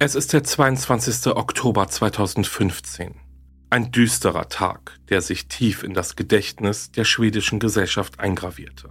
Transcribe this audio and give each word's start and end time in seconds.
Es 0.00 0.16
ist 0.16 0.32
der 0.32 0.42
22. 0.42 1.28
Oktober 1.36 1.86
2015. 1.86 3.14
Ein 3.70 3.92
düsterer 3.92 4.48
Tag, 4.48 4.98
der 5.08 5.20
sich 5.20 5.46
tief 5.46 5.84
in 5.84 5.94
das 5.94 6.16
Gedächtnis 6.16 6.90
der 6.90 7.04
schwedischen 7.04 7.60
Gesellschaft 7.60 8.18
eingravierte. 8.18 8.90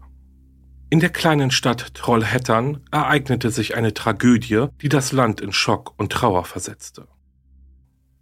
In 0.90 1.02
der 1.02 1.10
kleinen 1.10 1.52
Stadt 1.52 1.94
Trollhättan 1.94 2.86
ereignete 2.90 3.52
sich 3.52 3.76
eine 3.76 3.94
Tragödie, 3.94 4.68
die 4.82 4.88
das 4.88 5.12
Land 5.12 5.42
in 5.42 5.52
Schock 5.52 5.94
und 5.98 6.14
Trauer 6.14 6.45
versetzte. 6.45 7.10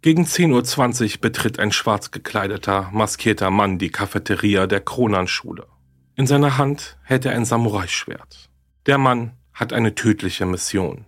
Gegen 0.00 0.24
10.20 0.24 1.14
Uhr 1.14 1.20
betritt 1.20 1.60
ein 1.60 1.70
schwarz 1.70 2.10
gekleideter, 2.10 2.90
maskierter 2.92 3.52
Mann 3.52 3.78
die 3.78 3.90
Cafeteria 3.90 4.66
der 4.66 4.80
Kronanschule. 4.80 5.68
In 6.16 6.26
seiner 6.26 6.58
Hand 6.58 6.98
hält 7.04 7.26
er 7.26 7.32
ein 7.32 7.44
Samurai-Schwert. 7.44 8.50
Der 8.86 8.98
Mann 8.98 9.38
hat 9.54 9.72
eine 9.72 9.94
tödliche 9.94 10.46
Mission. 10.46 11.06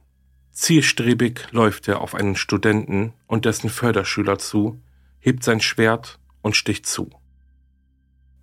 Zielstrebig 0.55 1.49
läuft 1.51 1.89
er 1.89 2.01
auf 2.01 2.15
einen 2.15 2.37
Studenten 2.37 3.13
und 3.27 3.45
dessen 3.45 3.69
Förderschüler 3.69 4.39
zu, 4.39 4.81
hebt 5.19 5.43
sein 5.43 5.61
Schwert 5.61 6.21
und 6.43 6.55
sticht 6.55 6.87
zu. 6.87 7.11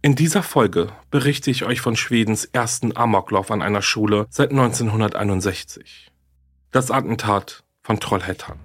In 0.02 0.16
dieser 0.16 0.44
Folge 0.44 0.90
berichte 1.10 1.50
ich 1.50 1.64
euch 1.64 1.80
von 1.80 1.96
Schwedens 1.96 2.44
ersten 2.44 2.98
Amoklauf 2.98 3.50
an 3.50 3.62
einer 3.62 3.82
Schule 3.82 4.28
seit 4.30 4.52
1961. 4.52 6.12
Das 6.72 6.92
Attentat 6.92 7.64
von 7.82 8.02
Trollhättan. 8.02 8.60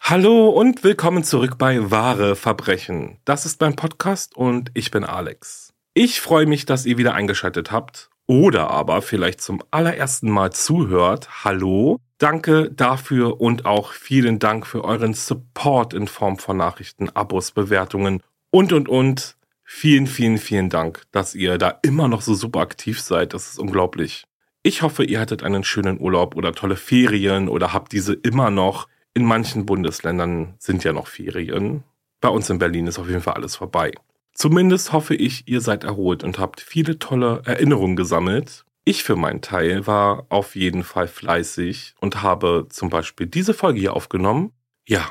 Hallo 0.00 0.48
und 0.48 0.82
willkommen 0.82 1.22
zurück 1.22 1.58
bei 1.58 1.90
Wahre 1.90 2.34
Verbrechen. 2.34 3.18
Das 3.26 3.44
ist 3.44 3.60
mein 3.60 3.76
Podcast 3.76 4.34
und 4.34 4.70
ich 4.72 4.90
bin 4.90 5.04
Alex. 5.04 5.74
Ich 5.92 6.22
freue 6.22 6.46
mich, 6.46 6.64
dass 6.64 6.86
ihr 6.86 6.96
wieder 6.96 7.12
eingeschaltet 7.12 7.70
habt 7.70 8.08
oder 8.26 8.70
aber 8.70 9.02
vielleicht 9.02 9.40
zum 9.40 9.62
allerersten 9.70 10.30
Mal 10.30 10.52
zuhört. 10.52 11.44
Hallo, 11.44 12.00
danke 12.18 12.70
dafür 12.70 13.40
und 13.40 13.66
auch 13.66 13.92
vielen 13.92 14.38
Dank 14.38 14.66
für 14.66 14.84
euren 14.84 15.14
Support 15.14 15.94
in 15.94 16.06
Form 16.08 16.38
von 16.38 16.56
Nachrichten, 16.56 17.10
Abos, 17.10 17.52
Bewertungen 17.52 18.22
und 18.50 18.72
und 18.72 18.88
und. 18.88 19.36
Vielen, 19.64 20.06
vielen, 20.06 20.38
vielen 20.38 20.68
Dank, 20.68 21.02
dass 21.12 21.34
ihr 21.34 21.56
da 21.56 21.78
immer 21.82 22.06
noch 22.06 22.20
so 22.20 22.34
super 22.34 22.60
aktiv 22.60 23.00
seid. 23.00 23.32
Das 23.32 23.48
ist 23.48 23.58
unglaublich. 23.58 24.24
Ich 24.62 24.82
hoffe, 24.82 25.02
ihr 25.02 25.18
hattet 25.18 25.42
einen 25.42 25.64
schönen 25.64 25.98
Urlaub 25.98 26.36
oder 26.36 26.52
tolle 26.52 26.76
Ferien 26.76 27.48
oder 27.48 27.72
habt 27.72 27.92
diese 27.92 28.12
immer 28.12 28.50
noch. 28.50 28.86
In 29.14 29.24
manchen 29.24 29.66
Bundesländern 29.66 30.54
sind 30.58 30.84
ja 30.84 30.92
noch 30.92 31.06
Ferien. 31.06 31.84
Bei 32.20 32.28
uns 32.28 32.48
in 32.50 32.58
Berlin 32.58 32.86
ist 32.86 32.98
auf 32.98 33.08
jeden 33.08 33.22
Fall 33.22 33.34
alles 33.34 33.56
vorbei. 33.56 33.92
Zumindest 34.42 34.92
hoffe 34.92 35.14
ich, 35.14 35.46
ihr 35.46 35.60
seid 35.60 35.84
erholt 35.84 36.24
und 36.24 36.40
habt 36.40 36.60
viele 36.60 36.98
tolle 36.98 37.42
Erinnerungen 37.44 37.94
gesammelt. 37.94 38.64
Ich 38.84 39.04
für 39.04 39.14
meinen 39.14 39.40
Teil 39.40 39.86
war 39.86 40.26
auf 40.30 40.56
jeden 40.56 40.82
Fall 40.82 41.06
fleißig 41.06 41.94
und 42.00 42.24
habe 42.24 42.66
zum 42.68 42.90
Beispiel 42.90 43.28
diese 43.28 43.54
Folge 43.54 43.78
hier 43.78 43.94
aufgenommen. 43.94 44.50
Ja, 44.84 45.08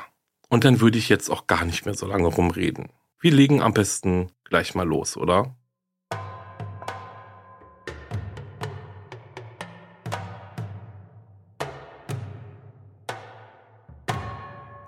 und 0.50 0.64
dann 0.64 0.82
würde 0.82 0.98
ich 0.98 1.08
jetzt 1.08 1.30
auch 1.30 1.46
gar 1.46 1.64
nicht 1.64 1.86
mehr 1.86 1.94
so 1.94 2.06
lange 2.06 2.26
rumreden. 2.26 2.90
Wir 3.20 3.32
legen 3.32 3.62
am 3.62 3.72
besten 3.72 4.30
gleich 4.44 4.74
mal 4.74 4.86
los, 4.86 5.16
oder? 5.16 5.56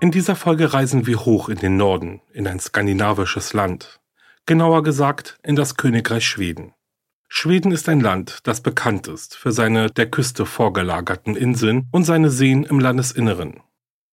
In 0.00 0.10
dieser 0.10 0.36
Folge 0.36 0.74
reisen 0.74 1.06
wir 1.06 1.24
hoch 1.24 1.48
in 1.48 1.56
den 1.56 1.78
Norden, 1.78 2.20
in 2.34 2.46
ein 2.46 2.60
skandinavisches 2.60 3.54
Land, 3.54 4.02
genauer 4.46 4.82
gesagt 4.82 5.38
in 5.42 5.56
das 5.56 5.76
Königreich 5.76 6.26
Schweden. 6.26 6.72
Schweden 7.28 7.72
ist 7.72 7.88
ein 7.88 8.00
Land, 8.00 8.38
das 8.44 8.60
bekannt 8.60 9.08
ist 9.08 9.36
für 9.36 9.50
seine 9.50 9.90
der 9.90 10.10
Küste 10.10 10.46
vorgelagerten 10.46 11.34
Inseln 11.34 11.88
und 11.90 12.04
seine 12.04 12.30
Seen 12.30 12.64
im 12.64 12.78
Landesinneren. 12.78 13.60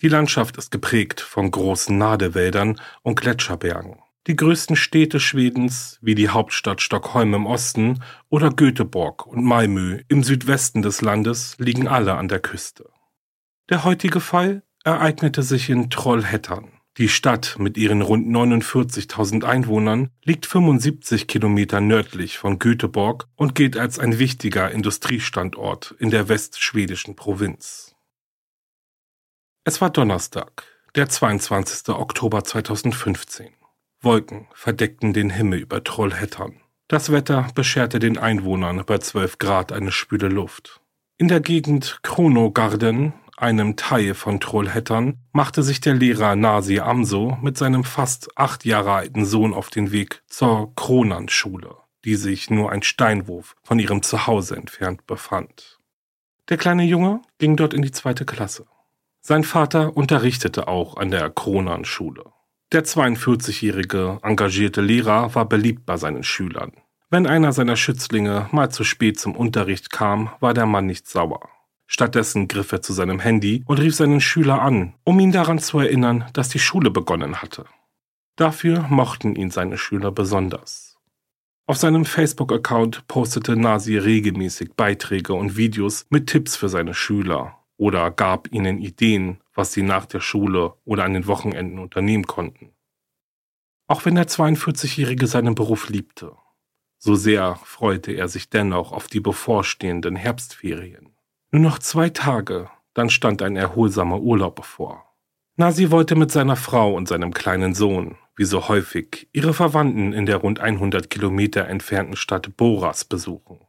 Die 0.01 0.07
Landschaft 0.07 0.57
ist 0.57 0.71
geprägt 0.71 1.21
von 1.21 1.51
großen 1.51 1.95
Nadewäldern 1.95 2.81
und 3.03 3.19
Gletscherbergen. 3.19 3.99
Die 4.27 4.35
größten 4.35 4.75
Städte 4.75 5.19
Schwedens, 5.19 5.99
wie 6.01 6.15
die 6.15 6.29
Hauptstadt 6.29 6.81
Stockholm 6.81 7.33
im 7.33 7.45
Osten 7.45 8.03
oder 8.29 8.51
Göteborg 8.51 9.25
und 9.27 9.43
Malmö 9.43 9.99
im 10.07 10.23
Südwesten 10.23 10.81
des 10.81 11.01
Landes, 11.01 11.55
liegen 11.59 11.87
alle 11.87 12.15
an 12.15 12.27
der 12.27 12.39
Küste. 12.39 12.89
Der 13.69 13.83
heutige 13.83 14.19
Fall 14.19 14.63
ereignete 14.83 15.43
sich 15.43 15.69
in 15.69 15.89
Trollhättan. 15.89 16.71
Die 17.01 17.09
Stadt 17.09 17.55
mit 17.57 17.77
ihren 17.77 18.03
rund 18.03 18.27
49.000 18.27 19.43
Einwohnern 19.43 20.11
liegt 20.23 20.45
75 20.45 21.25
Kilometer 21.25 21.81
nördlich 21.81 22.37
von 22.37 22.59
Göteborg 22.59 23.27
und 23.35 23.55
gilt 23.55 23.75
als 23.75 23.97
ein 23.97 24.19
wichtiger 24.19 24.69
Industriestandort 24.69 25.95
in 25.97 26.11
der 26.11 26.29
westschwedischen 26.29 27.15
Provinz. 27.15 27.95
Es 29.63 29.81
war 29.81 29.89
Donnerstag, 29.89 30.63
der 30.93 31.09
22. 31.09 31.89
Oktober 31.89 32.43
2015. 32.43 33.49
Wolken 34.01 34.47
verdeckten 34.53 35.11
den 35.11 35.31
Himmel 35.31 35.57
über 35.57 35.83
Trollhättan. 35.83 36.61
Das 36.87 37.11
Wetter 37.11 37.47
bescherte 37.55 37.97
den 37.97 38.19
Einwohnern 38.19 38.83
bei 38.85 38.99
12 38.99 39.39
Grad 39.39 39.71
eine 39.71 39.91
spüle 39.91 40.27
Luft. 40.27 40.81
In 41.17 41.29
der 41.29 41.39
Gegend 41.39 41.97
Kronogarden 42.03 43.13
einem 43.41 43.75
Teil 43.75 44.13
von 44.13 44.39
Trollhättern, 44.39 45.17
machte 45.31 45.63
sich 45.63 45.81
der 45.81 45.95
Lehrer 45.95 46.35
Nasi 46.35 46.79
Amso 46.79 47.37
mit 47.41 47.57
seinem 47.57 47.83
fast 47.83 48.37
acht 48.37 48.65
Jahre 48.65 48.93
alten 48.93 49.25
Sohn 49.25 49.53
auf 49.53 49.69
den 49.69 49.91
Weg 49.91 50.21
zur 50.27 50.73
Kronanschule, 50.75 51.75
die 52.05 52.15
sich 52.15 52.49
nur 52.49 52.71
ein 52.71 52.83
Steinwurf 52.83 53.55
von 53.63 53.79
ihrem 53.79 54.03
Zuhause 54.03 54.55
entfernt 54.55 55.07
befand. 55.07 55.79
Der 56.49 56.57
kleine 56.57 56.83
Junge 56.83 57.21
ging 57.39 57.55
dort 57.55 57.73
in 57.73 57.81
die 57.81 57.91
zweite 57.91 58.25
Klasse. 58.25 58.65
Sein 59.21 59.43
Vater 59.43 59.95
unterrichtete 59.95 60.67
auch 60.67 60.97
an 60.97 61.11
der 61.11 61.29
Kronanschule. 61.29 62.25
Der 62.71 62.85
42-jährige 62.85 64.19
engagierte 64.23 64.81
Lehrer 64.81 65.35
war 65.35 65.45
beliebt 65.45 65.85
bei 65.85 65.97
seinen 65.97 66.23
Schülern. 66.23 66.73
Wenn 67.09 67.27
einer 67.27 67.51
seiner 67.51 67.75
Schützlinge 67.75 68.47
mal 68.51 68.69
zu 68.69 68.83
spät 68.83 69.19
zum 69.19 69.35
Unterricht 69.35 69.91
kam, 69.91 70.29
war 70.39 70.53
der 70.53 70.65
Mann 70.65 70.85
nicht 70.85 71.07
sauer. 71.07 71.49
Stattdessen 71.93 72.47
griff 72.47 72.71
er 72.71 72.81
zu 72.81 72.93
seinem 72.93 73.19
Handy 73.19 73.63
und 73.65 73.77
rief 73.77 73.93
seinen 73.95 74.21
Schüler 74.21 74.61
an, 74.61 74.93
um 75.03 75.19
ihn 75.19 75.33
daran 75.33 75.59
zu 75.59 75.77
erinnern, 75.77 76.23
dass 76.31 76.47
die 76.47 76.57
Schule 76.57 76.89
begonnen 76.89 77.41
hatte. 77.41 77.65
Dafür 78.37 78.87
mochten 78.87 79.35
ihn 79.35 79.51
seine 79.51 79.77
Schüler 79.77 80.09
besonders. 80.09 80.97
Auf 81.67 81.75
seinem 81.75 82.05
Facebook-Account 82.05 83.07
postete 83.07 83.57
Nasi 83.57 83.97
regelmäßig 83.97 84.75
Beiträge 84.77 85.33
und 85.33 85.57
Videos 85.57 86.05
mit 86.09 86.27
Tipps 86.27 86.55
für 86.55 86.69
seine 86.69 86.93
Schüler 86.93 87.57
oder 87.75 88.09
gab 88.09 88.49
ihnen 88.53 88.77
Ideen, 88.77 89.41
was 89.53 89.73
sie 89.73 89.83
nach 89.83 90.05
der 90.05 90.21
Schule 90.21 90.75
oder 90.85 91.03
an 91.03 91.13
den 91.13 91.27
Wochenenden 91.27 91.77
unternehmen 91.77 92.25
konnten. 92.25 92.71
Auch 93.87 94.05
wenn 94.05 94.15
der 94.15 94.29
42-Jährige 94.29 95.27
seinen 95.27 95.55
Beruf 95.55 95.89
liebte, 95.89 96.37
So 96.99 97.15
sehr 97.15 97.57
freute 97.57 98.13
er 98.13 98.29
sich 98.29 98.49
dennoch 98.49 98.93
auf 98.93 99.09
die 99.09 99.19
bevorstehenden 99.19 100.15
Herbstferien. 100.15 101.10
Nur 101.51 101.61
noch 101.61 101.79
zwei 101.79 102.09
Tage, 102.09 102.69
dann 102.93 103.09
stand 103.09 103.41
ein 103.41 103.57
erholsamer 103.57 104.21
Urlaub 104.21 104.55
bevor. 104.55 105.05
Nasi 105.57 105.91
wollte 105.91 106.15
mit 106.15 106.31
seiner 106.31 106.55
Frau 106.55 106.95
und 106.95 107.09
seinem 107.09 107.33
kleinen 107.33 107.75
Sohn, 107.75 108.15
wie 108.37 108.45
so 108.45 108.69
häufig, 108.69 109.27
ihre 109.33 109.53
Verwandten 109.53 110.13
in 110.13 110.25
der 110.25 110.37
rund 110.37 110.61
100 110.61 111.09
Kilometer 111.09 111.67
entfernten 111.67 112.15
Stadt 112.15 112.55
Boras 112.55 113.03
besuchen. 113.03 113.59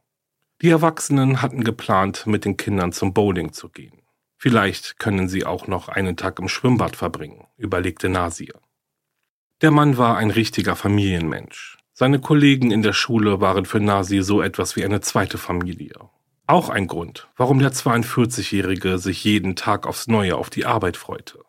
Die 0.61 0.69
Erwachsenen 0.69 1.41
hatten 1.41 1.65
geplant, 1.65 2.25
mit 2.25 2.45
den 2.45 2.55
Kindern 2.55 2.93
zum 2.93 3.13
Bowling 3.13 3.51
zu 3.51 3.67
gehen. 3.67 4.01
Vielleicht 4.37 4.97
können 4.97 5.27
sie 5.27 5.45
auch 5.45 5.67
noch 5.67 5.89
einen 5.89 6.15
Tag 6.15 6.39
im 6.39 6.47
Schwimmbad 6.47 6.95
verbringen, 6.95 7.47
überlegte 7.57 8.07
Nasir. 8.07 8.53
Der 9.61 9.71
Mann 9.71 9.97
war 9.97 10.15
ein 10.15 10.31
richtiger 10.31 10.77
Familienmensch. 10.77 11.77
Seine 11.91 12.19
Kollegen 12.19 12.71
in 12.71 12.81
der 12.81 12.93
Schule 12.93 13.41
waren 13.41 13.65
für 13.65 13.81
Nasir 13.81 14.23
so 14.23 14.41
etwas 14.41 14.77
wie 14.77 14.85
eine 14.85 15.01
zweite 15.01 15.37
Familie. 15.37 15.95
Auch 16.45 16.69
ein 16.69 16.87
Grund, 16.87 17.29
warum 17.37 17.59
der 17.59 17.71
42-Jährige 17.71 18.97
sich 18.97 19.23
jeden 19.23 19.55
Tag 19.55 19.87
aufs 19.87 20.07
Neue 20.07 20.35
auf 20.35 20.49
die 20.49 20.65
Arbeit 20.65 20.97
freute. 20.97 21.39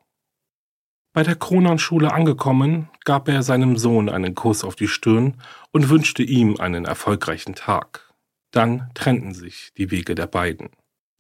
Bei 1.12 1.23
der 1.23 1.37
Kronan-Schule 1.37 2.12
angekommen, 2.12 2.88
gab 3.05 3.29
er 3.29 3.43
seinem 3.43 3.76
Sohn 3.76 4.08
einen 4.08 4.35
Kuss 4.35 4.64
auf 4.64 4.75
die 4.75 4.88
Stirn 4.88 5.41
und 5.73 5.88
wünschte 5.88 6.23
ihm 6.23 6.56
einen 6.58 6.85
erfolgreichen 6.85 7.55
Tag. 7.55 8.12
Dann 8.50 8.91
trennten 8.94 9.35
sich 9.35 9.73
die 9.76 9.91
Wege 9.91 10.14
der 10.14 10.26
beiden. 10.26 10.70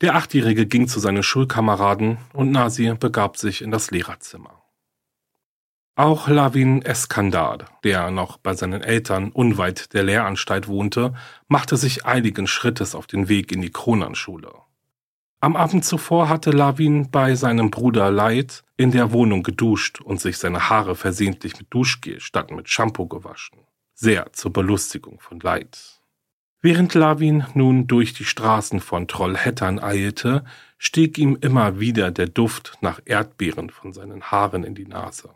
Der 0.00 0.16
Achtjährige 0.16 0.66
ging 0.66 0.88
zu 0.88 0.98
seinen 1.00 1.22
Schulkameraden 1.22 2.18
und 2.32 2.50
Nasir 2.50 2.96
begab 2.96 3.36
sich 3.36 3.62
in 3.62 3.70
das 3.70 3.90
Lehrerzimmer. 3.90 4.63
Auch 5.96 6.26
Lavin 6.26 6.82
Eskandar, 6.82 7.66
der 7.84 8.10
noch 8.10 8.36
bei 8.38 8.54
seinen 8.54 8.82
Eltern 8.82 9.30
unweit 9.30 9.94
der 9.94 10.02
Lehranstalt 10.02 10.66
wohnte, 10.66 11.14
machte 11.46 11.76
sich 11.76 12.04
eiligen 12.04 12.48
Schrittes 12.48 12.96
auf 12.96 13.06
den 13.06 13.28
Weg 13.28 13.52
in 13.52 13.60
die 13.60 13.70
Kronanschule. 13.70 14.50
Am 15.38 15.54
Abend 15.54 15.84
zuvor 15.84 16.28
hatte 16.28 16.50
Lavin 16.50 17.12
bei 17.12 17.36
seinem 17.36 17.70
Bruder 17.70 18.10
Leid 18.10 18.64
in 18.76 18.90
der 18.90 19.12
Wohnung 19.12 19.44
geduscht 19.44 20.00
und 20.00 20.20
sich 20.20 20.38
seine 20.38 20.68
Haare 20.68 20.96
versehentlich 20.96 21.58
mit 21.58 21.68
Duschgel 21.70 22.18
statt 22.18 22.50
mit 22.50 22.68
Shampoo 22.68 23.06
gewaschen. 23.06 23.60
Sehr 23.94 24.32
zur 24.32 24.52
Belustigung 24.52 25.20
von 25.20 25.38
Leid. 25.38 26.00
Während 26.60 26.94
Lavin 26.94 27.44
nun 27.54 27.86
durch 27.86 28.14
die 28.14 28.24
Straßen 28.24 28.80
von 28.80 29.06
Trollhättern 29.06 29.78
eilte, 29.78 30.44
stieg 30.76 31.18
ihm 31.18 31.38
immer 31.40 31.78
wieder 31.78 32.10
der 32.10 32.26
Duft 32.26 32.78
nach 32.80 33.00
Erdbeeren 33.04 33.70
von 33.70 33.92
seinen 33.92 34.24
Haaren 34.24 34.64
in 34.64 34.74
die 34.74 34.86
Nase. 34.86 35.30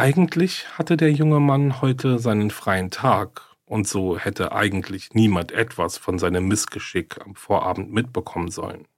Eigentlich 0.00 0.66
hatte 0.78 0.96
der 0.96 1.12
junge 1.12 1.40
Mann 1.40 1.82
heute 1.82 2.18
seinen 2.18 2.50
freien 2.50 2.90
Tag, 2.90 3.42
und 3.66 3.86
so 3.86 4.18
hätte 4.18 4.52
eigentlich 4.52 5.10
niemand 5.12 5.52
etwas 5.52 5.98
von 5.98 6.18
seinem 6.18 6.48
Missgeschick 6.48 7.20
am 7.22 7.34
Vorabend 7.34 7.92
mitbekommen 7.92 8.50
sollen. 8.50 8.88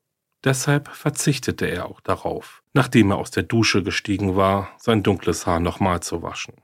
Deshalb 0.45 0.87
verzichtete 0.87 1.67
er 1.67 1.87
auch 1.87 2.01
darauf, 2.03 2.63
nachdem 2.73 3.11
er 3.11 3.17
aus 3.17 3.33
der 3.33 3.43
Dusche 3.43 3.83
gestiegen 3.83 4.37
war, 4.37 4.69
sein 4.79 5.03
dunkles 5.03 5.45
Haar 5.45 5.59
nochmal 5.59 6.05
zu 6.05 6.23
waschen. 6.23 6.55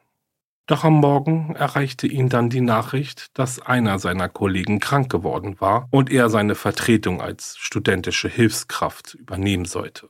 Doch 0.68 0.84
am 0.84 1.00
Morgen 1.00 1.56
erreichte 1.56 2.06
ihn 2.06 2.28
dann 2.28 2.48
die 2.48 2.60
Nachricht, 2.60 3.36
dass 3.36 3.58
einer 3.60 3.98
seiner 3.98 4.28
Kollegen 4.28 4.78
krank 4.78 5.10
geworden 5.10 5.60
war 5.60 5.88
und 5.90 6.12
er 6.12 6.30
seine 6.30 6.54
Vertretung 6.54 7.20
als 7.20 7.56
studentische 7.58 8.28
Hilfskraft 8.28 9.14
übernehmen 9.14 9.64
sollte. 9.64 10.08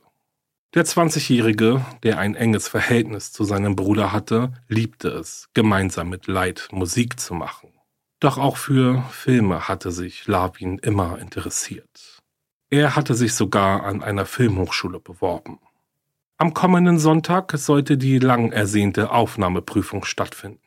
Der 0.75 0.85
20-Jährige, 0.85 1.83
der 2.03 2.19
ein 2.19 2.35
enges 2.35 2.67
Verhältnis 2.67 3.31
zu 3.31 3.43
seinem 3.43 3.75
Bruder 3.75 4.13
hatte, 4.13 4.53
liebte 4.67 5.09
es, 5.09 5.49
gemeinsam 5.55 6.09
mit 6.09 6.27
Leid 6.27 6.67
Musik 6.71 7.19
zu 7.19 7.33
machen. 7.33 7.73
Doch 8.19 8.37
auch 8.37 8.55
für 8.55 9.03
Filme 9.09 9.67
hatte 9.67 9.91
sich 9.91 10.27
Lavin 10.27 10.77
immer 10.77 11.17
interessiert. 11.17 12.21
Er 12.69 12.95
hatte 12.95 13.15
sich 13.15 13.33
sogar 13.33 13.83
an 13.83 14.03
einer 14.03 14.27
Filmhochschule 14.27 14.99
beworben. 14.99 15.57
Am 16.37 16.53
kommenden 16.53 16.99
Sonntag 16.99 17.51
sollte 17.57 17.97
die 17.97 18.19
lang 18.19 18.51
ersehnte 18.51 19.09
Aufnahmeprüfung 19.09 20.05
stattfinden. 20.05 20.61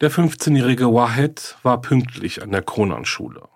Der 0.00 0.10
15-jährige 0.10 0.86
Wahed 0.94 1.58
war 1.62 1.82
pünktlich 1.82 2.42
an 2.42 2.52
der 2.52 2.62
Kronanschule. 2.62 3.46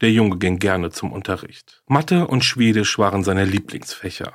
Der 0.00 0.10
Junge 0.10 0.38
ging 0.38 0.58
gerne 0.58 0.90
zum 0.90 1.12
Unterricht. 1.12 1.82
Mathe 1.86 2.26
und 2.26 2.44
Schwedisch 2.44 2.98
waren 2.98 3.22
seine 3.22 3.44
Lieblingsfächer. 3.44 4.32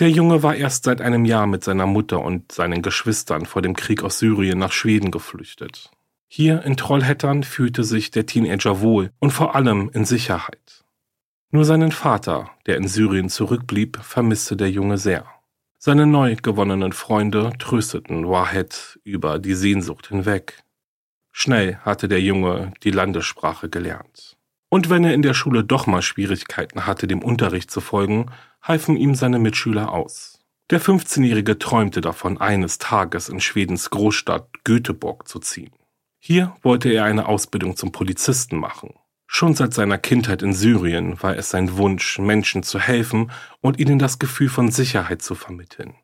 Der 0.00 0.10
Junge 0.10 0.42
war 0.42 0.54
erst 0.54 0.84
seit 0.84 1.00
einem 1.00 1.24
Jahr 1.24 1.46
mit 1.46 1.64
seiner 1.64 1.86
Mutter 1.86 2.20
und 2.20 2.52
seinen 2.52 2.82
Geschwistern 2.82 3.46
vor 3.46 3.62
dem 3.62 3.74
Krieg 3.74 4.02
aus 4.02 4.18
Syrien 4.18 4.58
nach 4.58 4.72
Schweden 4.72 5.10
geflüchtet. 5.10 5.90
Hier 6.28 6.62
in 6.62 6.76
Trollhättern 6.76 7.42
fühlte 7.42 7.84
sich 7.84 8.10
der 8.10 8.26
Teenager 8.26 8.80
wohl 8.80 9.12
und 9.18 9.30
vor 9.30 9.54
allem 9.54 9.90
in 9.92 10.04
Sicherheit. 10.04 10.84
Nur 11.50 11.64
seinen 11.64 11.92
Vater, 11.92 12.50
der 12.66 12.76
in 12.76 12.86
Syrien 12.86 13.30
zurückblieb, 13.30 13.98
vermisste 14.02 14.56
der 14.56 14.70
Junge 14.70 14.98
sehr. 14.98 15.24
Seine 15.78 16.06
neu 16.06 16.36
gewonnenen 16.36 16.92
Freunde 16.92 17.52
trösteten 17.58 18.28
Wahed 18.28 18.98
über 19.04 19.38
die 19.38 19.54
Sehnsucht 19.54 20.08
hinweg. 20.08 20.62
Schnell 21.32 21.76
hatte 21.78 22.08
der 22.08 22.20
Junge 22.20 22.72
die 22.82 22.90
Landessprache 22.90 23.68
gelernt. 23.68 24.27
Und 24.70 24.90
wenn 24.90 25.04
er 25.04 25.14
in 25.14 25.22
der 25.22 25.34
Schule 25.34 25.64
doch 25.64 25.86
mal 25.86 26.02
Schwierigkeiten 26.02 26.86
hatte, 26.86 27.06
dem 27.06 27.22
Unterricht 27.22 27.70
zu 27.70 27.80
folgen, 27.80 28.26
halfen 28.62 28.96
ihm 28.96 29.14
seine 29.14 29.38
Mitschüler 29.38 29.92
aus. 29.92 30.40
Der 30.70 30.82
15-Jährige 30.82 31.58
träumte 31.58 32.02
davon, 32.02 32.38
eines 32.38 32.76
Tages 32.76 33.30
in 33.30 33.40
Schwedens 33.40 33.88
Großstadt 33.88 34.64
Göteborg 34.64 35.26
zu 35.26 35.38
ziehen. 35.38 35.72
Hier 36.18 36.54
wollte 36.62 36.90
er 36.90 37.04
eine 37.04 37.26
Ausbildung 37.26 37.76
zum 37.76 37.92
Polizisten 37.92 38.56
machen. 38.56 38.94
Schon 39.26 39.54
seit 39.54 39.72
seiner 39.72 39.98
Kindheit 39.98 40.42
in 40.42 40.52
Syrien 40.52 41.22
war 41.22 41.36
es 41.36 41.50
sein 41.50 41.76
Wunsch, 41.76 42.18
Menschen 42.18 42.62
zu 42.62 42.78
helfen 42.78 43.30
und 43.60 43.78
ihnen 43.78 43.98
das 43.98 44.18
Gefühl 44.18 44.48
von 44.48 44.70
Sicherheit 44.70 45.22
zu 45.22 45.34
vermitteln. 45.34 45.94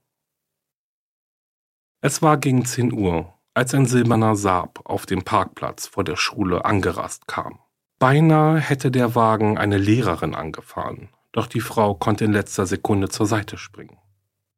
Es 2.01 2.23
war 2.23 2.37
gegen 2.37 2.65
10 2.65 2.93
Uhr, 2.93 3.35
als 3.55 3.75
ein 3.75 3.87
silberner 3.87 4.37
Saab 4.37 4.81
auf 4.85 5.07
dem 5.07 5.25
Parkplatz 5.25 5.87
vor 5.87 6.05
der 6.05 6.17
Schule 6.17 6.65
angerast 6.65 7.27
kam. 7.27 7.61
Beinahe 8.05 8.61
hätte 8.61 8.91
der 8.91 9.15
Wagen 9.15 9.57
eine 9.57 9.79
Lehrerin 9.79 10.35
angefahren, 10.35 11.09
doch 11.33 11.47
die 11.47 11.61
Frau 11.63 11.95
konnte 11.95 12.27
in 12.27 12.35
letzter 12.35 12.67
Sekunde 12.67 13.09
zur 13.09 13.25
Seite 13.25 13.57
springen. 13.57 13.97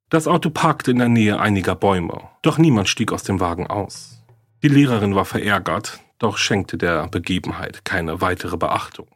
Das 0.08 0.26
Auto 0.26 0.50
parkte 0.50 0.90
in 0.90 0.98
der 0.98 1.08
Nähe 1.08 1.38
einiger 1.38 1.76
Bäume, 1.76 2.22
doch 2.43 2.58
niemand 2.58 2.88
stieg 2.88 3.12
aus 3.12 3.22
dem 3.22 3.38
Wagen 3.38 3.69
aus. 3.69 4.25
Die 4.64 4.69
Lehrerin 4.69 5.14
war 5.14 5.25
verärgert, 5.25 6.00
doch 6.19 6.38
schenkte 6.38 6.76
der 6.76 7.06
Begebenheit 7.06 7.84
keine 7.84 8.20
weitere 8.20 8.56
Beachtung. 8.56 9.06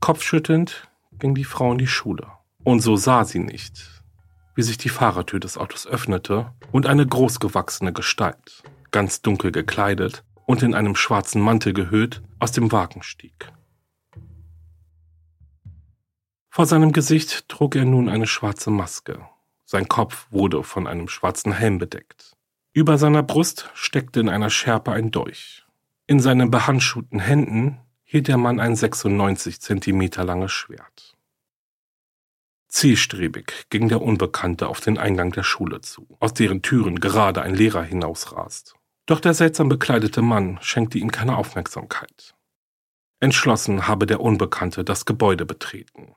Kopfschüttelnd 0.00 0.86
ging 1.18 1.34
die 1.34 1.44
Frau 1.44 1.72
in 1.72 1.78
die 1.78 1.86
Schule. 1.86 2.26
Und 2.62 2.80
so 2.80 2.96
sah 2.96 3.24
sie 3.24 3.38
nicht, 3.38 4.02
wie 4.54 4.62
sich 4.62 4.76
die 4.76 4.90
Fahrertür 4.90 5.40
des 5.40 5.56
Autos 5.56 5.86
öffnete 5.86 6.52
und 6.70 6.84
eine 6.84 7.06
großgewachsene 7.06 7.94
Gestalt, 7.94 8.62
ganz 8.90 9.22
dunkel 9.22 9.52
gekleidet 9.52 10.22
und 10.44 10.62
in 10.62 10.74
einem 10.74 10.96
schwarzen 10.96 11.40
Mantel 11.40 11.72
gehüllt, 11.72 12.20
aus 12.40 12.52
dem 12.52 12.72
Wagen 12.72 13.02
stieg. 13.02 13.50
Vor 16.52 16.66
seinem 16.66 16.92
Gesicht 16.92 17.48
trug 17.48 17.76
er 17.76 17.84
nun 17.84 18.08
eine 18.08 18.26
schwarze 18.26 18.70
Maske. 18.70 19.24
Sein 19.64 19.86
Kopf 19.86 20.26
wurde 20.30 20.64
von 20.64 20.88
einem 20.88 21.08
schwarzen 21.08 21.52
Helm 21.52 21.78
bedeckt. 21.78 22.36
Über 22.72 22.98
seiner 22.98 23.22
Brust 23.22 23.70
steckte 23.74 24.18
in 24.18 24.28
einer 24.28 24.50
Schärpe 24.50 24.90
ein 24.90 25.12
Dolch. 25.12 25.64
In 26.08 26.18
seinen 26.18 26.50
behandschuhten 26.50 27.20
Händen 27.20 27.78
hielt 28.02 28.26
der 28.26 28.36
Mann 28.36 28.58
ein 28.58 28.74
96 28.74 29.60
Zentimeter 29.60 30.24
langes 30.24 30.50
Schwert. 30.50 31.16
Zielstrebig 32.66 33.66
ging 33.70 33.88
der 33.88 34.02
Unbekannte 34.02 34.66
auf 34.66 34.80
den 34.80 34.98
Eingang 34.98 35.30
der 35.30 35.44
Schule 35.44 35.80
zu, 35.82 36.16
aus 36.18 36.34
deren 36.34 36.62
Türen 36.62 36.98
gerade 36.98 37.42
ein 37.42 37.54
Lehrer 37.54 37.84
hinausrast. 37.84 38.74
Doch 39.06 39.20
der 39.20 39.34
seltsam 39.34 39.68
bekleidete 39.68 40.20
Mann 40.20 40.58
schenkte 40.62 40.98
ihm 40.98 41.12
keine 41.12 41.36
Aufmerksamkeit. 41.36 42.34
Entschlossen 43.20 43.86
habe 43.86 44.06
der 44.06 44.20
Unbekannte 44.20 44.82
das 44.82 45.04
Gebäude 45.04 45.46
betreten. 45.46 46.16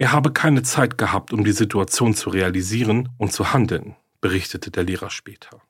Er 0.00 0.12
habe 0.12 0.32
keine 0.32 0.62
Zeit 0.62 0.96
gehabt, 0.96 1.30
um 1.30 1.44
die 1.44 1.52
Situation 1.52 2.14
zu 2.14 2.30
realisieren 2.30 3.10
und 3.18 3.34
zu 3.34 3.52
handeln, 3.52 3.96
berichtete 4.22 4.70
der 4.70 4.84
Lehrer 4.84 5.10
später. 5.10 5.60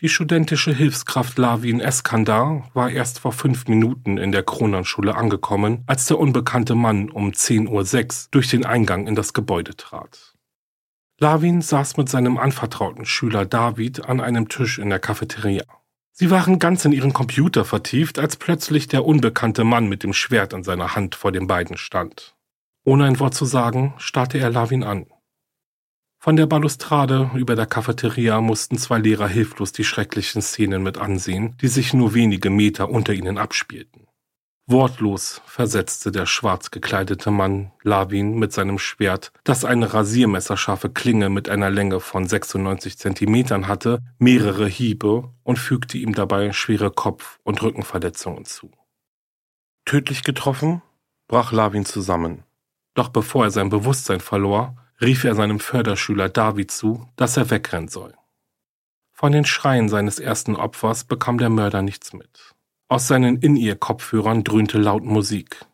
Die 0.00 0.08
studentische 0.08 0.72
Hilfskraft 0.72 1.36
Lavin 1.36 1.80
Eskandar 1.80 2.70
war 2.72 2.88
erst 2.88 3.18
vor 3.18 3.32
fünf 3.32 3.68
Minuten 3.68 4.16
in 4.16 4.32
der 4.32 4.44
Kronanschule 4.44 5.14
angekommen, 5.14 5.84
als 5.86 6.06
der 6.06 6.18
unbekannte 6.18 6.74
Mann 6.74 7.10
um 7.10 7.32
10.06 7.32 7.68
Uhr 7.68 8.28
durch 8.30 8.48
den 8.48 8.64
Eingang 8.64 9.06
in 9.06 9.14
das 9.14 9.34
Gebäude 9.34 9.76
trat. 9.76 10.34
Lavin 11.20 11.60
saß 11.60 11.98
mit 11.98 12.08
seinem 12.08 12.38
anvertrauten 12.38 13.04
Schüler 13.04 13.44
David 13.44 14.06
an 14.06 14.22
einem 14.22 14.48
Tisch 14.48 14.78
in 14.78 14.88
der 14.88 15.00
Cafeteria. 15.00 15.66
Sie 16.12 16.30
waren 16.30 16.58
ganz 16.58 16.86
in 16.86 16.92
ihren 16.92 17.12
Computer 17.12 17.66
vertieft, 17.66 18.18
als 18.18 18.38
plötzlich 18.38 18.88
der 18.88 19.04
unbekannte 19.04 19.64
Mann 19.64 19.86
mit 19.86 20.02
dem 20.02 20.14
Schwert 20.14 20.54
in 20.54 20.64
seiner 20.64 20.96
Hand 20.96 21.14
vor 21.14 21.30
den 21.30 21.46
beiden 21.46 21.76
stand. 21.76 22.35
Ohne 22.86 23.04
ein 23.04 23.18
Wort 23.18 23.34
zu 23.34 23.44
sagen, 23.44 23.94
starrte 23.98 24.38
er 24.38 24.48
Lavin 24.48 24.84
an. 24.84 25.06
Von 26.20 26.36
der 26.36 26.46
Balustrade 26.46 27.32
über 27.34 27.56
der 27.56 27.66
Cafeteria 27.66 28.40
mussten 28.40 28.78
zwei 28.78 28.98
Lehrer 28.98 29.26
hilflos 29.26 29.72
die 29.72 29.82
schrecklichen 29.82 30.40
Szenen 30.40 30.84
mit 30.84 30.96
ansehen, 30.96 31.56
die 31.60 31.66
sich 31.66 31.94
nur 31.94 32.14
wenige 32.14 32.48
Meter 32.48 32.88
unter 32.88 33.12
ihnen 33.12 33.38
abspielten. 33.38 34.06
Wortlos 34.68 35.42
versetzte 35.46 36.12
der 36.12 36.26
schwarz 36.26 36.70
gekleidete 36.70 37.32
Mann 37.32 37.72
Lavin 37.82 38.38
mit 38.38 38.52
seinem 38.52 38.78
Schwert, 38.78 39.32
das 39.42 39.64
eine 39.64 39.92
rasiermesserscharfe 39.92 40.90
Klinge 40.90 41.28
mit 41.28 41.48
einer 41.48 41.70
Länge 41.70 41.98
von 41.98 42.28
96 42.28 42.98
Zentimetern 42.98 43.66
hatte, 43.66 44.00
mehrere 44.18 44.68
Hiebe 44.68 45.34
und 45.42 45.58
fügte 45.58 45.98
ihm 45.98 46.14
dabei 46.14 46.52
schwere 46.52 46.92
Kopf- 46.92 47.40
und 47.42 47.62
Rückenverletzungen 47.62 48.44
zu. 48.44 48.70
Tödlich 49.84 50.22
getroffen, 50.22 50.82
brach 51.26 51.50
Lavin 51.50 51.84
zusammen. 51.84 52.44
Doch 52.96 53.10
bevor 53.10 53.44
er 53.44 53.50
sein 53.50 53.68
Bewusstsein 53.68 54.20
verlor, 54.20 54.74
rief 55.00 55.22
er 55.24 55.34
seinem 55.34 55.60
Förderschüler 55.60 56.30
David 56.30 56.70
zu, 56.70 57.06
dass 57.14 57.36
er 57.36 57.50
wegrennen 57.50 57.88
soll. 57.88 58.14
Von 59.12 59.32
den 59.32 59.44
Schreien 59.44 59.88
seines 59.88 60.18
ersten 60.18 60.56
Opfers 60.56 61.04
bekam 61.04 61.38
der 61.38 61.50
Mörder 61.50 61.82
nichts 61.82 62.14
mit. 62.14 62.54
Aus 62.88 63.06
seinen 63.06 63.36
In-Ear-Kopfhörern 63.36 64.44
dröhnte 64.44 64.78
laut 64.78 65.04
Musik. 65.04 65.64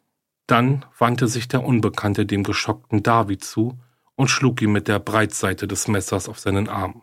Dann 0.49 0.85
wandte 0.99 1.29
sich 1.29 1.47
der 1.47 1.63
Unbekannte 1.63 2.27
dem 2.27 2.43
geschockten 2.43 3.03
David 3.03 3.45
zu 3.45 3.79
und 4.17 4.29
schlug 4.29 4.61
ihn 4.61 4.73
mit 4.73 4.89
der 4.89 4.99
Breitseite 4.99 5.69
des 5.69 5.87
Messers 5.87 6.29
auf 6.29 6.41
seinen 6.41 6.69
Arm. 6.69 7.03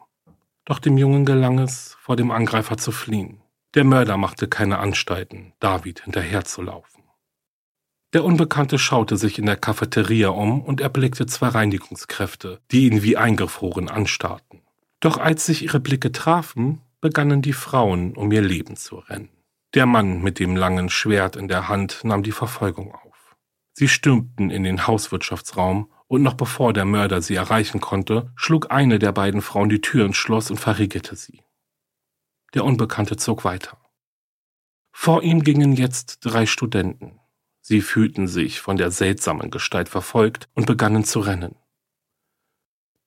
Doch 0.66 0.80
dem 0.80 0.98
Jungen 0.98 1.26
gelang 1.26 1.60
es, 1.60 1.96
vor 2.02 2.18
dem 2.18 2.32
Angreifer 2.32 2.78
zu 2.78 2.92
fliehen. 2.92 3.42
Der 3.74 3.86
Mörder 3.86 4.18
machte 4.18 4.48
keine 4.50 4.80
Anstalten, 4.80 5.54
David 5.60 6.02
hinterherzulaufen. 6.02 6.99
Der 8.14 8.24
Unbekannte 8.24 8.80
schaute 8.80 9.18
sich 9.18 9.38
in 9.38 9.46
der 9.46 9.56
Cafeteria 9.56 10.30
um 10.30 10.62
und 10.62 10.82
erblickte 10.82 11.28
zwei 11.28 11.50
Reinigungskräfte, 11.50 12.60
die 12.72 12.88
ihn 12.88 13.04
wie 13.04 13.18
eingefroren 13.18 13.88
anstarrten. 13.88 14.62
Doch 15.00 15.18
als 15.18 15.46
sich 15.46 15.64
ihre 15.64 15.80
Blicke 15.80 16.12
trafen, 16.12 16.82
begannen 17.02 17.44
die 17.44 17.54
Frauen 17.54 18.16
um 18.16 18.32
ihr 18.32 18.42
Leben 18.42 18.76
zu 18.76 18.98
rennen. 18.98 19.30
Der 19.76 19.86
Mann 19.86 20.24
mit 20.24 20.40
dem 20.40 20.56
langen 20.56 20.90
Schwert 20.90 21.36
in 21.36 21.48
der 21.48 21.68
Hand 21.68 22.04
nahm 22.04 22.24
die 22.24 22.32
Verfolgung 22.32 22.96
auf. 22.96 23.36
Sie 23.74 23.88
stürmten 23.88 24.50
in 24.50 24.64
den 24.64 24.88
Hauswirtschaftsraum 24.88 25.92
und 26.08 26.24
noch 26.24 26.34
bevor 26.34 26.74
der 26.74 26.86
Mörder 26.86 27.22
sie 27.22 27.36
erreichen 27.36 27.80
konnte, 27.80 28.32
schlug 28.36 28.72
eine 28.72 28.98
der 28.98 29.12
beiden 29.12 29.44
Frauen 29.44 29.70
die 29.70 29.82
Tür 29.82 30.08
ins 30.08 30.18
Schloss 30.18 30.50
und 30.50 30.58
verriegelte 30.58 31.16
sie. 31.16 31.44
Der 32.56 32.66
Unbekannte 32.66 33.16
zog 33.16 33.46
weiter. 33.46 33.78
Vor 34.92 35.22
ihm 35.22 35.44
gingen 35.44 35.74
jetzt 35.74 36.26
drei 36.26 36.48
Studenten. 36.48 37.20
Sie 37.62 37.82
fühlten 37.82 38.28
sich 38.28 38.62
von 38.62 38.78
der 38.78 38.92
seltsamen 38.92 39.52
Gestalt 39.52 39.90
verfolgt 39.90 40.50
und 40.54 40.66
begannen 40.66 41.04
zu 41.04 41.20
rennen. 41.20 41.56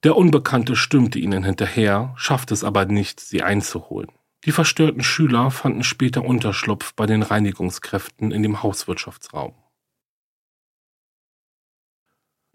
Der 0.04 0.16
Unbekannte 0.16 0.74
stürmte 0.74 1.18
ihnen 1.18 1.44
hinterher, 1.44 2.12
schaffte 2.16 2.54
es 2.54 2.64
aber 2.64 2.86
nicht, 2.86 3.20
sie 3.20 3.42
einzuholen. 3.42 4.10
Die 4.44 4.52
verstörten 4.52 5.04
Schüler 5.04 5.52
fanden 5.52 5.84
später 5.84 6.24
Unterschlupf 6.24 6.94
bei 6.94 7.06
den 7.06 7.22
Reinigungskräften 7.22 8.32
in 8.32 8.42
dem 8.42 8.62
Hauswirtschaftsraum. 8.62 9.54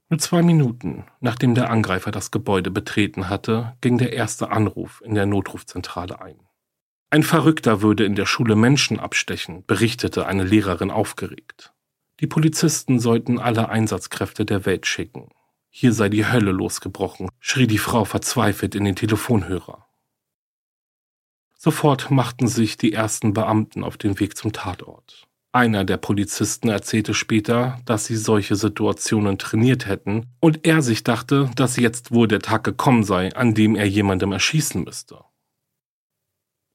Nur 0.10 0.20
zwei 0.20 0.42
Minuten, 0.42 1.06
nachdem 1.20 1.56
der 1.56 1.70
Angreifer 1.70 2.12
das 2.12 2.32
Gebäude 2.32 2.72
betreten 2.72 3.30
hatte, 3.30 3.78
ging 3.82 3.98
der 3.98 4.14
erste 4.14 4.52
Anruf 4.52 5.02
in 5.06 5.16
der 5.16 5.26
Notrufzentrale 5.26 6.22
ein. 6.22 6.40
Ein 7.10 7.24
Verrückter 7.24 7.82
würde 7.82 8.04
in 8.06 8.16
der 8.16 8.26
Schule 8.26 8.58
Menschen 8.58 9.00
abstechen, 9.00 9.66
berichtete 9.66 10.26
eine 10.26 10.44
Lehrerin 10.44 10.92
aufgeregt. 10.92 11.74
Die 12.20 12.28
Polizisten 12.28 13.00
sollten 13.00 13.40
alle 13.40 13.70
Einsatzkräfte 13.70 14.46
der 14.46 14.66
Welt 14.66 14.88
schicken. 14.88 15.30
Hier 15.70 15.94
sei 15.94 16.10
die 16.10 16.26
Hölle 16.26 16.52
losgebrochen, 16.52 17.30
schrie 17.40 17.68
die 17.68 17.78
Frau 17.78 18.06
verzweifelt 18.06 18.74
in 18.74 18.86
den 18.86 18.96
Telefonhörer. 18.96 19.86
Sofort 21.56 22.10
machten 22.10 22.48
sich 22.48 22.78
die 22.78 22.94
ersten 22.94 23.34
Beamten 23.34 23.84
auf 23.84 23.98
den 23.98 24.20
Weg 24.20 24.38
zum 24.38 24.54
Tatort. 24.54 25.28
Einer 25.52 25.86
der 25.86 25.98
Polizisten 25.98 26.70
erzählte 26.70 27.14
später, 27.14 27.80
dass 27.86 28.06
sie 28.06 28.16
solche 28.16 28.56
Situationen 28.56 29.38
trainiert 29.38 29.88
hätten 29.88 30.28
und 30.40 30.68
er 30.68 30.82
sich 30.82 31.04
dachte, 31.04 31.50
dass 31.56 31.78
jetzt 31.78 32.12
wohl 32.12 32.28
der 32.28 32.40
Tag 32.40 32.64
gekommen 32.64 33.04
sei, 33.04 33.34
an 33.34 33.54
dem 33.54 33.76
er 33.76 33.88
jemandem 33.88 34.32
erschießen 34.32 34.84
müsste. 34.84 35.24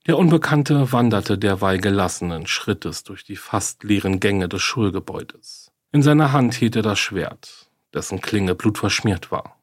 Der 0.06 0.18
Unbekannte 0.18 0.90
wanderte 0.90 1.38
derweil 1.38 1.78
gelassenen 1.78 2.48
Schrittes 2.48 3.04
durch 3.04 3.22
die 3.22 3.36
fast 3.36 3.84
leeren 3.84 4.18
Gänge 4.18 4.48
des 4.48 4.60
Schulgebäudes. 4.60 5.70
In 5.92 6.02
seiner 6.02 6.32
Hand 6.32 6.54
hielt 6.54 6.74
er 6.74 6.82
das 6.82 6.98
Schwert, 6.98 7.70
dessen 7.94 8.20
Klinge 8.20 8.56
blutverschmiert 8.56 9.30
war. 9.30 9.62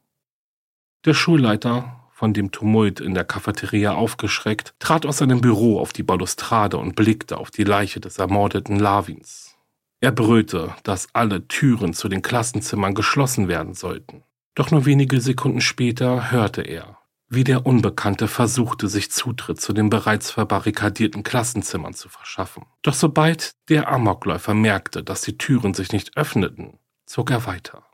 Der 1.04 1.12
Schulleiter 1.12 2.00
von 2.20 2.34
dem 2.34 2.50
Tumult 2.50 3.00
in 3.00 3.14
der 3.14 3.24
Cafeteria 3.24 3.94
aufgeschreckt, 3.94 4.74
trat 4.78 5.06
aus 5.06 5.18
seinem 5.18 5.40
Büro 5.40 5.78
auf 5.80 5.94
die 5.94 6.02
Balustrade 6.02 6.76
und 6.76 6.94
blickte 6.94 7.38
auf 7.38 7.50
die 7.50 7.64
Leiche 7.64 7.98
des 7.98 8.18
ermordeten 8.18 8.78
Lavins. 8.78 9.56
Er 10.00 10.12
brüllte, 10.12 10.74
dass 10.82 11.08
alle 11.14 11.48
Türen 11.48 11.94
zu 11.94 12.08
den 12.10 12.20
Klassenzimmern 12.22 12.94
geschlossen 12.94 13.48
werden 13.48 13.72
sollten. 13.72 14.22
Doch 14.54 14.70
nur 14.70 14.84
wenige 14.84 15.20
Sekunden 15.20 15.62
später 15.62 16.30
hörte 16.30 16.60
er, 16.60 16.98
wie 17.30 17.44
der 17.44 17.64
Unbekannte 17.64 18.26
versuchte, 18.26 18.88
sich 18.88 19.12
Zutritt 19.12 19.60
zu 19.60 19.72
den 19.72 19.88
bereits 19.88 20.32
verbarrikadierten 20.32 21.22
Klassenzimmern 21.22 21.94
zu 21.94 22.08
verschaffen. 22.08 22.66
Doch 22.82 22.94
sobald 22.94 23.52
der 23.68 23.88
Amokläufer 23.88 24.52
merkte, 24.52 25.04
dass 25.04 25.20
die 25.20 25.38
Türen 25.38 25.72
sich 25.72 25.92
nicht 25.92 26.16
öffneten, 26.16 26.80
zog 27.06 27.30
er 27.30 27.46
weiter. 27.46 27.84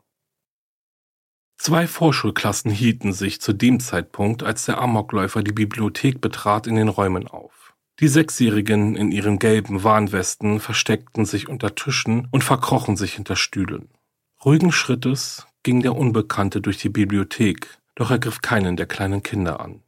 Zwei 1.59 1.87
Vorschulklassen 1.87 2.71
hielten 2.71 3.13
sich 3.13 3.39
zu 3.39 3.53
dem 3.53 3.79
Zeitpunkt, 3.79 4.41
als 4.41 4.65
der 4.65 4.79
Amokläufer 4.79 5.43
die 5.43 5.51
Bibliothek 5.51 6.19
betrat, 6.19 6.65
in 6.65 6.75
den 6.75 6.87
Räumen 6.87 7.27
auf. 7.27 7.75
Die 7.99 8.07
Sechsjährigen 8.07 8.95
in 8.95 9.11
ihren 9.11 9.39
gelben 9.39 9.83
Warnwesten 9.83 10.59
versteckten 10.59 11.25
sich 11.25 11.47
unter 11.47 11.75
Tischen 11.75 12.27
und 12.31 12.43
verkrochen 12.43 12.95
sich 12.95 13.13
hinter 13.13 13.35
Stühlen. 13.35 13.89
Ruhigen 14.43 14.71
Schrittes 14.71 15.47
ging 15.63 15.81
der 15.81 15.95
Unbekannte 15.95 16.61
durch 16.61 16.77
die 16.77 16.89
Bibliothek, 16.89 17.79
doch 17.97 18.11
er 18.11 18.19
griff 18.19 18.41
keinen 18.41 18.77
der 18.77 18.85
kleinen 18.85 19.23
Kinder 19.23 19.59
an. 19.59 19.81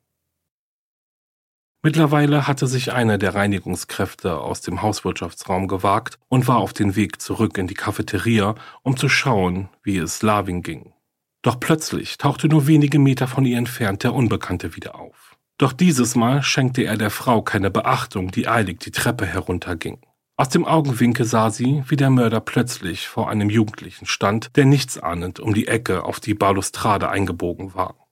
Mittlerweile 1.81 2.47
hatte 2.47 2.67
sich 2.67 2.91
einer 2.91 3.17
der 3.17 3.35
Reinigungskräfte 3.35 4.39
aus 4.39 4.61
dem 4.61 4.81
Hauswirtschaftsraum 4.81 5.67
gewagt 5.67 6.19
und 6.27 6.47
war 6.47 6.57
auf 6.57 6.73
den 6.73 6.97
Weg 6.97 7.21
zurück 7.21 7.57
in 7.57 7.67
die 7.67 7.75
Cafeteria, 7.75 8.55
um 8.81 8.97
zu 8.97 9.07
schauen, 9.07 9.69
wie 9.83 9.97
es 9.97 10.21
Lavin 10.21 10.61
ging. 10.63 10.93
Doch 11.41 11.59
plötzlich 11.59 12.17
tauchte 12.17 12.49
nur 12.49 12.67
wenige 12.67 12.99
Meter 12.99 13.27
von 13.27 13.45
ihr 13.45 13.57
entfernt 13.57 14.03
der 14.03 14.13
Unbekannte 14.13 14.75
wieder 14.75 14.95
auf. 14.95 15.37
Doch 15.57 15.71
dieses 15.71 16.15
Mal 16.15 16.41
schenkte 16.41 16.83
er 16.83 16.97
der 16.97 17.11
Frau 17.11 17.43
keine 17.43 17.69
Beachtung, 17.69 18.31
die 18.31 18.47
eilig 18.47 18.79
die 18.79 18.91
Treppe 18.91 19.25
herunterging. 19.25 19.99
Aus 20.39 20.47
dem 20.47 20.63
Augenwinkel 20.63 21.25
sah 21.25 21.49
sie, 21.49 21.83
wie 21.89 21.97
der 21.97 22.09
Mörder 22.09 22.39
plötzlich 22.39 23.09
vor 23.09 23.29
einem 23.29 23.49
Jugendlichen 23.49 24.05
stand, 24.05 24.55
der 24.55 24.63
nichtsahnend 24.63 25.41
um 25.41 25.53
die 25.53 25.67
Ecke 25.67 26.05
auf 26.05 26.21
die 26.21 26.33
Balustrade 26.33 27.09
eingebogen 27.09 27.73
war. 27.73 28.07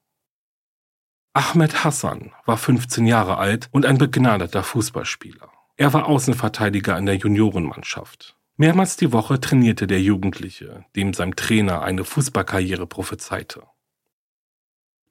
Ahmed 1.31 1.86
Hassan 1.86 2.34
war 2.46 2.57
15 2.57 3.05
Jahre 3.07 3.38
alt 3.38 3.69
und 3.72 3.86
ein 3.86 3.98
begnadeter 3.98 4.62
Fußballspieler. 4.62 5.50
Er 5.77 5.93
war 5.93 6.07
Außenverteidiger 6.07 6.98
in 6.98 7.05
der 7.05 7.15
Juniorenmannschaft. 7.15 8.36
Mehrmals 8.57 8.98
die 8.98 9.13
Woche 9.13 9.39
trainierte 9.39 9.88
der 9.88 10.01
Jugendliche, 10.01 10.84
dem 10.98 11.13
sein 11.13 11.34
Trainer 11.34 11.81
eine 11.81 12.03
Fußballkarriere 12.03 12.88
prophezeite. 12.88 13.63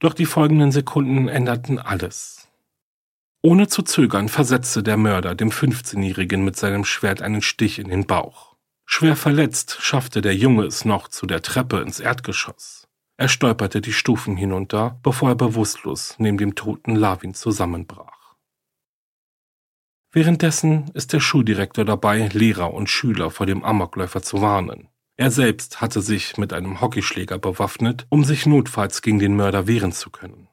Doch 0.00 0.12
die 0.12 0.26
folgenden 0.26 0.70
Sekunden 0.70 1.28
änderten 1.28 1.78
alles. 1.78 2.45
Ohne 3.46 3.68
zu 3.68 3.82
zögern 3.82 4.28
versetzte 4.28 4.82
der 4.82 4.96
Mörder 4.96 5.36
dem 5.36 5.50
15-Jährigen 5.50 6.44
mit 6.44 6.56
seinem 6.56 6.84
Schwert 6.84 7.22
einen 7.22 7.42
Stich 7.42 7.78
in 7.78 7.86
den 7.86 8.04
Bauch. 8.04 8.56
Schwer 8.86 9.14
verletzt 9.14 9.78
schaffte 9.80 10.20
der 10.20 10.34
Junge 10.34 10.64
es 10.64 10.84
noch 10.84 11.06
zu 11.06 11.26
der 11.26 11.42
Treppe 11.42 11.78
ins 11.78 12.00
Erdgeschoss. 12.00 12.88
Er 13.16 13.28
stolperte 13.28 13.80
die 13.80 13.92
Stufen 13.92 14.36
hinunter, 14.36 14.98
bevor 15.04 15.28
er 15.28 15.34
bewusstlos 15.36 16.16
neben 16.18 16.38
dem 16.38 16.56
toten 16.56 16.96
Lavin 16.96 17.34
zusammenbrach. 17.34 18.34
Währenddessen 20.10 20.90
ist 20.94 21.12
der 21.12 21.20
Schuldirektor 21.20 21.84
dabei, 21.84 22.26
Lehrer 22.32 22.74
und 22.74 22.90
Schüler 22.90 23.30
vor 23.30 23.46
dem 23.46 23.62
Amokläufer 23.62 24.22
zu 24.22 24.40
warnen. 24.42 24.88
Er 25.16 25.30
selbst 25.30 25.80
hatte 25.80 26.00
sich 26.00 26.36
mit 26.36 26.52
einem 26.52 26.80
Hockeyschläger 26.80 27.38
bewaffnet, 27.38 28.06
um 28.08 28.24
sich 28.24 28.44
notfalls 28.44 29.02
gegen 29.02 29.20
den 29.20 29.36
Mörder 29.36 29.68
wehren 29.68 29.92
zu 29.92 30.10
können. 30.10 30.48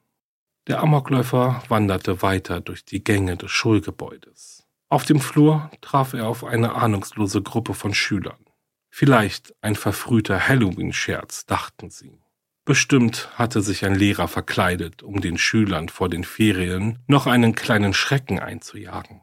Der 0.67 0.81
Amokläufer 0.81 1.61
wanderte 1.67 2.21
weiter 2.21 2.61
durch 2.61 2.85
die 2.85 3.03
Gänge 3.03 3.35
des 3.35 3.51
Schulgebäudes. 3.51 4.65
Auf 4.89 5.05
dem 5.05 5.19
Flur 5.19 5.69
traf 5.81 6.13
er 6.13 6.27
auf 6.27 6.45
eine 6.45 6.75
ahnungslose 6.75 7.41
Gruppe 7.41 7.73
von 7.73 7.93
Schülern. 7.93 8.45
Vielleicht 8.89 9.53
ein 9.61 9.75
verfrühter 9.75 10.47
Halloween-Scherz, 10.47 11.45
dachten 11.47 11.89
sie. 11.89 12.21
Bestimmt 12.63 13.29
hatte 13.37 13.61
sich 13.61 13.83
ein 13.83 13.95
Lehrer 13.95 14.29
verkleidet, 14.29 15.03
um 15.03 15.19
den 15.19 15.37
Schülern 15.37 15.89
vor 15.89 16.07
den 16.07 16.23
Ferien 16.23 16.99
noch 17.07 17.27
einen 17.27 17.55
kleinen 17.55 17.93
Schrecken 17.93 18.39
einzujagen. 18.39 19.21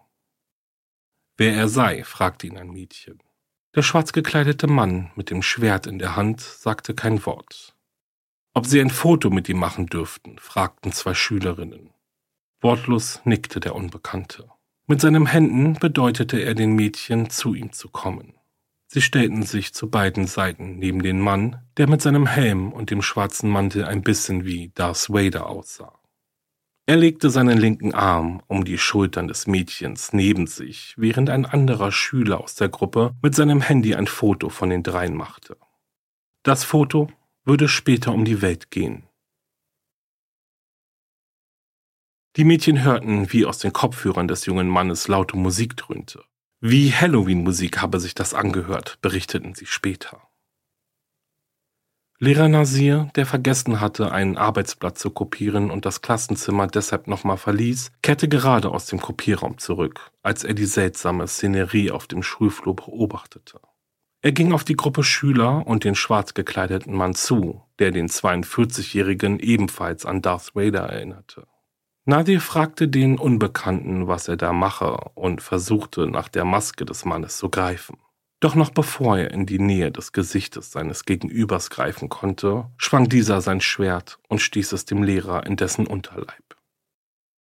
Wer 1.38 1.54
er 1.54 1.68
sei, 1.68 2.04
fragte 2.04 2.49
ihn 2.49 2.59
ein 2.59 2.68
Mädchen. 2.68 3.23
Der 3.75 3.82
schwarz 3.82 4.12
gekleidete 4.12 4.66
Mann 4.66 5.11
mit 5.14 5.30
dem 5.30 5.40
Schwert 5.42 5.87
in 5.87 5.99
der 5.99 6.16
Hand 6.16 6.40
sagte 6.42 6.92
kein 6.92 7.25
Wort. 7.25 7.75
Ob 8.52 8.66
sie 8.66 8.80
ein 8.80 8.90
Foto 8.90 9.30
mit 9.30 9.49
ihm 9.49 9.59
machen 9.59 9.87
dürften, 9.87 10.38
fragten 10.38 10.92
zwei 10.92 11.14
Schülerinnen. 11.14 11.90
Wortlos 12.61 13.21
nickte 13.25 13.61
der 13.61 13.75
Unbekannte. 13.75 14.50
Mit 14.87 15.00
seinen 15.00 15.26
Händen 15.26 15.75
bedeutete 15.75 16.40
er 16.40 16.54
den 16.54 16.73
Mädchen, 16.73 17.30
zu 17.30 17.54
ihm 17.54 17.73
zu 17.73 17.88
kommen. 17.88 18.35
Sie 18.88 19.00
stellten 19.00 19.45
sich 19.45 19.73
zu 19.73 19.88
beiden 19.88 20.26
Seiten 20.26 20.76
neben 20.80 21.00
den 21.00 21.21
Mann, 21.21 21.62
der 21.76 21.88
mit 21.88 22.02
seinem 22.02 22.26
Helm 22.26 22.73
und 22.73 22.90
dem 22.90 23.02
schwarzen 23.02 23.49
Mantel 23.49 23.85
ein 23.85 24.02
bisschen 24.02 24.45
wie 24.45 24.73
Darth 24.75 25.09
Vader 25.11 25.47
aussah. 25.47 26.00
Er 26.87 26.97
legte 26.97 27.30
seinen 27.30 27.57
linken 27.57 27.95
Arm 27.95 28.42
um 28.49 28.64
die 28.64 28.78
Schultern 28.78 29.28
des 29.28 29.47
Mädchens 29.47 30.12
neben 30.12 30.49
sich, 30.49 30.95
während 30.97 31.30
ein 31.30 31.47
anderer 31.47 31.92
Schüler 31.92 32.40
aus 32.40 32.57
der 32.57 32.69
Gruppe 32.69 33.14
mit 33.23 33.37
seinem 33.37 33.61
Handy 33.61 33.95
ein 33.95 34.09
Foto 34.09 34.49
von 34.49 34.71
den 34.71 34.83
dreien 34.83 35.14
machte. 35.14 35.57
Das 36.42 36.64
Foto 36.64 37.09
würde 37.44 37.68
später 37.68 38.12
um 38.12 38.25
die 38.25 38.42
Welt 38.42 38.70
gehen. 38.70 39.04
Die 42.37 42.44
Mädchen 42.44 42.85
hörten, 42.85 43.32
wie 43.32 43.44
aus 43.44 43.59
den 43.59 43.73
Kopfhörern 43.73 44.28
des 44.28 44.47
jungen 44.47 44.68
Mannes 44.68 45.09
laute 45.09 45.37
Musik 45.37 45.76
dröhnte. 45.76 46.25
Wie 46.61 46.92
Halloween-Musik 46.92 47.82
habe 47.82 47.99
sich 47.99 48.14
das 48.14 48.35
angehört, 48.35 48.99
berichteten 49.00 49.54
sie 49.54 49.66
später. 49.66 50.23
Lehrer 52.23 52.49
Nasir, 52.49 53.09
der 53.16 53.25
vergessen 53.25 53.80
hatte, 53.80 54.12
einen 54.12 54.37
Arbeitsblatt 54.37 54.99
zu 54.99 55.11
kopieren 55.11 55.70
und 55.70 55.87
das 55.87 56.02
Klassenzimmer 56.02 56.66
deshalb 56.66 57.06
nochmal 57.06 57.38
verließ, 57.38 57.92
kehrte 58.02 58.28
gerade 58.28 58.68
aus 58.68 58.85
dem 58.85 59.00
Kopierraum 59.00 59.56
zurück, 59.56 60.12
als 60.23 60.44
er 60.44 60.52
die 60.52 60.66
seltsame 60.66 61.26
Szenerie 61.26 61.90
auf 61.90 62.06
dem 62.06 62.23
Schulflur 62.23 62.76
beobachtete. 62.76 63.59
Er 64.23 64.33
ging 64.33 64.53
auf 64.53 64.65
die 64.65 64.77
Gruppe 64.77 65.03
Schüler 65.03 65.67
und 65.67 65.85
den 65.85 65.95
schwarz 65.95 66.35
gekleideten 66.35 66.95
Mann 66.95 67.15
zu, 67.15 67.62
der 67.79 67.91
den 67.91 68.09
42-Jährigen 68.09 69.39
ebenfalls 69.39 70.05
an 70.05 70.21
Darth 70.21 70.55
Vader 70.55 70.83
erinnerte. 70.83 71.47
Nadir 72.05 72.41
fragte 72.41 72.89
den 72.89 73.19
Unbekannten, 73.19 74.09
was 74.09 74.29
er 74.29 74.37
da 74.37 74.53
mache, 74.53 74.97
und 75.15 75.41
versuchte 75.41 76.07
nach 76.07 76.29
der 76.29 76.45
Maske 76.45 76.85
des 76.85 77.05
Mannes 77.07 77.39
zu 77.39 77.49
greifen. 77.49 77.97
Doch 78.41 78.55
noch 78.55 78.71
bevor 78.71 79.19
er 79.19 79.31
in 79.31 79.47
die 79.47 79.59
Nähe 79.59 79.91
des 79.91 80.12
Gesichtes 80.12 80.71
seines 80.71 81.05
Gegenübers 81.05 81.71
greifen 81.71 82.09
konnte, 82.09 82.71
schwang 82.79 83.09
dieser 83.09 83.41
sein 83.41 83.61
Schwert 83.61 84.19
und 84.29 84.41
stieß 84.41 84.73
es 84.73 84.87
dem 84.87 85.03
Lehrer 85.03 85.47
in 85.47 85.57
dessen 85.57 85.87
Unterleib. 85.87 86.57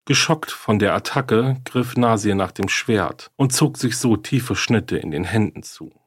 Geschockt 0.06 0.52
von 0.52 0.80
der 0.80 0.94
Attacke 0.94 1.58
griff 1.66 1.96
Nasir 1.96 2.36
nach 2.36 2.52
dem 2.52 2.68
Schwert 2.68 3.32
und 3.36 3.54
zog 3.54 3.78
sich 3.78 3.98
so 3.98 4.18
tiefe 4.18 4.56
Schnitte 4.56 4.98
in 4.98 5.12
den 5.12 5.24
Händen 5.24 5.64
zu. 5.64 5.99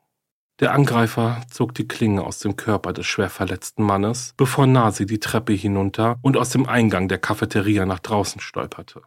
Der 0.60 0.74
Angreifer 0.74 1.40
zog 1.50 1.74
die 1.74 1.88
Klinge 1.88 2.22
aus 2.22 2.38
dem 2.38 2.56
Körper 2.56 2.92
des 2.92 3.06
schwer 3.06 3.30
verletzten 3.30 3.82
Mannes, 3.82 4.34
bevor 4.36 4.66
Nasi 4.66 5.06
die 5.06 5.18
Treppe 5.20 5.54
hinunter 5.54 6.18
und 6.22 6.36
aus 6.36 6.50
dem 6.50 6.68
Eingang 6.68 7.08
der 7.08 7.18
Cafeteria 7.18 7.86
nach 7.86 8.00
draußen 8.00 8.40
stolperte. 8.40 9.02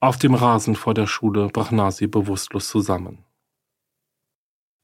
Auf 0.00 0.18
dem 0.18 0.34
Rasen 0.34 0.74
vor 0.74 0.94
der 0.94 1.06
Schule 1.06 1.48
brach 1.48 1.70
Nasi 1.70 2.06
bewusstlos 2.06 2.68
zusammen. 2.68 3.24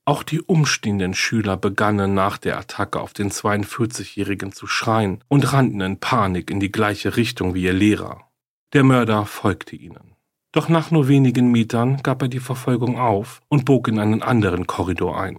Auch 0.05 0.25
die 0.25 0.41
umstehenden 0.41 1.15
Schüler 1.15 1.57
begannen 1.57 2.13
nach 2.13 2.37
der 2.37 2.59
Attacke 2.59 3.01
auf 3.01 3.13
den 3.13 3.31
42-Jährigen 3.31 4.53
zu 4.53 4.67
schreien 4.67 5.23
und 5.29 5.53
rannten 5.53 5.81
in 5.81 6.01
Panik 6.01 6.51
in 6.51 6.59
die 6.59 6.73
gleiche 6.73 7.17
Richtung 7.17 7.55
wie 7.55 7.63
ihr 7.63 7.73
Lehrer. 7.73 8.29
Der 8.73 8.83
Mörder 8.83 9.27
folgte 9.27 9.77
ihnen. 9.77 10.17
Doch 10.51 10.69
nach 10.69 10.91
nur 10.91 11.09
wenigen 11.09 11.53
Metern 11.53 12.03
gab 12.03 12.23
er 12.23 12.29
die 12.29 12.41
Verfolgung 12.41 12.99
auf 12.99 13.41
und 13.49 13.65
bog 13.65 13.87
in 13.87 13.99
einen 13.99 14.23
anderen 14.23 14.67
Korridor 14.67 15.21
ein. 15.21 15.39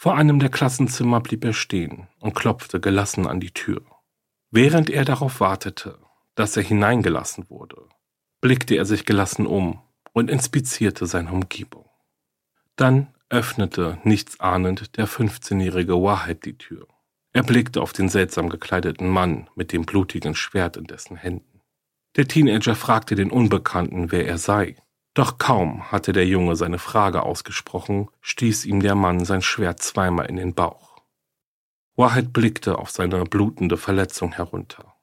Vor 0.00 0.14
einem 0.14 0.38
der 0.38 0.48
Klassenzimmer 0.48 1.20
blieb 1.20 1.44
er 1.44 1.52
stehen 1.52 2.06
und 2.20 2.36
klopfte 2.36 2.78
gelassen 2.78 3.26
an 3.26 3.40
die 3.40 3.50
Tür. 3.50 3.82
Während 4.52 4.90
er 4.90 5.04
darauf 5.04 5.40
wartete, 5.40 5.98
dass 6.36 6.56
er 6.56 6.62
hineingelassen 6.62 7.50
wurde, 7.50 7.88
blickte 8.40 8.76
er 8.76 8.84
sich 8.84 9.06
gelassen 9.06 9.44
um 9.44 9.82
und 10.12 10.30
inspizierte 10.30 11.06
seine 11.06 11.32
Umgebung. 11.32 11.90
Dann 12.76 13.08
öffnete 13.28 13.98
nichtsahnend 14.04 14.96
der 14.96 15.08
15-jährige 15.08 16.00
Wahed 16.00 16.44
die 16.44 16.56
Tür. 16.56 16.86
Er 17.32 17.42
blickte 17.42 17.82
auf 17.82 17.92
den 17.92 18.08
seltsam 18.08 18.50
gekleideten 18.50 19.08
Mann 19.08 19.50
mit 19.56 19.72
dem 19.72 19.84
blutigen 19.84 20.36
Schwert 20.36 20.76
in 20.76 20.84
dessen 20.84 21.16
Händen. 21.16 21.60
Der 22.14 22.28
Teenager 22.28 22.76
fragte 22.76 23.16
den 23.16 23.32
Unbekannten, 23.32 24.12
wer 24.12 24.28
er 24.28 24.38
sei. 24.38 24.76
Doch 25.14 25.38
kaum 25.38 25.90
hatte 25.90 26.12
der 26.12 26.26
Junge 26.26 26.54
seine 26.56 26.78
Frage 26.78 27.22
ausgesprochen, 27.22 28.08
stieß 28.20 28.64
ihm 28.66 28.80
der 28.80 28.94
Mann 28.94 29.24
sein 29.24 29.42
Schwert 29.42 29.82
zweimal 29.82 30.26
in 30.26 30.36
den 30.36 30.54
Bauch. 30.54 30.98
Wahed 31.96 32.32
blickte 32.32 32.78
auf 32.78 32.90
seine 32.90 33.24
blutende 33.24 33.76
Verletzung 33.76 34.32
herunter. 34.32 34.94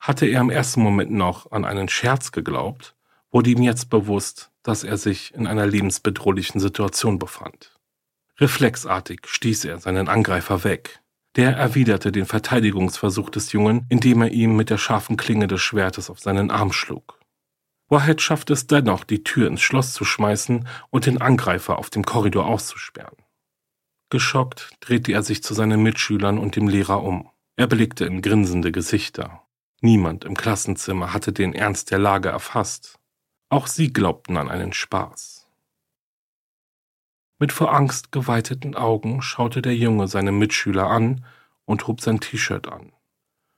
Hatte 0.00 0.26
er 0.26 0.40
im 0.40 0.50
ersten 0.50 0.80
Moment 0.80 1.10
noch 1.10 1.52
an 1.52 1.64
einen 1.64 1.88
Scherz 1.88 2.32
geglaubt, 2.32 2.96
wurde 3.30 3.50
ihm 3.50 3.62
jetzt 3.62 3.90
bewusst, 3.90 4.50
dass 4.62 4.84
er 4.84 4.96
sich 4.96 5.34
in 5.34 5.46
einer 5.46 5.66
lebensbedrohlichen 5.66 6.60
Situation 6.60 7.18
befand. 7.18 7.78
Reflexartig 8.38 9.20
stieß 9.26 9.64
er 9.66 9.78
seinen 9.78 10.08
Angreifer 10.08 10.64
weg. 10.64 11.00
Der 11.36 11.56
erwiderte 11.56 12.12
den 12.12 12.24
Verteidigungsversuch 12.24 13.30
des 13.30 13.52
Jungen, 13.52 13.86
indem 13.88 14.22
er 14.22 14.30
ihm 14.30 14.56
mit 14.56 14.70
der 14.70 14.78
scharfen 14.78 15.16
Klinge 15.16 15.48
des 15.48 15.60
Schwertes 15.60 16.08
auf 16.08 16.20
seinen 16.20 16.50
Arm 16.50 16.72
schlug. 16.72 17.17
Wahed 17.88 18.20
schafft 18.20 18.50
es 18.50 18.66
dennoch, 18.66 19.04
die 19.04 19.24
Tür 19.24 19.48
ins 19.48 19.62
Schloss 19.62 19.94
zu 19.94 20.04
schmeißen 20.04 20.68
und 20.90 21.06
den 21.06 21.20
Angreifer 21.20 21.78
auf 21.78 21.90
dem 21.90 22.04
Korridor 22.04 22.46
auszusperren. 22.46 23.16
Geschockt 24.10 24.70
drehte 24.80 25.12
er 25.12 25.22
sich 25.22 25.42
zu 25.42 25.54
seinen 25.54 25.82
Mitschülern 25.82 26.38
und 26.38 26.56
dem 26.56 26.68
Lehrer 26.68 27.02
um. 27.02 27.30
Er 27.56 27.66
blickte 27.66 28.04
in 28.04 28.22
grinsende 28.22 28.72
Gesichter. 28.72 29.42
Niemand 29.80 30.24
im 30.24 30.36
Klassenzimmer 30.36 31.12
hatte 31.12 31.32
den 31.32 31.54
Ernst 31.54 31.90
der 31.90 31.98
Lage 31.98 32.28
erfasst. 32.28 32.98
Auch 33.48 33.66
sie 33.66 33.92
glaubten 33.92 34.36
an 34.36 34.48
einen 34.48 34.72
Spaß. 34.72 35.46
Mit 37.38 37.52
vor 37.52 37.72
Angst 37.72 38.12
geweiteten 38.12 38.74
Augen 38.74 39.22
schaute 39.22 39.62
der 39.62 39.76
Junge 39.76 40.08
seine 40.08 40.32
Mitschüler 40.32 40.88
an 40.88 41.24
und 41.64 41.86
hob 41.86 42.00
sein 42.00 42.20
T-Shirt 42.20 42.66
an. 42.66 42.92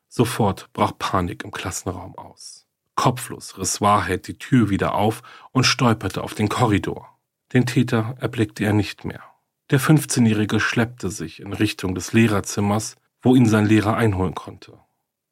Sofort 0.09 0.73
brach 0.73 0.93
Panik 0.99 1.45
im 1.45 1.51
Klassenraum 1.51 2.17
aus. 2.17 2.67
Kopflos 3.01 3.57
riss 3.57 3.81
Wahrheit 3.81 4.29
die 4.29 4.37
Tür 4.37 4.69
wieder 4.69 4.95
auf 4.95 5.23
und 5.53 5.65
stolperte 5.65 6.23
auf 6.23 6.35
den 6.35 6.51
Korridor. 6.51 7.19
Den 7.55 7.65
Täter 7.65 8.15
erblickte 8.21 8.63
er 8.63 8.75
nicht 8.75 9.07
mehr. 9.07 9.23
Der 9.71 9.81
15-Jährige 9.81 10.61
schleppte 10.61 11.09
sich 11.09 11.41
in 11.41 11.55
Richtung 11.55 11.95
des 11.95 12.13
Lehrerzimmers, 12.13 12.97
wo 13.23 13.35
ihn 13.35 13.47
sein 13.47 13.65
Lehrer 13.65 13.97
einholen 13.97 14.35
konnte. 14.35 14.81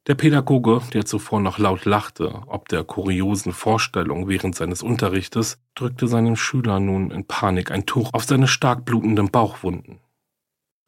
Der 0.07 0.15
Pädagoge, 0.15 0.81
der 0.93 1.05
zuvor 1.05 1.41
noch 1.41 1.59
laut 1.59 1.85
lachte, 1.85 2.41
ob 2.47 2.69
der 2.69 2.83
kuriosen 2.83 3.53
Vorstellung 3.53 4.27
während 4.27 4.55
seines 4.55 4.81
Unterrichtes, 4.81 5.59
drückte 5.75 6.07
seinem 6.07 6.37
Schüler 6.37 6.79
nun 6.79 7.11
in 7.11 7.27
Panik 7.27 7.69
ein 7.69 7.85
Tuch 7.85 8.15
auf 8.15 8.23
seine 8.23 8.47
stark 8.47 8.83
blutenden 8.83 9.29
Bauchwunden. 9.29 9.99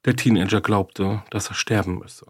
Der 0.05 0.15
Teenager 0.15 0.61
glaubte, 0.61 1.21
dass 1.29 1.47
er 1.47 1.53
sterben 1.53 1.99
müsse. 1.99 2.25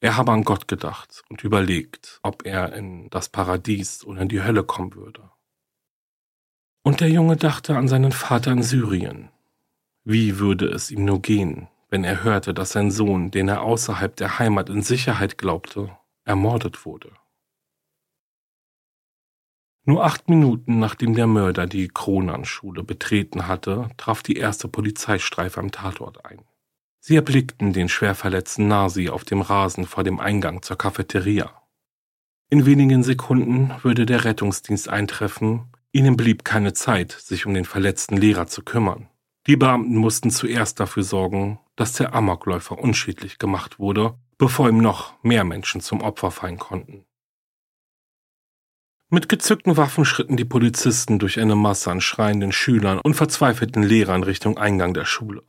Er 0.00 0.16
habe 0.16 0.32
an 0.32 0.44
Gott 0.44 0.66
gedacht 0.66 1.22
und 1.28 1.44
überlegt, 1.44 2.20
ob 2.22 2.46
er 2.46 2.72
in 2.72 3.10
das 3.10 3.28
Paradies 3.28 4.02
oder 4.04 4.22
in 4.22 4.28
die 4.28 4.42
Hölle 4.42 4.64
kommen 4.64 4.94
würde. 4.94 5.30
Und 6.82 7.00
der 7.00 7.10
Junge 7.10 7.36
dachte 7.36 7.76
an 7.76 7.88
seinen 7.88 8.12
Vater 8.12 8.52
in 8.52 8.62
Syrien. 8.62 9.28
Wie 10.04 10.38
würde 10.38 10.66
es 10.66 10.90
ihm 10.90 11.04
nur 11.04 11.20
gehen, 11.20 11.68
wenn 11.90 12.04
er 12.04 12.24
hörte, 12.24 12.54
dass 12.54 12.70
sein 12.70 12.90
Sohn, 12.90 13.30
den 13.30 13.48
er 13.48 13.62
außerhalb 13.62 14.16
der 14.16 14.38
Heimat 14.38 14.70
in 14.70 14.82
Sicherheit 14.82 15.36
glaubte, 15.36 15.94
ermordet 16.24 16.86
wurde. 16.86 17.12
Nur 19.84 20.04
acht 20.04 20.28
Minuten 20.28 20.78
nachdem 20.78 21.14
der 21.14 21.26
Mörder 21.26 21.66
die 21.66 21.88
Kronanschule 21.88 22.84
betreten 22.84 23.48
hatte, 23.48 23.90
traf 23.96 24.22
die 24.22 24.36
erste 24.36 24.68
Polizeistreife 24.68 25.58
am 25.60 25.72
Tatort 25.72 26.24
ein. 26.24 26.44
Sie 27.00 27.16
erblickten 27.16 27.72
den 27.72 27.88
schwer 27.88 28.14
verletzten 28.14 28.68
Nasi 28.68 29.08
auf 29.08 29.24
dem 29.24 29.40
Rasen 29.40 29.86
vor 29.86 30.04
dem 30.04 30.20
Eingang 30.20 30.62
zur 30.62 30.76
Cafeteria. 30.76 31.50
In 32.50 32.66
wenigen 32.66 33.02
Sekunden 33.02 33.72
würde 33.82 34.06
der 34.06 34.24
Rettungsdienst 34.24 34.88
eintreffen, 34.88 35.72
ihnen 35.92 36.16
blieb 36.16 36.44
keine 36.44 36.72
Zeit, 36.74 37.12
sich 37.12 37.46
um 37.46 37.54
den 37.54 37.64
verletzten 37.64 38.16
Lehrer 38.16 38.46
zu 38.46 38.62
kümmern. 38.62 39.08
Die 39.46 39.56
Beamten 39.56 39.96
mussten 39.96 40.30
zuerst 40.30 40.78
dafür 40.78 41.02
sorgen, 41.02 41.58
dass 41.74 41.94
der 41.94 42.14
Amokläufer 42.14 42.78
unschädlich 42.78 43.38
gemacht 43.38 43.78
wurde, 43.78 44.14
bevor 44.36 44.68
ihm 44.68 44.78
noch 44.78 45.14
mehr 45.22 45.44
Menschen 45.44 45.80
zum 45.80 46.02
Opfer 46.02 46.30
fallen 46.30 46.58
konnten. 46.58 47.06
Mit 49.08 49.28
gezückten 49.28 49.76
Waffen 49.76 50.04
schritten 50.04 50.36
die 50.36 50.44
Polizisten 50.44 51.18
durch 51.18 51.40
eine 51.40 51.56
Masse 51.56 51.90
an 51.90 52.00
schreienden 52.00 52.52
Schülern 52.52 53.00
und 53.00 53.14
verzweifelten 53.14 53.82
Lehrern 53.82 54.22
Richtung 54.22 54.58
Eingang 54.58 54.94
der 54.94 55.04
Schule. 55.04 55.42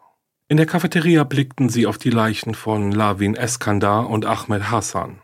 In 0.52 0.58
der 0.58 0.66
Cafeteria 0.66 1.24
blickten 1.24 1.70
sie 1.70 1.88
auf 1.88 1.98
die 1.98 2.10
Leichen 2.10 2.56
von 2.56 2.92
Lavin 2.92 3.36
Eskandar 3.36 4.10
und 4.10 4.26
Ahmed 4.26 4.70
Hassan. 4.70 5.22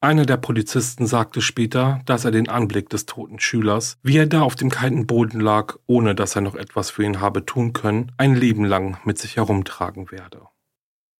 Einer 0.00 0.26
der 0.26 0.36
Polizisten 0.36 1.08
sagte 1.08 1.40
später, 1.40 2.00
dass 2.06 2.24
er 2.24 2.30
den 2.30 2.48
Anblick 2.48 2.88
des 2.88 3.04
toten 3.04 3.40
Schülers, 3.40 3.98
wie 4.04 4.16
er 4.16 4.28
da 4.28 4.42
auf 4.42 4.54
dem 4.54 4.70
kalten 4.70 5.08
Boden 5.08 5.40
lag, 5.40 5.74
ohne 5.88 6.14
dass 6.14 6.36
er 6.36 6.42
noch 6.42 6.54
etwas 6.54 6.88
für 6.88 7.02
ihn 7.02 7.18
habe 7.18 7.44
tun 7.44 7.72
können, 7.72 8.12
ein 8.16 8.36
Leben 8.36 8.64
lang 8.64 8.98
mit 9.04 9.18
sich 9.18 9.38
herumtragen 9.38 10.12
werde. 10.12 10.42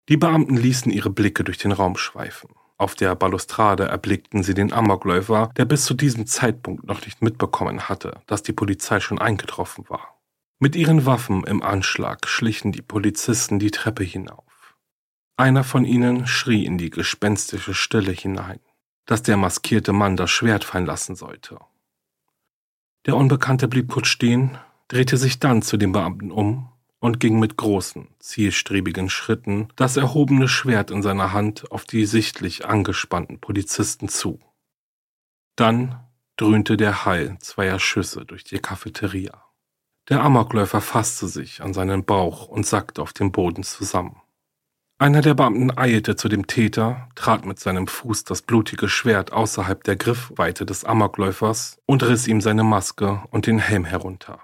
Die 0.09 0.17
Beamten 0.17 0.57
ließen 0.57 0.93
ihre 0.93 1.11
Blicke 1.11 1.43
durch 1.43 1.59
den 1.59 1.73
Raum 1.73 1.97
schweifen. 1.97 2.51
Auf 2.79 2.95
der 2.95 3.17
Balustrade 3.17 3.83
erblickten 3.89 4.45
sie 4.45 4.55
den 4.55 4.73
Amokläufer, 4.73 5.51
der 5.57 5.65
bis 5.65 5.87
zu 5.87 5.95
diesem 5.95 6.29
Zeitpunkt 6.29 6.87
noch 6.87 7.05
nicht 7.05 7.21
mitbekommen 7.21 7.89
hatte, 7.89 8.21
dass 8.29 8.45
die 8.45 8.53
Polizei 8.53 9.01
schon 9.01 9.19
eingetroffen 9.19 9.87
war. 9.89 10.20
Mit 10.63 10.77
ihren 10.77 11.07
Waffen 11.07 11.45
im 11.45 11.63
Anschlag 11.63 12.29
schlichen 12.29 12.71
die 12.71 12.83
Polizisten 12.83 13.59
die 13.59 13.71
Treppe 13.71 14.05
hinauf. 14.05 14.77
Einer 15.39 15.65
von 15.65 15.87
ihnen 15.87 16.27
schrie 16.27 16.67
in 16.67 16.77
die 16.77 16.91
gespenstische 16.91 17.73
Stille 17.73 18.13
hinein, 18.13 18.61
dass 19.07 19.23
der 19.23 19.39
maskierte 19.39 19.95
Mann 19.95 20.19
das 20.19 20.31
Schwert 20.31 20.65
fallen 20.65 20.85
lassen 20.85 21.17
sollte. 21.17 21.59
Der 23.07 23.17
Unbekannte 23.17 23.69
blieb 23.69 23.89
kurz 23.89 24.09
stehen, 24.09 24.59
drehte 24.89 25.17
sich 25.17 25.39
dann 25.39 25.63
zu 25.63 25.79
dem 25.79 25.93
Beamten 25.93 26.31
um 26.31 26.71
und 26.99 27.21
ging 27.21 27.39
mit 27.39 27.57
großen, 27.57 28.09
zielstrebigen 28.19 29.09
Schritten 29.09 29.69
das 29.77 29.97
erhobene 29.97 30.47
Schwert 30.47 30.91
in 30.91 31.01
seiner 31.01 31.33
Hand 31.33 31.73
auf 31.73 31.87
die 31.87 32.05
sichtlich 32.05 32.67
angespannten 32.67 33.41
Polizisten 33.41 34.11
zu. 34.11 34.39
Dann 35.57 36.05
dröhnte 36.37 36.77
der 36.77 37.07
Hall 37.07 37.39
zweier 37.41 37.79
Schüsse 37.79 38.27
durch 38.27 38.45
die 38.45 38.59
Cafeteria. 38.59 39.50
Der 40.11 40.25
Amokläufer 40.25 40.81
fasste 40.81 41.29
sich 41.29 41.63
an 41.63 41.73
seinen 41.73 42.05
Bauch 42.05 42.49
und 42.49 42.67
sackte 42.67 43.01
auf 43.01 43.13
dem 43.13 43.31
Boden 43.31 43.63
zusammen. 43.63 44.21
Einer 44.99 45.23
der 45.23 45.35
Beamten 45.35 45.71
eilte 45.79 46.17
zu 46.17 46.29
dem 46.29 46.49
Täter, 46.49 47.09
trat 47.15 47.47
mit 47.47 47.61
seinem 47.61 47.87
Fuß 47.87 48.25
das 48.25 48.43
blutige 48.43 48.89
Schwert 48.89 49.33
außerhalb 49.33 49.85
der 49.85 49.95
Griffweite 49.95 50.67
des 50.67 50.85
Amokläufers 50.85 51.79
und 51.87 52.03
riss 52.03 52.27
ihm 52.27 52.41
seine 52.41 52.65
Maske 52.65 53.23
und 53.31 53.47
den 53.47 53.61
Helm 53.61 53.85
herunter. 53.85 54.41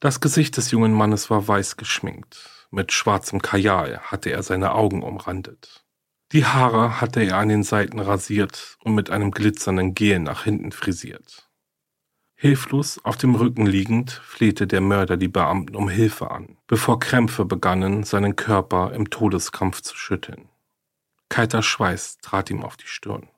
Das 0.00 0.20
Gesicht 0.20 0.56
des 0.56 0.70
jungen 0.70 0.94
Mannes 0.94 1.28
war 1.28 1.46
weiß 1.46 1.76
geschminkt. 1.76 2.66
Mit 2.70 2.90
schwarzem 2.90 3.42
Kajal 3.42 4.00
hatte 4.00 4.30
er 4.30 4.42
seine 4.42 4.72
Augen 4.72 5.02
umrandet. 5.02 5.84
Die 6.32 6.46
Haare 6.46 7.02
hatte 7.02 7.22
er 7.22 7.36
an 7.36 7.50
den 7.50 7.64
Seiten 7.64 7.98
rasiert 7.98 8.78
und 8.82 8.94
mit 8.94 9.10
einem 9.10 9.30
glitzernden 9.30 9.94
Gel 9.94 10.20
nach 10.20 10.44
hinten 10.44 10.72
frisiert. 10.72 11.49
Hilflos 12.42 12.98
auf 13.04 13.18
dem 13.18 13.34
Rücken 13.34 13.66
liegend 13.66 14.12
flehte 14.12 14.66
der 14.66 14.80
Mörder 14.80 15.18
die 15.18 15.28
Beamten 15.28 15.76
um 15.76 15.90
Hilfe 15.90 16.30
an, 16.30 16.56
bevor 16.68 16.98
Krämpfe 16.98 17.44
begannen, 17.44 18.02
seinen 18.02 18.34
Körper 18.34 18.94
im 18.94 19.10
Todeskampf 19.10 19.82
zu 19.82 19.94
schütteln. 19.94 20.48
Kalter 21.28 21.62
Schweiß 21.62 22.16
trat 22.22 22.48
ihm 22.48 22.62
auf 22.62 22.78
die 22.78 22.86
Stirn. 22.86 23.28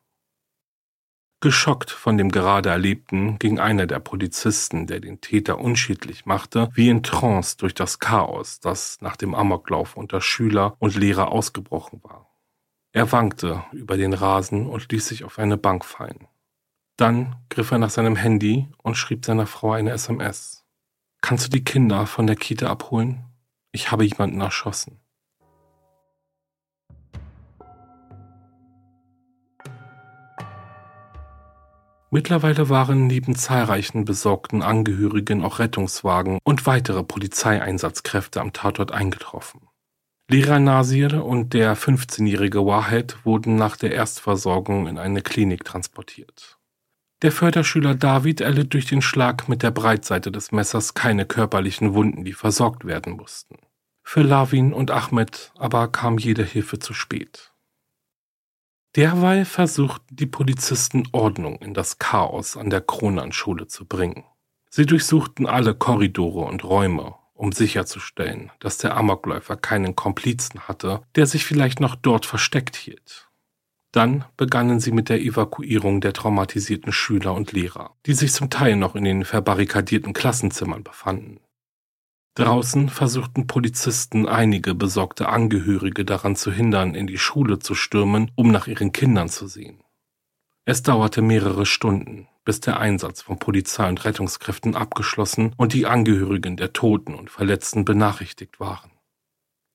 Geschockt 1.41 1.91
von 1.91 2.17
dem 2.17 2.31
gerade 2.31 2.69
Erlebten 2.69 3.41
ging 3.41 3.59
einer 3.59 3.89
der 3.89 3.99
Polizisten, 3.99 4.87
der 4.87 5.01
den 5.01 5.21
Täter 5.21 5.59
unschädlich 5.59 6.25
machte, 6.25 6.69
wie 6.75 6.89
in 6.89 7.03
Trance 7.03 7.57
durch 7.57 7.75
das 7.75 7.99
Chaos, 7.99 8.61
das 8.61 9.01
nach 9.01 9.17
dem 9.17 9.35
Amoklauf 9.35 9.97
unter 9.97 10.21
Schüler 10.21 10.77
und 10.79 10.95
Lehrer 10.95 11.33
ausgebrochen 11.33 12.05
war. 12.05 12.29
Er 12.93 13.11
wankte 13.11 13.65
über 13.73 13.97
den 13.97 14.13
Rasen 14.13 14.69
und 14.69 14.93
ließ 14.93 15.09
sich 15.09 15.25
auf 15.25 15.41
eine 15.41 15.57
Bank 15.57 15.85
fallen. 15.85 16.29
Dann 17.03 17.35
griff 17.49 17.73
er 17.73 17.79
nach 17.79 17.91
seinem 17.91 18.15
Handy 18.15 18.69
und 18.81 18.97
schrieb 18.97 19.25
seiner 19.25 19.49
Frau 19.49 19.73
eine 19.73 19.91
SMS. 19.91 20.65
Kannst 21.21 21.47
du 21.47 21.51
die 21.51 21.65
Kinder 21.65 22.07
von 22.07 22.29
der 22.29 22.37
Kita 22.37 22.69
abholen? 22.71 23.25
Ich 23.73 23.91
habe 23.91 24.05
jemanden 24.05 24.41
erschossen. 24.41 25.01
Mittlerweile 32.13 32.69
waren 32.69 33.09
neben 33.09 33.35
zahlreichen 33.35 34.05
besorgten 34.05 34.63
Angehörigen 34.63 35.43
auch 35.43 35.59
Rettungswagen 35.59 36.39
und 36.45 36.67
weitere 36.67 37.03
Polizeieinsatzkräfte 37.03 38.41
am 38.41 38.53
Tatort 38.53 38.93
eingetroffen. 38.93 39.63
Lehrer 40.31 40.61
Nasir 40.61 41.25
und 41.25 41.53
der 41.53 41.77
15-jährige 41.77 42.65
Wahed 42.65 43.27
wurden 43.27 43.57
nach 43.57 43.77
der 43.77 43.93
Erstversorgung 43.93 44.87
in 44.87 44.99
eine 44.99 45.21
Klinik 45.21 45.65
transportiert. 45.65 46.61
Der 47.23 47.31
Förderschüler 47.31 47.95
David 47.95 48.41
erlitt 48.41 48.75
durch 48.75 48.87
den 48.87 49.01
Schlag 49.01 49.49
mit 49.49 49.63
der 49.63 49.71
Breitseite 49.71 50.33
des 50.33 50.51
Messers 50.51 50.95
keine 50.95 51.25
körperlichen 51.25 51.95
Wunden, 51.95 52.25
die 52.25 52.33
versorgt 52.33 52.85
werden 52.85 53.13
mussten. 53.13 53.59
Für 54.03 54.23
Lavin 54.23 54.73
und 54.73 54.91
Ahmed 54.91 55.53
aber 55.57 55.87
kam 55.87 56.19
jede 56.19 56.43
Hilfe 56.43 56.81
zu 56.81 56.95
spät. 56.95 57.53
Derweil 58.97 59.45
versuchten 59.45 60.17
die 60.17 60.27
Polizisten 60.27 61.09
Ordnung 61.13 61.63
in 61.63 61.75
das 61.75 61.99
Chaos 61.99 62.57
an 62.57 62.71
der 62.71 62.81
Kronanschule 62.81 63.69
zu 63.69 63.87
bringen. 63.87 64.25
Sie 64.69 64.85
durchsuchten 64.85 65.47
alle 65.47 65.77
Korridore 65.77 66.45
und 66.47 66.65
Räume, 66.65 67.15
um 67.35 67.53
sicherzustellen, 67.53 68.51
dass 68.59 68.79
der 68.79 68.97
Amokläufer 68.97 69.57
keinen 69.57 69.95
Komplizen 69.95 70.67
hatte, 70.67 71.03
der 71.15 71.27
sich 71.27 71.45
vielleicht 71.45 71.79
noch 71.79 71.95
dort 71.95 72.27
versteckt 72.27 72.75
hielt. 72.75 73.29
Dann 73.93 74.25
begannen 74.39 74.81
sie 74.81 74.91
mit 74.91 75.11
der 75.11 75.21
Evakuierung 75.21 76.01
der 76.01 76.15
traumatisierten 76.15 76.93
Schüler 76.93 77.35
und 77.35 77.53
Lehrer, 77.53 77.95
die 78.07 78.15
sich 78.15 78.33
zum 78.33 78.49
Teil 78.49 78.77
noch 78.77 78.97
in 78.97 79.05
den 79.05 79.25
verbarrikadierten 79.27 80.15
Klassenzimmern 80.15 80.83
befanden. 80.83 81.41
Draußen 82.35 82.89
versuchten 82.89 83.47
Polizisten 83.47 84.27
einige 84.27 84.75
besorgte 84.75 85.29
Angehörige 85.29 86.07
daran 86.07 86.35
zu 86.35 86.51
hindern, 86.51 86.95
in 86.95 87.07
die 87.07 87.19
Schule 87.19 87.59
zu 87.59 87.75
stürmen, 87.75 88.31
um 88.35 88.51
nach 88.51 88.67
ihren 88.67 88.93
Kindern 88.93 89.29
zu 89.29 89.47
sehen. 89.47 89.85
Es 90.65 90.83
dauerte 90.83 91.21
mehrere 91.21 91.67
Stunden, 91.67 92.29
bis 92.47 92.61
der 92.61 92.81
Einsatz 92.81 93.21
von 93.21 93.39
Polizei 93.39 93.87
und 93.87 94.07
Rettungskräften 94.07 94.75
abgeschlossen 94.75 95.53
und 95.59 95.75
die 95.75 95.85
Angehörigen 95.85 96.57
der 96.57 96.73
Toten 96.73 97.15
und 97.15 97.29
Verletzten 97.29 97.85
benachrichtigt 97.85 98.59
waren. 98.59 98.91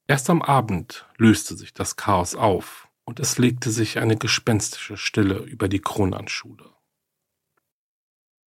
Erst 0.07 0.29
am 0.31 0.41
Abend 0.41 1.05
löste 1.17 1.55
sich 1.55 1.75
das 1.75 1.97
Chaos 1.97 2.33
auf 2.33 2.86
und 3.07 3.21
es 3.21 3.37
legte 3.37 3.71
sich 3.71 3.99
eine 3.99 4.17
gespenstische 4.17 4.97
Stille 4.97 5.37
über 5.39 5.69
die 5.69 5.79
Kronanschule. 5.79 6.65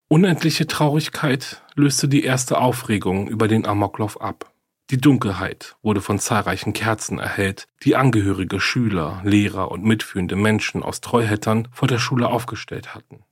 Unendliche 0.09 0.65
Traurigkeit 0.65 1.61
löste 1.75 2.07
die 2.07 2.23
erste 2.23 2.57
Aufregung 2.57 3.27
über 3.27 3.47
den 3.47 3.67
Amoklauf 3.67 4.19
ab. 4.19 4.51
Die 4.89 4.97
Dunkelheit 4.99 5.75
wurde 5.83 6.01
von 6.01 6.17
zahlreichen 6.17 6.73
Kerzen 6.73 7.19
erhellt, 7.19 7.67
die 7.83 7.95
Angehörige 7.95 8.59
Schüler, 8.59 9.21
Lehrer 9.23 9.69
und 9.69 9.83
mitführende 9.83 10.35
Menschen 10.35 10.81
aus 10.81 11.01
Treuhättern 11.01 11.67
vor 11.71 11.87
der 11.87 11.99
Schule 11.99 12.27
aufgestellt 12.27 12.95
hatten. 12.95 13.23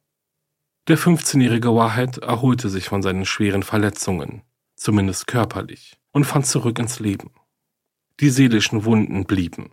Der 0.88 1.00
15-jährige 1.00 1.74
Wahed 1.74 2.20
erholte 2.20 2.70
sich 2.70 2.86
von 2.86 3.02
seinen 3.02 3.26
schweren 3.26 3.64
Verletzungen, 3.64 4.44
zumindest 4.76 5.26
körperlich, 5.26 5.98
und 6.12 6.26
fand 6.26 6.46
zurück 6.46 6.78
ins 6.78 7.00
Leben. 7.00 7.32
Die 8.20 8.30
seelischen 8.30 8.86
Wunden 8.86 9.26
blieben. 9.26 9.72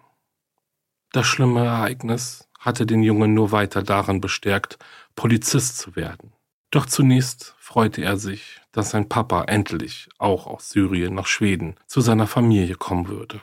Das 1.12 1.27
schlimme 1.27 1.64
Ereignis 1.64 2.48
hatte 2.59 2.87
den 2.87 3.03
Jungen 3.03 3.35
nur 3.35 3.53
weiter 3.53 3.83
daran 3.83 4.20
bestärkt, 4.20 4.79
Polizist 5.14 5.77
zu 5.77 5.94
werden. 5.94 6.33
Doch 6.70 6.87
zunächst 6.87 7.55
freute 7.59 8.03
er 8.03 8.16
sich, 8.16 8.62
dass 8.72 8.90
sein 8.90 9.11
Papa 9.11 9.44
endlich 9.44 10.09
auch 10.16 10.46
aus 10.46 10.70
Syrien 10.70 11.14
nach 11.14 11.27
Schweden 11.27 11.77
zu 11.87 12.01
seiner 12.01 12.27
Familie 12.27 12.77
kommen 12.77 13.09
würde. 13.09 13.42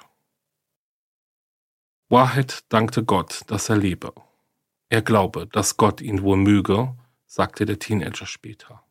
Wahed 2.09 2.63
dankte 2.69 3.03
Gott, 3.03 3.41
dass 3.45 3.69
er 3.69 3.77
lebe. 3.77 4.13
Er 4.89 5.03
glaube, 5.03 5.45
dass 5.45 5.77
Gott 5.77 6.01
ihn 6.01 6.23
wohl 6.23 6.37
möge, 6.37 6.95
sagte 7.27 7.65
der 7.65 7.77
Teenager 7.77 8.25
später. 8.25 8.81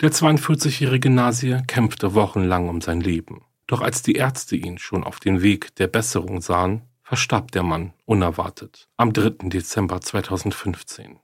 Der 0.00 0.10
42-jährige 0.10 1.10
Nasir 1.10 1.62
kämpfte 1.66 2.14
wochenlang 2.14 2.70
um 2.70 2.80
sein 2.80 3.02
Leben. 3.02 3.44
Doch 3.66 3.82
als 3.82 4.00
die 4.00 4.14
Ärzte 4.14 4.56
ihn 4.56 4.78
schon 4.78 5.04
auf 5.04 5.20
den 5.20 5.42
Weg 5.42 5.74
der 5.74 5.88
Besserung 5.88 6.40
sahen, 6.40 6.88
verstarb 7.08 7.52
der 7.52 7.62
Mann 7.62 7.94
unerwartet 8.04 8.86
am 8.98 9.14
3. 9.14 9.48
Dezember 9.48 10.02
2015. 10.02 11.18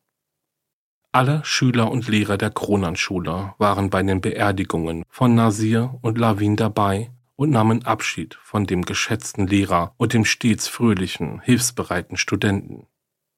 Alle 1.12 1.44
Schüler 1.44 1.90
und 1.90 2.08
Lehrer 2.08 2.38
der 2.38 2.50
Kronanschule 2.50 3.52
waren 3.58 3.90
bei 3.90 4.02
den 4.02 4.22
Beerdigungen 4.22 5.04
von 5.10 5.34
Nasir 5.34 5.98
und 6.00 6.16
Lavin 6.16 6.56
dabei 6.56 7.10
und 7.36 7.50
nahmen 7.50 7.84
Abschied 7.84 8.34
von 8.36 8.64
dem 8.64 8.86
geschätzten 8.86 9.46
Lehrer 9.46 9.92
und 9.98 10.14
dem 10.14 10.24
stets 10.24 10.68
fröhlichen, 10.68 11.42
hilfsbereiten 11.42 12.16
Studenten. 12.16 12.86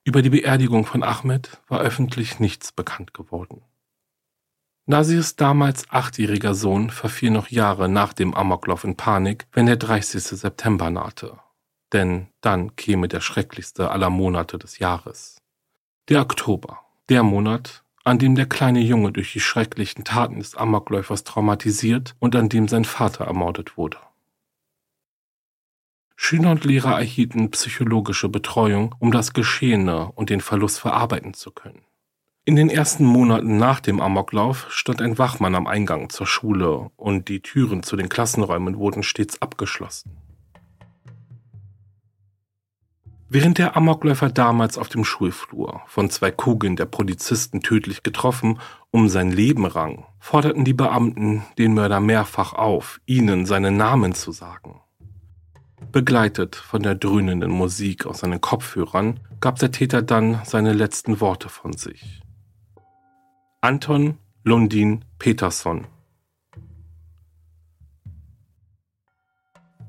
Über 0.05 0.23
die 0.23 0.31
Beerdigung 0.31 0.87
von 0.87 1.03
Ahmed 1.03 1.61
war 1.67 1.81
öffentlich 1.81 2.39
nichts 2.39 2.71
bekannt 2.71 3.13
geworden. 3.13 3.63
Nasirs 4.85 5.35
damals 5.35 5.91
achtjähriger 5.91 6.55
Sohn 6.55 6.91
verfiel 6.91 7.33
noch 7.33 7.49
Jahre 7.49 7.89
nach 7.89 8.13
dem 8.13 8.35
Amoklauf 8.35 8.85
in 8.85 8.97
Panik, 8.97 9.49
wenn 9.51 9.67
der 9.67 9.79
30. 9.79 10.23
September 10.23 10.91
nahte. 10.91 11.41
Denn 11.93 12.29
dann 12.41 12.77
käme 12.77 13.09
der 13.09 13.21
schrecklichste 13.21 13.91
aller 13.91 14.11
Monate 14.11 14.59
des 14.59 14.79
Jahres. 14.79 15.39
Der 16.09 16.21
Oktober. 16.21 16.81
Der 17.09 17.23
Monat, 17.23 17.85
an 18.05 18.19
dem 18.19 18.35
der 18.35 18.47
kleine 18.47 18.81
Junge 18.81 19.13
durch 19.13 19.33
die 19.33 19.41
schrecklichen 19.41 20.05
Taten 20.05 20.39
des 20.39 20.57
Amokläufers 20.57 21.25
traumatisiert 21.25 22.15
und 22.19 22.37
an 22.37 22.49
dem 22.49 22.69
sein 22.69 22.85
Vater 22.85 23.25
ermordet 23.25 23.77
wurde. 23.77 23.99
Schüler 26.17 26.53
und 26.53 26.65
Lehrer 26.65 26.99
erhielten 26.99 27.51
psychologische 27.51 28.29
Betreuung, 28.29 28.95
um 28.99 29.13
das 29.13 29.33
Geschehene 29.33 30.11
und 30.13 30.31
den 30.31 30.41
Verlust 30.41 30.81
verarbeiten 30.81 31.35
zu 31.35 31.51
können. 31.51 31.83
In 32.45 32.57
den 32.57 32.71
ersten 32.71 33.05
Monaten 33.05 33.57
nach 33.57 33.81
dem 33.81 34.01
Amoklauf 34.01 34.67
stand 34.71 35.03
ein 35.03 35.19
Wachmann 35.19 35.57
am 35.57 35.67
Eingang 35.67 36.09
zur 36.11 36.27
Schule 36.27 36.91
und 36.97 37.29
die 37.29 37.41
Türen 37.41 37.83
zu 37.83 37.97
den 37.97 38.09
Klassenräumen 38.09 38.79
wurden 38.79 39.03
stets 39.03 39.43
abgeschlossen. 39.43 40.17
Während 43.29 43.59
der 43.59 43.77
Amokläufer 43.77 44.31
damals 44.31 44.79
auf 44.79 44.89
dem 44.89 45.05
Schulflur 45.05 45.83
von 45.87 46.11
zwei 46.11 46.31
Kugeln 46.31 46.77
der 46.77 46.87
Polizisten 46.87 47.61
tödlich 47.61 48.05
getroffen 48.05 48.61
um 48.93 49.09
sein 49.09 49.33
Leben 49.33 49.67
rang, 49.67 50.07
forderten 50.21 50.65
die 50.65 50.73
Beamten 50.73 51.43
den 51.59 51.75
Mörder 51.75 51.99
mehrfach 51.99 52.53
auf, 52.53 53.01
ihnen 53.05 53.45
seinen 53.45 53.77
Namen 53.77 54.15
zu 54.15 54.31
sagen. 54.31 54.81
Begleitet 55.91 56.55
von 56.55 56.83
der 56.83 56.95
dröhnenden 56.95 57.51
Musik 57.51 58.07
aus 58.07 58.21
seinen 58.21 58.41
Kopfhörern 58.41 59.19
gab 59.41 59.59
der 59.59 59.73
Täter 59.73 60.03
dann 60.03 60.41
seine 60.45 60.73
letzten 60.73 61.21
Worte 61.21 61.49
von 61.49 61.73
sich. 61.73 62.23
Anton 63.61 64.19
Lundin 64.45 65.05
Peterson 65.19 65.87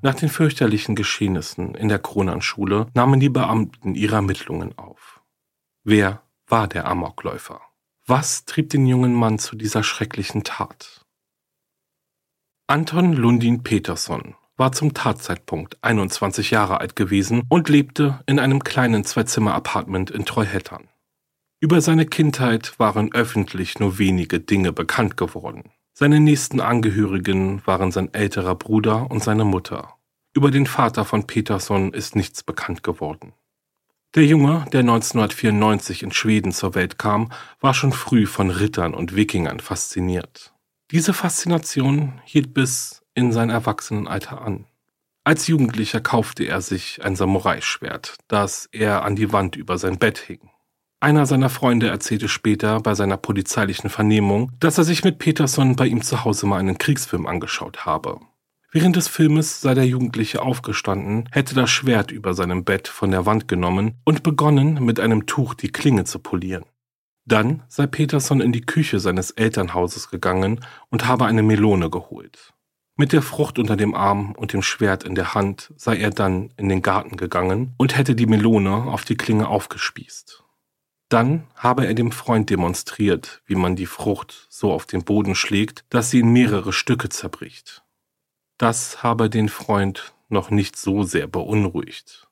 Nach 0.02 0.14
den 0.14 0.30
fürchterlichen 0.30 0.96
Geschehnissen 0.96 1.74
in 1.74 1.90
der 1.90 2.00
Kronanschule 2.00 2.88
nahmen 2.94 3.20
die 3.20 3.30
Beamten 3.30 3.96
ihre 3.96 4.16
Ermittlungen 4.16 4.78
auf. 4.78 5.22
Wer 5.84 6.22
war 6.46 6.68
der 6.68 6.86
Amokläufer? 6.86 7.62
Was 8.06 8.46
trieb 8.46 8.70
den 8.70 8.86
jungen 8.86 9.14
Mann 9.14 9.40
zu 9.40 9.56
dieser 9.56 9.84
schrecklichen 9.84 10.44
Tat? 10.44 11.06
Anton 12.68 13.14
Lundin 13.14 13.64
Peterson 13.64 14.36
war 14.56 14.72
zum 14.72 14.94
Tatzeitpunkt 14.94 15.84
21 15.84 16.52
Jahre 16.52 16.80
alt 16.80 16.96
gewesen 16.96 17.44
und 17.50 17.70
lebte 17.70 18.22
in 18.28 18.40
einem 18.40 18.64
kleinen 18.64 19.04
Zwei-Zimmer-Apartment 19.04 20.12
in 20.12 20.26
Treuhättern. 20.26 20.90
Über 21.60 21.82
seine 21.82 22.06
Kindheit 22.06 22.80
waren 22.80 23.14
öffentlich 23.14 23.80
nur 23.80 23.98
wenige 23.98 24.40
Dinge 24.40 24.74
bekannt 24.74 25.18
geworden. 25.18 25.72
Seine 26.00 26.20
nächsten 26.20 26.62
Angehörigen 26.62 27.66
waren 27.66 27.92
sein 27.92 28.14
älterer 28.14 28.54
Bruder 28.54 29.10
und 29.10 29.24
seine 29.24 29.46
Mutter. 29.46 29.96
Über 30.32 30.52
den 30.52 30.68
Vater 30.68 31.06
von 31.06 31.26
Peterson 31.26 31.92
ist 31.92 32.16
nichts 32.16 32.44
bekannt 32.44 32.84
geworden. 32.84 33.34
Der 34.14 34.24
Junge, 34.24 34.68
der 34.72 34.82
1994 34.82 36.04
in 36.04 36.12
Schweden 36.12 36.52
zur 36.52 36.76
Welt 36.76 37.00
kam, 37.00 37.32
war 37.62 37.74
schon 37.74 37.94
früh 37.94 38.28
von 38.28 38.52
Rittern 38.52 38.94
und 38.94 39.16
Wikingern 39.16 39.60
fasziniert. 39.60 40.54
Diese 40.92 41.14
Faszination 41.14 42.22
hielt 42.26 42.54
bis 42.54 43.02
in 43.16 43.32
sein 43.32 43.50
Erwachsenenalter 43.50 44.40
an. 44.40 44.66
Als 45.24 45.48
Jugendlicher 45.48 46.00
kaufte 46.00 46.44
er 46.44 46.62
sich 46.62 47.04
ein 47.04 47.16
Samurai-Schwert, 47.16 48.18
das 48.28 48.70
er 48.72 49.04
an 49.04 49.16
die 49.16 49.34
Wand 49.34 49.56
über 49.56 49.80
sein 49.80 49.98
Bett 49.98 50.20
hing. 50.20 50.52
Einer 51.00 51.28
seiner 51.28 51.50
Freunde 51.52 51.90
erzählte 51.90 52.28
später 52.28 52.80
bei 52.80 52.96
seiner 52.96 53.18
polizeilichen 53.18 53.92
Vernehmung, 53.92 54.52
dass 54.60 54.80
er 54.80 54.84
sich 54.84 55.04
mit 55.04 55.20
Peterson 55.20 55.76
bei 55.76 55.86
ihm 55.86 56.02
zu 56.02 56.26
Hause 56.26 56.48
mal 56.48 56.58
einen 56.58 56.80
Kriegsfilm 56.80 57.28
angeschaut 57.28 57.86
habe. 57.86 58.20
Während 58.72 58.96
des 58.96 59.08
Filmes 59.08 59.62
sei 59.62 59.76
der 59.76 59.86
Jugendliche 59.86 60.42
aufgestanden, 60.42 61.30
hätte 61.32 61.54
das 61.54 61.70
Schwert 61.70 62.12
über 62.12 62.34
seinem 62.34 62.64
Bett 62.64 62.88
von 62.88 63.12
der 63.12 63.28
Wand 63.28 63.48
genommen 63.48 63.94
und 64.06 64.24
begonnen, 64.24 64.84
mit 64.84 65.00
einem 65.00 65.28
Tuch 65.28 65.54
die 65.54 65.72
Klinge 65.72 66.06
zu 66.06 66.18
polieren. 66.18 66.66
Dann 67.26 67.62
sei 67.68 67.86
Peterson 67.86 68.42
in 68.42 68.52
die 68.52 68.62
Küche 68.62 69.00
seines 69.00 69.30
Elternhauses 69.30 70.10
gegangen 70.10 70.62
und 70.90 71.08
habe 71.08 71.28
eine 71.28 71.44
Melone 71.44 71.92
geholt. 71.92 72.54
Mit 72.96 73.14
der 73.14 73.22
Frucht 73.22 73.60
unter 73.60 73.78
dem 73.78 73.94
Arm 73.94 74.32
und 74.32 74.52
dem 74.52 74.64
Schwert 74.64 75.04
in 75.04 75.14
der 75.14 75.36
Hand 75.36 75.72
sei 75.78 75.98
er 75.98 76.10
dann 76.10 76.50
in 76.58 76.70
den 76.70 76.82
Garten 76.82 77.18
gegangen 77.18 77.76
und 77.78 77.96
hätte 77.96 78.16
die 78.16 78.26
Melone 78.26 78.74
auf 78.74 79.06
die 79.06 79.18
Klinge 79.18 79.48
aufgespießt. 79.48 80.44
Dann 81.10 81.48
habe 81.56 81.88
er 81.88 81.94
dem 81.94 82.12
Freund 82.12 82.50
demonstriert, 82.50 83.42
wie 83.46 83.56
man 83.56 83.76
die 83.76 83.86
Frucht 83.86 84.48
so 84.50 84.74
auf 84.74 84.86
den 84.86 85.04
Boden 85.04 85.36
schlägt, 85.36 85.86
dass 85.90 86.10
sie 86.10 86.20
in 86.20 86.34
mehrere 86.34 86.74
Stücke 86.74 87.10
zerbricht. 87.10 87.84
Das 88.58 89.04
habe 89.04 89.30
den 89.30 89.48
Freund 89.50 90.14
noch 90.30 90.50
nicht 90.50 90.76
so 90.76 91.04
sehr 91.04 91.28
beunruhigt. 91.28 92.28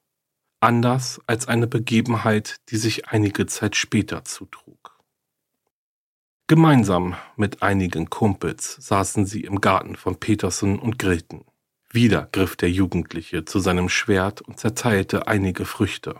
Anders 0.59 1.21
als 1.27 1.47
eine 1.47 1.67
Begebenheit, 1.67 2.57
die 2.69 2.77
sich 2.77 3.07
einige 3.07 3.45
Zeit 3.45 3.75
später 3.75 4.25
zutrug. 4.25 4.99
Gemeinsam 6.47 7.15
mit 7.37 7.63
einigen 7.63 8.09
Kumpels 8.09 8.75
saßen 8.79 9.25
sie 9.25 9.41
im 9.41 9.61
Garten 9.61 9.95
von 9.95 10.19
Peterson 10.19 10.79
und 10.79 10.99
grillten. 10.99 11.45
Wieder 11.91 12.27
griff 12.31 12.55
der 12.55 12.69
Jugendliche 12.69 13.45
zu 13.45 13.59
seinem 13.59 13.89
Schwert 13.89 14.41
und 14.41 14.59
zerteilte 14.59 15.27
einige 15.27 15.65
Früchte. 15.65 16.15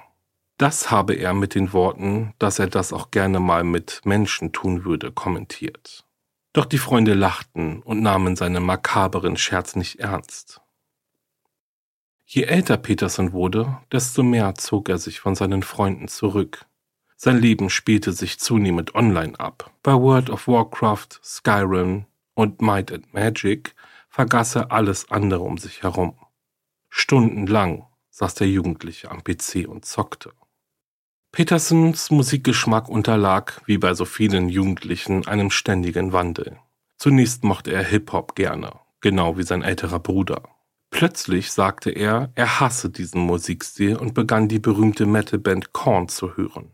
Das 0.58 0.89
habe 0.89 1.15
er 1.15 1.34
mit 1.34 1.54
den 1.54 1.74
Worten, 1.74 2.34
dass 2.39 2.60
er 2.60 2.68
das 2.68 2.94
auch 2.94 3.12
gerne 3.12 3.39
mal 3.39 3.65
mit 3.65 4.02
Menschen 4.06 4.54
tun 4.54 4.86
würde, 4.86 5.12
kommentiert. 5.12 6.06
Doch 6.54 6.65
die 6.65 6.78
Freunde 6.78 7.13
lachten 7.13 7.82
und 7.82 8.02
nahmen 8.02 8.38
seinen 8.38 8.63
makaberen 8.63 9.36
Scherz 9.36 9.76
nicht 9.76 10.00
ernst. 10.00 10.62
Je 12.24 12.44
älter 12.44 12.78
Peterson 12.78 13.34
wurde, 13.34 13.78
desto 13.91 14.24
mehr 14.24 14.56
zog 14.56 14.88
er 14.88 14.98
sich 14.98 15.20
von 15.20 15.36
seinen 15.36 15.62
Freunden 15.62 16.08
zurück. 16.08 16.65
Sein 17.18 17.38
Leben 17.38 17.70
spielte 17.70 18.13
sich 18.13 18.39
zunehmend 18.39 18.96
online 18.96 19.38
ab. 19.39 19.72
Bei 19.84 19.94
World 19.94 20.30
of 20.30 20.48
Warcraft, 20.48 21.20
Skyrim 21.22 22.06
und 22.34 22.62
Might 22.62 22.91
and 22.91 23.13
Magic 23.13 23.76
vergaß 24.10 24.56
er 24.56 24.72
alles 24.72 25.12
andere 25.12 25.41
um 25.41 25.58
sich 25.58 25.84
herum. 25.84 26.18
Stundenlang 26.89 27.86
saß 28.10 28.36
der 28.36 28.48
Jugendliche 28.48 29.12
am 29.12 29.24
PC 29.24 29.68
und 29.68 29.86
zockte. 29.86 30.32
Petersens 31.36 32.12
Musikgeschmack 32.12 32.88
unterlag, 32.88 33.62
wie 33.65 33.78
bei 33.78 33.93
so 33.93 34.06
vielen 34.06 34.48
Jugendlichen, 34.48 35.28
einem 35.28 35.52
ständigen 35.52 36.13
Wandel. 36.13 36.60
Zunächst 36.98 37.43
mochte 37.43 37.74
er 37.74 37.84
Hip-Hop 37.84 38.36
gerne, 38.36 38.71
genau 39.02 39.38
wie 39.38 39.43
sein 39.43 39.62
älterer 39.62 40.00
Bruder. 40.00 40.43
Plötzlich 40.91 41.52
sagte 41.52 41.91
er, 41.91 42.32
er 42.36 42.62
hasse 42.62 42.89
diesen 42.89 43.19
Musikstil 43.19 43.98
und 43.98 44.13
begann 44.13 44.48
die 44.48 44.60
berühmte 44.60 45.06
Metalband 45.06 45.74
Korn 45.74 46.08
zu 46.08 46.38
hören. 46.38 46.71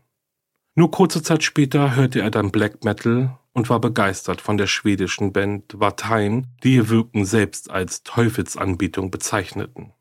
Nur 0.76 0.92
kurze 0.92 1.24
Zeit 1.24 1.42
später 1.42 1.96
hörte 1.96 2.20
er 2.20 2.30
dann 2.30 2.52
Black 2.52 2.84
Metal 2.84 3.36
und 3.54 3.68
war 3.68 3.80
begeistert 3.80 4.40
von 4.40 4.58
der 4.58 4.68
schwedischen 4.68 5.32
Band 5.32 5.74
Watain, 5.80 6.46
die 6.62 6.76
ihr 6.76 6.88
Wirken 6.88 7.24
selbst 7.24 7.68
als 7.68 8.04
Teufelsanbetung 8.04 9.10
bezeichneten. 9.10 9.92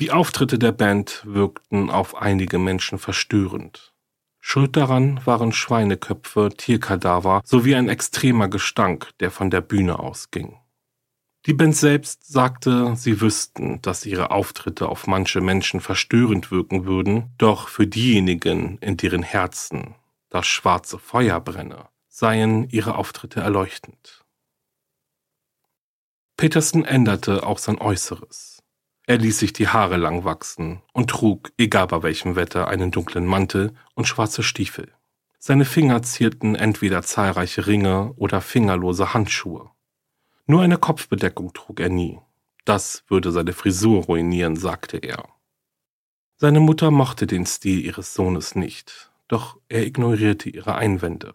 Die 0.00 0.10
Auftritte 0.10 0.58
der 0.58 0.72
Band 0.72 1.22
wirkten 1.24 1.88
auf 1.88 2.16
einige 2.16 2.58
Menschen 2.58 2.98
verstörend. 2.98 3.94
Schuld 4.40 4.76
daran 4.76 5.24
waren 5.24 5.52
Schweineköpfe, 5.52 6.50
Tierkadaver 6.56 7.42
sowie 7.44 7.76
ein 7.76 7.88
extremer 7.88 8.48
Gestank, 8.48 9.10
der 9.20 9.30
von 9.30 9.50
der 9.50 9.60
Bühne 9.60 9.98
ausging. 10.00 10.58
Die 11.46 11.52
Band 11.52 11.76
selbst 11.76 12.26
sagte, 12.26 12.96
sie 12.96 13.20
wüssten, 13.20 13.80
dass 13.82 14.04
ihre 14.04 14.30
Auftritte 14.30 14.88
auf 14.88 15.06
manche 15.06 15.40
Menschen 15.40 15.80
verstörend 15.80 16.50
wirken 16.50 16.86
würden, 16.86 17.32
doch 17.38 17.68
für 17.68 17.86
diejenigen, 17.86 18.78
in 18.78 18.96
deren 18.96 19.22
Herzen 19.22 19.94
das 20.28 20.46
schwarze 20.46 20.98
Feuer 20.98 21.40
brenne, 21.40 21.88
seien 22.08 22.68
ihre 22.68 22.96
Auftritte 22.96 23.40
erleuchtend. 23.40 24.24
Peterson 26.36 26.84
änderte 26.84 27.46
auch 27.46 27.58
sein 27.58 27.78
Äußeres. 27.78 28.53
Er 29.06 29.18
ließ 29.18 29.38
sich 29.38 29.52
die 29.52 29.68
Haare 29.68 29.98
lang 29.98 30.24
wachsen 30.24 30.80
und 30.92 31.10
trug, 31.10 31.52
egal 31.58 31.88
bei 31.88 32.02
welchem 32.02 32.36
Wetter, 32.36 32.68
einen 32.68 32.90
dunklen 32.90 33.26
Mantel 33.26 33.74
und 33.94 34.08
schwarze 34.08 34.42
Stiefel. 34.42 34.92
Seine 35.38 35.66
Finger 35.66 36.02
zierten 36.02 36.54
entweder 36.54 37.02
zahlreiche 37.02 37.66
Ringe 37.66 38.14
oder 38.16 38.40
fingerlose 38.40 39.12
Handschuhe. 39.12 39.70
Nur 40.46 40.62
eine 40.62 40.78
Kopfbedeckung 40.78 41.52
trug 41.52 41.80
er 41.80 41.90
nie. 41.90 42.18
Das 42.64 43.04
würde 43.08 43.30
seine 43.30 43.52
Frisur 43.52 44.04
ruinieren, 44.04 44.56
sagte 44.56 44.96
er. 44.96 45.28
Seine 46.36 46.60
Mutter 46.60 46.90
mochte 46.90 47.26
den 47.26 47.44
Stil 47.44 47.84
ihres 47.84 48.14
Sohnes 48.14 48.54
nicht, 48.54 49.12
doch 49.28 49.58
er 49.68 49.86
ignorierte 49.86 50.48
ihre 50.48 50.76
Einwände. 50.76 51.34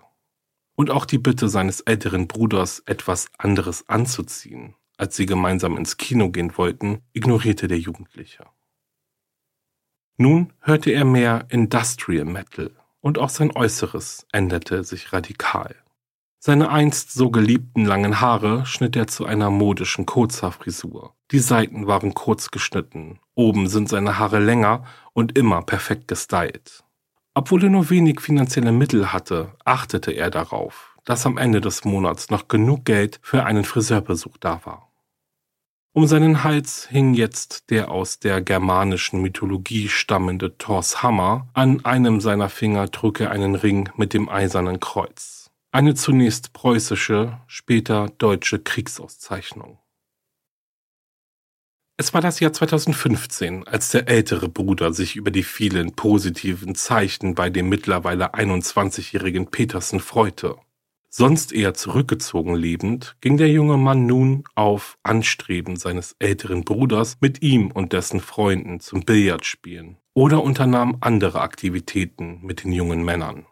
Und 0.75 0.89
auch 0.89 1.05
die 1.05 1.19
Bitte 1.19 1.49
seines 1.49 1.81
älteren 1.81 2.27
Bruders, 2.27 2.81
etwas 2.87 3.29
anderes 3.37 3.87
anzuziehen, 3.87 4.75
als 4.99 5.15
sie 5.15 5.25
gemeinsam 5.25 5.77
ins 5.77 5.97
Kino 5.97 6.29
gehen 6.29 6.57
wollten, 6.57 7.01
ignorierte 7.13 7.67
der 7.67 7.79
Jugendliche. 7.79 8.45
Nun 10.17 10.51
hörte 10.59 10.91
er 10.91 11.05
mehr 11.05 11.45
Industrial 11.49 12.25
Metal 12.25 12.71
und 12.99 13.17
auch 13.17 13.29
sein 13.29 13.55
Äußeres 13.55 14.27
änderte 14.33 14.83
sich 14.83 15.13
radikal. 15.13 15.75
Seine 16.41 16.69
einst 16.69 17.13
so 17.13 17.31
geliebten 17.31 17.85
langen 17.85 18.19
Haare 18.19 18.65
schnitt 18.65 18.97
er 18.97 19.07
zu 19.07 19.25
einer 19.25 19.49
modischen 19.49 20.05
Kurzhaarfrisur. 20.05 21.15
Die 21.31 21.39
Seiten 21.39 21.87
waren 21.87 22.13
kurz 22.13 22.51
geschnitten, 22.51 23.19
oben 23.35 23.69
sind 23.69 23.87
seine 23.87 24.19
Haare 24.19 24.39
länger 24.39 24.83
und 25.13 25.37
immer 25.37 25.61
perfekt 25.61 26.09
gestylt. 26.09 26.83
Obwohl 27.33 27.63
er 27.63 27.69
nur 27.69 27.89
wenig 27.89 28.19
finanzielle 28.19 28.73
Mittel 28.73 29.13
hatte, 29.13 29.53
achtete 29.63 30.11
er 30.11 30.29
darauf, 30.29 30.97
dass 31.05 31.25
am 31.25 31.37
Ende 31.37 31.61
des 31.61 31.85
Monats 31.85 32.29
noch 32.29 32.49
genug 32.49 32.83
Geld 32.83 33.19
für 33.21 33.45
einen 33.45 33.63
Friseurbesuch 33.63 34.37
da 34.37 34.59
war. 34.65 34.88
Um 35.99 36.07
seinen 36.07 36.45
Hals 36.45 36.87
hing 36.89 37.13
jetzt 37.13 37.71
der 37.71 37.91
aus 37.91 38.19
der 38.19 38.39
germanischen 38.39 39.21
Mythologie 39.21 39.89
stammende 39.89 40.57
Thors 40.57 41.03
Hammer, 41.03 41.49
an 41.51 41.83
einem 41.83 42.21
seiner 42.21 42.47
Finger 42.47 42.89
trug 42.89 43.19
er 43.19 43.31
einen 43.31 43.53
Ring 43.53 43.89
mit 43.97 44.13
dem 44.13 44.29
eisernen 44.29 44.79
Kreuz. 44.79 45.51
Eine 45.73 45.95
zunächst 45.95 46.53
preußische, 46.53 47.41
später 47.47 48.07
deutsche 48.17 48.59
Kriegsauszeichnung. 48.59 49.77
Es 51.97 52.13
war 52.13 52.21
das 52.21 52.39
Jahr 52.39 52.53
2015, 52.53 53.67
als 53.67 53.89
der 53.89 54.07
ältere 54.07 54.47
Bruder 54.47 54.93
sich 54.93 55.17
über 55.17 55.31
die 55.31 55.43
vielen 55.43 55.97
positiven 55.97 56.75
Zeichen 56.75 57.35
bei 57.35 57.49
dem 57.49 57.67
mittlerweile 57.67 58.35
21-jährigen 58.35 59.47
Petersen 59.47 59.99
freute. 59.99 60.55
Sonst 61.11 61.51
eher 61.51 61.73
zurückgezogen 61.73 62.55
lebend, 62.55 63.15
ging 63.19 63.37
der 63.37 63.49
junge 63.49 63.77
Mann 63.77 64.05
nun 64.05 64.43
auf 64.53 64.97
Anstreben 65.01 65.75
seines 65.75 66.15
älteren 66.19 66.63
Bruders 66.63 67.17
mit 67.19 67.41
ihm 67.41 67.71
und 67.71 67.93
dessen 67.93 68.19
Freunden 68.19 68.79
zum 68.79 69.01
Billardspielen 69.01 69.97
oder 70.13 70.43
unternahm 70.43 70.97
andere 71.01 71.41
Aktivitäten 71.41 72.39
mit 72.43 72.63
den 72.63 72.71
jungen 72.71 73.03
Männern. 73.03 73.47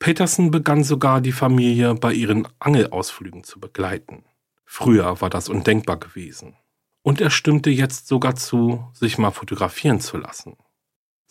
Petersen 0.00 0.50
begann 0.50 0.82
sogar 0.82 1.20
die 1.20 1.30
Familie 1.30 1.94
bei 1.94 2.12
ihren 2.14 2.48
Angelausflügen 2.58 3.44
zu 3.44 3.60
begleiten. 3.60 4.24
Früher 4.64 5.20
war 5.20 5.30
das 5.30 5.48
undenkbar 5.48 5.98
gewesen. 5.98 6.56
Und 7.02 7.20
er 7.20 7.30
stimmte 7.30 7.70
jetzt 7.70 8.08
sogar 8.08 8.34
zu, 8.34 8.88
sich 8.92 9.18
mal 9.18 9.30
fotografieren 9.30 10.00
zu 10.00 10.16
lassen. 10.16 10.56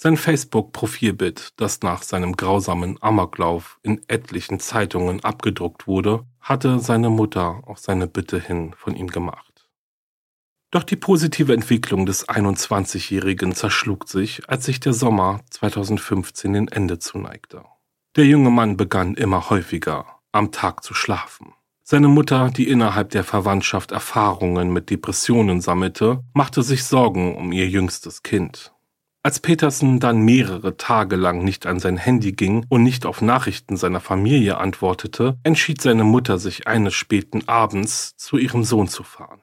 Sein 0.02 0.16
Facebook-Profilbild, 0.16 1.60
das 1.60 1.82
nach 1.82 2.04
seinem 2.04 2.38
grausamen 2.38 2.98
Amoklauf 3.04 3.82
in 3.84 4.00
etlichen 4.08 4.62
Zeitungen 4.62 5.22
abgedruckt 5.26 5.88
wurde, 5.88 6.26
hatte 6.40 6.80
seine 6.80 7.10
Mutter 7.10 7.64
auf 7.66 7.80
seine 7.80 8.08
Bitte 8.08 8.40
hin 8.40 8.74
von 8.78 8.96
ihm 8.96 9.08
gemacht. 9.08 9.70
Doch 10.72 10.84
die 10.84 10.96
positive 10.96 11.52
Entwicklung 11.52 12.06
des 12.06 12.30
21-Jährigen 12.30 13.54
zerschlug 13.56 14.08
sich, 14.08 14.48
als 14.48 14.64
sich 14.64 14.80
der 14.80 14.94
Sommer 14.94 15.42
2015 15.50 16.54
den 16.54 16.68
Ende 16.70 17.00
zuneigte. 17.00 17.66
Der 18.16 18.26
junge 18.26 18.52
Mann 18.52 18.78
begann 18.78 19.16
immer 19.16 19.50
häufiger 19.50 20.06
am 20.32 20.54
Tag 20.54 20.82
zu 20.82 20.94
schlafen. 20.94 21.54
Seine 21.84 22.08
Mutter, 22.08 22.52
die 22.52 22.70
innerhalb 22.70 23.10
der 23.10 23.26
Verwandtschaft 23.26 23.92
Erfahrungen 23.92 24.72
mit 24.72 24.92
Depressionen 24.92 25.60
sammelte, 25.60 26.24
machte 26.34 26.64
sich 26.64 26.86
Sorgen 26.86 27.36
um 27.36 27.52
ihr 27.52 27.68
jüngstes 27.68 28.24
Kind. 28.24 28.72
Als 29.22 29.42
Petersen 29.42 30.00
dann 30.00 30.22
mehrere 30.22 30.78
Tage 30.78 31.18
lang 31.18 31.44
nicht 31.44 31.66
an 31.66 31.80
sein 31.80 31.98
Handy 31.98 32.32
ging 32.32 32.66
und 32.70 32.84
nicht 32.84 33.06
auf 33.06 33.22
Nachrichten 33.22 33.76
seiner 33.76 34.00
Familie 34.00 34.58
antwortete, 34.58 35.38
entschied 35.44 35.82
seine 35.82 36.06
Mutter 36.06 36.38
sich 36.38 36.68
eines 36.68 36.94
späten 36.94 37.46
Abends 37.46 38.16
zu 38.16 38.38
ihrem 38.38 38.64
Sohn 38.64 38.88
zu 38.88 39.04
fahren. 39.04 39.42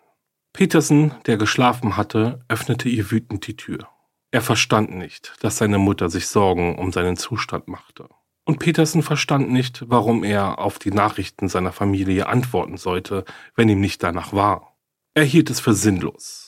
Petersen, 0.55 1.13
der 1.27 1.37
geschlafen 1.37 1.99
hatte, 1.99 2.41
öffnete 2.49 2.89
ihr 2.89 3.11
wütend 3.11 3.47
die 3.47 3.57
Tür. 3.57 3.87
Er 4.31 4.41
verstand 4.41 4.97
nicht, 4.97 5.35
dass 5.43 5.59
seine 5.59 5.77
Mutter 5.77 6.09
sich 6.09 6.29
Sorgen 6.29 6.79
um 6.79 6.91
seinen 6.91 7.19
Zustand 7.19 7.69
machte. 7.69 8.09
Und 8.47 8.61
Petersen 8.61 9.03
verstand 9.03 9.51
nicht, 9.51 9.85
warum 9.89 10.25
er 10.25 10.59
auf 10.59 10.79
die 10.79 10.91
Nachrichten 10.93 11.49
seiner 11.49 11.73
Familie 11.73 12.29
antworten 12.29 12.79
sollte, 12.79 13.27
wenn 13.55 13.69
ihm 13.69 13.81
nicht 13.81 14.03
danach 14.03 14.33
war. 14.33 14.75
Er 15.13 15.25
hielt 15.25 15.51
es 15.51 15.61
für 15.61 15.75
sinnlos. 15.75 16.46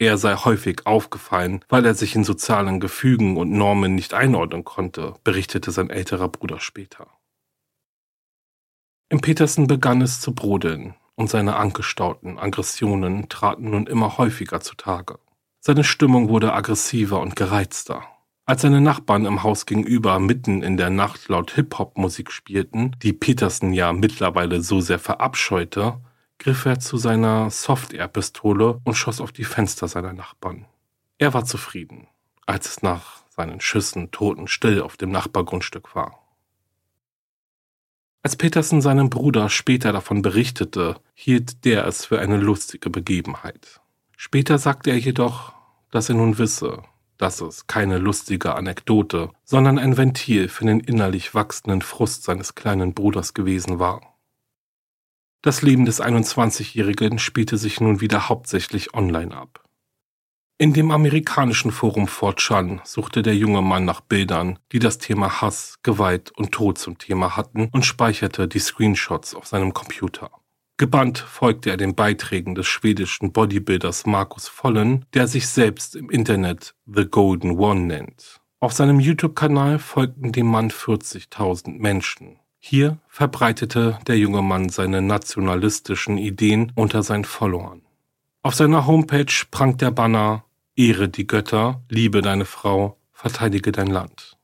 Er 0.00 0.16
sei 0.16 0.34
häufig 0.34 0.86
aufgefallen, 0.86 1.62
weil 1.68 1.84
er 1.84 1.92
sich 1.94 2.16
in 2.16 2.24
sozialen 2.24 2.80
Gefügen 2.80 3.36
und 3.36 3.52
Normen 3.52 3.94
nicht 3.94 4.14
einordnen 4.14 4.64
konnte, 4.64 5.16
berichtete 5.24 5.72
sein 5.72 5.90
älterer 5.90 6.28
Bruder 6.28 6.58
später. 6.58 7.06
Im 9.10 9.20
Petersen 9.20 9.66
begann 9.66 10.00
es 10.00 10.22
zu 10.22 10.34
brodeln, 10.34 10.94
und 11.16 11.28
seine 11.28 11.56
angestauten 11.56 12.38
Aggressionen 12.38 13.28
traten 13.28 13.68
nun 13.68 13.86
immer 13.86 14.16
häufiger 14.16 14.62
zutage. 14.62 15.18
Seine 15.60 15.84
Stimmung 15.84 16.30
wurde 16.30 16.54
aggressiver 16.54 17.20
und 17.20 17.36
gereizter. 17.36 18.02
Als 18.46 18.62
seine 18.62 18.80
Nachbarn 18.80 19.26
im 19.26 19.42
Haus 19.42 19.66
gegenüber 19.66 20.18
mitten 20.18 20.62
in 20.62 20.78
der 20.78 20.88
Nacht 20.88 21.28
laut 21.28 21.50
Hip-Hop-Musik 21.50 22.32
spielten, 22.32 22.96
die 23.02 23.12
Peterson 23.12 23.74
ja 23.74 23.92
mittlerweile 23.92 24.62
so 24.62 24.80
sehr 24.80 24.98
verabscheute, 24.98 26.00
griff 26.40 26.64
er 26.64 26.80
zu 26.80 26.96
seiner 26.96 27.50
Soft-Air-Pistole 27.50 28.80
und 28.82 28.94
schoss 28.94 29.20
auf 29.20 29.30
die 29.30 29.44
Fenster 29.44 29.86
seiner 29.86 30.14
Nachbarn. 30.14 30.64
Er 31.18 31.34
war 31.34 31.44
zufrieden, 31.44 32.08
als 32.46 32.68
es 32.68 32.82
nach 32.82 33.22
seinen 33.28 33.60
Schüssen 33.60 34.10
totenstill 34.10 34.80
auf 34.80 34.96
dem 34.96 35.10
Nachbargrundstück 35.10 35.94
war. 35.94 36.18
Als 38.22 38.36
Peterson 38.36 38.80
seinem 38.80 39.10
Bruder 39.10 39.50
später 39.50 39.92
davon 39.92 40.22
berichtete, 40.22 40.96
hielt 41.14 41.64
der 41.66 41.86
es 41.86 42.06
für 42.06 42.18
eine 42.18 42.38
lustige 42.38 42.88
Begebenheit. 42.88 43.80
Später 44.16 44.58
sagte 44.58 44.90
er 44.90 44.98
jedoch, 44.98 45.52
dass 45.90 46.08
er 46.08 46.14
nun 46.14 46.38
wisse, 46.38 46.82
dass 47.18 47.42
es 47.42 47.66
keine 47.66 47.98
lustige 47.98 48.54
Anekdote, 48.54 49.30
sondern 49.44 49.78
ein 49.78 49.98
Ventil 49.98 50.48
für 50.48 50.64
den 50.64 50.80
innerlich 50.80 51.34
wachsenden 51.34 51.82
Frust 51.82 52.24
seines 52.24 52.54
kleinen 52.54 52.94
Bruders 52.94 53.34
gewesen 53.34 53.78
war. 53.78 54.09
Das 55.42 55.62
Leben 55.62 55.86
des 55.86 56.02
21-Jährigen 56.02 57.18
spielte 57.18 57.56
sich 57.56 57.80
nun 57.80 58.02
wieder 58.02 58.28
hauptsächlich 58.28 58.92
online 58.92 59.34
ab. 59.34 59.64
In 60.58 60.74
dem 60.74 60.90
amerikanischen 60.90 61.70
Forum 61.70 62.04
4chan 62.04 62.80
suchte 62.84 63.22
der 63.22 63.34
junge 63.34 63.62
Mann 63.62 63.86
nach 63.86 64.02
Bildern, 64.02 64.58
die 64.72 64.78
das 64.78 64.98
Thema 64.98 65.40
Hass, 65.40 65.78
Gewalt 65.82 66.30
und 66.36 66.52
Tod 66.52 66.76
zum 66.76 66.98
Thema 66.98 67.38
hatten 67.38 67.70
und 67.72 67.86
speicherte 67.86 68.46
die 68.46 68.58
Screenshots 68.58 69.34
auf 69.34 69.46
seinem 69.46 69.72
Computer. 69.72 70.30
Gebannt 70.76 71.18
folgte 71.18 71.70
er 71.70 71.78
den 71.78 71.94
Beiträgen 71.94 72.54
des 72.54 72.66
schwedischen 72.66 73.32
Bodybuilders 73.32 74.04
Markus 74.04 74.48
Vollen, 74.48 75.06
der 75.14 75.26
sich 75.26 75.48
selbst 75.48 75.96
im 75.96 76.10
Internet 76.10 76.74
The 76.84 77.06
Golden 77.06 77.52
One 77.58 77.80
nennt. 77.80 78.42
Auf 78.60 78.74
seinem 78.74 79.00
YouTube-Kanal 79.00 79.78
folgten 79.78 80.32
dem 80.32 80.48
Mann 80.48 80.70
40.000 80.70 81.78
Menschen. 81.78 82.38
Hier 82.62 82.98
verbreitete 83.08 83.98
der 84.06 84.18
junge 84.18 84.42
Mann 84.42 84.68
seine 84.68 85.00
nationalistischen 85.00 86.18
Ideen 86.18 86.72
unter 86.74 87.02
seinen 87.02 87.24
Followern. 87.24 87.80
Auf 88.42 88.54
seiner 88.54 88.86
Homepage 88.86 89.32
prangt 89.50 89.80
der 89.80 89.90
Banner 89.90 90.44
Ehre 90.76 91.08
die 91.08 91.26
Götter, 91.26 91.82
liebe 91.88 92.20
deine 92.20 92.44
Frau, 92.44 92.98
verteidige 93.12 93.72
dein 93.72 93.88
Land. 93.88 94.36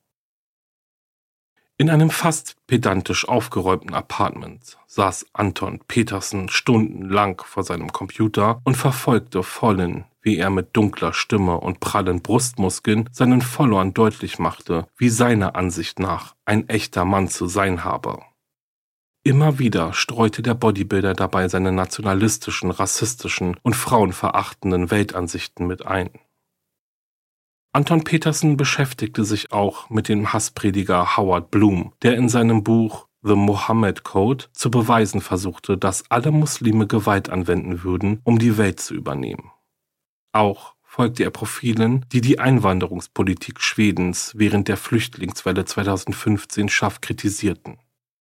In 1.78 1.90
einem 1.90 2.08
fast 2.08 2.56
pedantisch 2.66 3.28
aufgeräumten 3.28 3.92
Apartment 3.92 4.78
saß 4.86 5.26
Anton 5.34 5.80
Petersen 5.86 6.48
stundenlang 6.48 7.42
vor 7.44 7.64
seinem 7.64 7.92
Computer 7.92 8.62
und 8.64 8.78
verfolgte 8.78 9.42
Vollen, 9.42 10.06
wie 10.26 10.38
er 10.38 10.50
mit 10.50 10.76
dunkler 10.76 11.12
Stimme 11.12 11.60
und 11.60 11.78
prallen 11.78 12.20
Brustmuskeln 12.20 13.08
seinen 13.12 13.42
Followern 13.42 13.94
deutlich 13.94 14.40
machte, 14.40 14.88
wie 14.96 15.08
seiner 15.08 15.54
Ansicht 15.54 16.00
nach 16.00 16.34
ein 16.44 16.68
echter 16.68 17.04
Mann 17.04 17.28
zu 17.28 17.46
sein 17.46 17.84
habe. 17.84 18.18
Immer 19.22 19.60
wieder 19.60 19.92
streute 19.92 20.42
der 20.42 20.54
Bodybuilder 20.54 21.14
dabei 21.14 21.46
seine 21.46 21.70
nationalistischen, 21.70 22.72
rassistischen 22.72 23.56
und 23.62 23.76
frauenverachtenden 23.76 24.90
Weltansichten 24.90 25.64
mit 25.68 25.86
ein. 25.86 26.10
Anton 27.72 28.02
Petersen 28.02 28.56
beschäftigte 28.56 29.24
sich 29.24 29.52
auch 29.52 29.90
mit 29.90 30.08
dem 30.08 30.32
Hassprediger 30.32 31.16
Howard 31.16 31.52
Bloom, 31.52 31.92
der 32.02 32.16
in 32.16 32.28
seinem 32.28 32.64
Buch 32.64 33.06
The 33.22 33.36
Mohammed 33.36 34.02
Code 34.02 34.46
zu 34.52 34.72
beweisen 34.72 35.20
versuchte, 35.20 35.78
dass 35.78 36.10
alle 36.10 36.32
Muslime 36.32 36.88
Gewalt 36.88 37.28
anwenden 37.28 37.84
würden, 37.84 38.20
um 38.24 38.40
die 38.40 38.58
Welt 38.58 38.80
zu 38.80 38.94
übernehmen. 38.94 39.52
Auch 40.32 40.74
folgte 40.82 41.24
er 41.24 41.30
Profilen, 41.30 42.06
die 42.12 42.20
die 42.20 42.38
Einwanderungspolitik 42.38 43.60
Schwedens 43.60 44.32
während 44.36 44.68
der 44.68 44.76
Flüchtlingswelle 44.76 45.64
2015 45.64 46.68
scharf 46.68 47.00
kritisierten. 47.00 47.78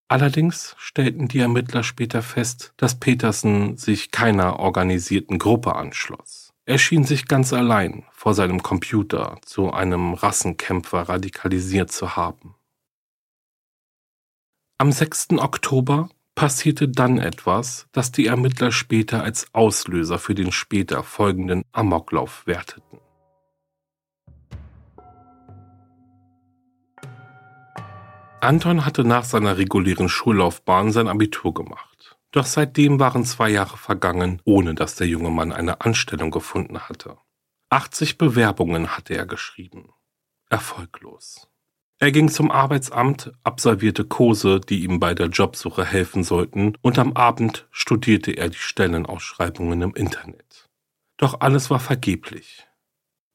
Allerdings 0.07 0.75
stellten 0.77 1.27
die 1.27 1.39
Ermittler 1.39 1.83
später 1.83 2.21
fest, 2.21 2.73
dass 2.77 2.99
Petersen 2.99 3.77
sich 3.77 4.11
keiner 4.11 4.59
organisierten 4.59 5.39
Gruppe 5.39 5.75
anschloss. 5.75 6.53
Er 6.65 6.77
schien 6.77 7.03
sich 7.03 7.27
ganz 7.27 7.53
allein 7.53 8.05
vor 8.11 8.33
seinem 8.33 8.61
Computer 8.61 9.37
zu 9.43 9.71
einem 9.71 10.13
Rassenkämpfer 10.13 11.03
radikalisiert 11.03 11.91
zu 11.91 12.15
haben. 12.15 12.55
Am 14.77 14.91
6. 14.91 15.29
Oktober 15.37 16.09
passierte 16.35 16.89
dann 16.89 17.17
etwas, 17.17 17.87
das 17.93 18.11
die 18.11 18.27
Ermittler 18.27 18.71
später 18.71 19.23
als 19.23 19.47
Auslöser 19.53 20.19
für 20.19 20.35
den 20.35 20.51
später 20.51 21.01
folgenden 21.01 21.63
Amoklauf 21.71 22.45
werteten. 22.45 22.99
Anton 28.41 28.85
hatte 28.85 29.03
nach 29.03 29.23
seiner 29.23 29.57
regulären 29.57 30.07
Schullaufbahn 30.07 30.91
sein 30.91 31.07
Abitur 31.07 31.53
gemacht. 31.53 32.15
Doch 32.31 32.45
seitdem 32.45 32.99
waren 32.99 33.23
zwei 33.23 33.49
Jahre 33.49 33.77
vergangen, 33.77 34.41
ohne 34.43 34.75
dass 34.75 34.95
der 34.95 35.07
junge 35.07 35.31
Mann 35.31 35.51
eine 35.51 35.81
Anstellung 35.81 36.29
gefunden 36.29 36.77
hatte. 36.77 37.17
80 37.69 38.17
Bewerbungen 38.17 38.95
hatte 38.95 39.15
er 39.15 39.25
geschrieben. 39.25 39.93
Erfolglos. 40.49 41.47
Er 41.97 42.11
ging 42.11 42.29
zum 42.29 42.51
Arbeitsamt, 42.51 43.31
absolvierte 43.43 44.03
Kurse, 44.03 44.59
die 44.59 44.83
ihm 44.83 44.99
bei 44.99 45.13
der 45.13 45.27
Jobsuche 45.27 45.85
helfen 45.85 46.23
sollten, 46.23 46.73
und 46.81 46.99
am 46.99 47.13
Abend 47.13 47.67
studierte 47.71 48.31
er 48.31 48.49
die 48.49 48.57
Stellenausschreibungen 48.57 49.81
im 49.81 49.95
Internet. 49.95 50.67
Doch 51.17 51.39
alles 51.39 51.69
war 51.69 51.79
vergeblich, 51.79 52.67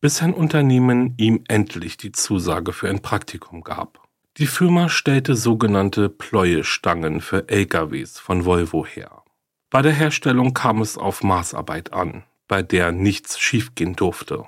bis 0.02 0.20
ein 0.20 0.34
Unternehmen 0.34 1.14
ihm 1.16 1.44
endlich 1.48 1.96
die 1.96 2.12
Zusage 2.12 2.74
für 2.74 2.90
ein 2.90 3.00
Praktikum 3.00 3.62
gab. 3.62 4.06
Die 4.36 4.46
Firma 4.46 4.90
stellte 4.90 5.36
sogenannte 5.36 6.10
Pleuestangen 6.10 7.22
für 7.22 7.48
LKWs 7.48 8.18
von 8.18 8.44
Volvo 8.44 8.84
her. 8.84 9.22
Bei 9.70 9.82
der 9.82 9.92
Herstellung 9.92 10.52
kam 10.52 10.82
es 10.82 10.98
auf 10.98 11.22
Maßarbeit 11.22 11.92
an. 11.92 12.24
bei 12.50 12.62
der 12.62 12.90
nichts 12.90 13.38
schiefgehen 13.38 13.94
durfte. 13.94 14.44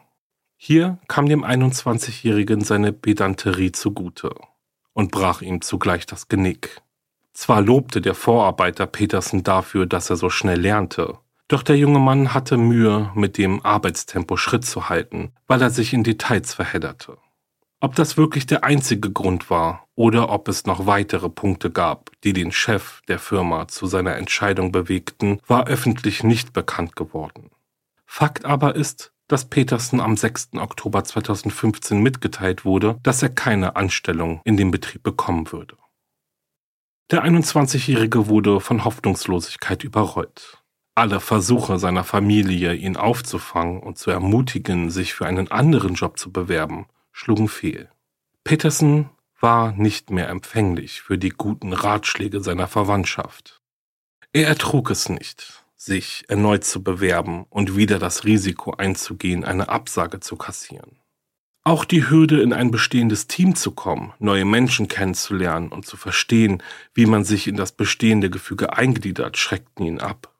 Hier 0.64 0.98
kam 1.08 1.26
dem 1.26 1.44
21-Jährigen 1.44 2.60
seine 2.60 2.92
Pedanterie 2.92 3.72
zugute 3.72 4.32
und 4.92 5.10
brach 5.10 5.42
ihm 5.42 5.60
zugleich 5.60 6.06
das 6.06 6.28
Genick. 6.28 6.80
Zwar 7.32 7.60
lobte 7.60 8.00
der 8.00 8.14
Vorarbeiter 8.14 8.86
Petersen 8.86 9.42
dafür, 9.42 9.86
dass 9.86 10.08
er 10.08 10.14
so 10.14 10.30
schnell 10.30 10.60
lernte, 10.60 11.18
doch 11.48 11.64
der 11.64 11.76
junge 11.76 11.98
Mann 11.98 12.32
hatte 12.32 12.58
Mühe, 12.58 13.10
mit 13.16 13.38
dem 13.38 13.60
Arbeitstempo 13.66 14.36
Schritt 14.36 14.64
zu 14.64 14.88
halten, 14.88 15.32
weil 15.48 15.60
er 15.60 15.70
sich 15.70 15.92
in 15.92 16.04
Details 16.04 16.54
verhedderte. 16.54 17.18
Ob 17.80 17.96
das 17.96 18.16
wirklich 18.16 18.46
der 18.46 18.62
einzige 18.62 19.10
Grund 19.10 19.50
war 19.50 19.88
oder 19.96 20.30
ob 20.30 20.46
es 20.46 20.64
noch 20.64 20.86
weitere 20.86 21.28
Punkte 21.28 21.72
gab, 21.72 22.12
die 22.22 22.34
den 22.34 22.52
Chef 22.52 23.02
der 23.08 23.18
Firma 23.18 23.66
zu 23.66 23.86
seiner 23.86 24.14
Entscheidung 24.14 24.70
bewegten, 24.70 25.40
war 25.48 25.66
öffentlich 25.66 26.22
nicht 26.22 26.52
bekannt 26.52 26.94
geworden. 26.94 27.50
Fakt 28.06 28.44
aber 28.44 28.76
ist, 28.76 29.11
dass 29.32 29.46
Petersen 29.46 29.98
am 30.00 30.18
6. 30.18 30.50
Oktober 30.58 31.04
2015 31.04 32.02
mitgeteilt 32.02 32.66
wurde, 32.66 32.98
dass 33.02 33.22
er 33.22 33.30
keine 33.30 33.76
Anstellung 33.76 34.42
in 34.44 34.58
dem 34.58 34.70
Betrieb 34.70 35.02
bekommen 35.02 35.50
würde. 35.52 35.78
Der 37.10 37.24
21-Jährige 37.24 38.26
wurde 38.28 38.60
von 38.60 38.84
Hoffnungslosigkeit 38.84 39.84
überrollt. 39.84 40.62
Alle 40.94 41.18
Versuche 41.18 41.78
seiner 41.78 42.04
Familie, 42.04 42.74
ihn 42.74 42.98
aufzufangen 42.98 43.80
und 43.80 43.96
zu 43.96 44.10
ermutigen, 44.10 44.90
sich 44.90 45.14
für 45.14 45.24
einen 45.24 45.50
anderen 45.50 45.94
Job 45.94 46.18
zu 46.18 46.30
bewerben, 46.30 46.84
schlugen 47.10 47.48
fehl. 47.48 47.88
Peterson 48.44 49.08
war 49.40 49.72
nicht 49.72 50.10
mehr 50.10 50.28
empfänglich 50.28 51.00
für 51.00 51.16
die 51.16 51.30
guten 51.30 51.72
Ratschläge 51.72 52.42
seiner 52.42 52.68
Verwandtschaft. 52.68 53.62
Er 54.34 54.46
ertrug 54.48 54.90
es 54.90 55.08
nicht, 55.08 55.61
sich 55.84 56.24
erneut 56.28 56.64
zu 56.64 56.82
bewerben 56.82 57.44
und 57.50 57.76
wieder 57.76 57.98
das 57.98 58.24
Risiko 58.24 58.72
einzugehen, 58.72 59.44
eine 59.44 59.68
Absage 59.68 60.20
zu 60.20 60.36
kassieren. 60.36 60.98
Auch 61.64 61.84
die 61.84 62.08
Hürde, 62.08 62.40
in 62.40 62.52
ein 62.52 62.70
bestehendes 62.70 63.26
Team 63.26 63.54
zu 63.54 63.72
kommen, 63.72 64.12
neue 64.18 64.44
Menschen 64.44 64.88
kennenzulernen 64.88 65.68
und 65.68 65.86
zu 65.86 65.96
verstehen, 65.96 66.62
wie 66.94 67.06
man 67.06 67.24
sich 67.24 67.46
in 67.48 67.56
das 67.56 67.72
bestehende 67.72 68.30
Gefüge 68.30 68.76
eingliedert, 68.76 69.36
schreckten 69.36 69.86
ihn 69.86 70.00
ab. 70.00 70.32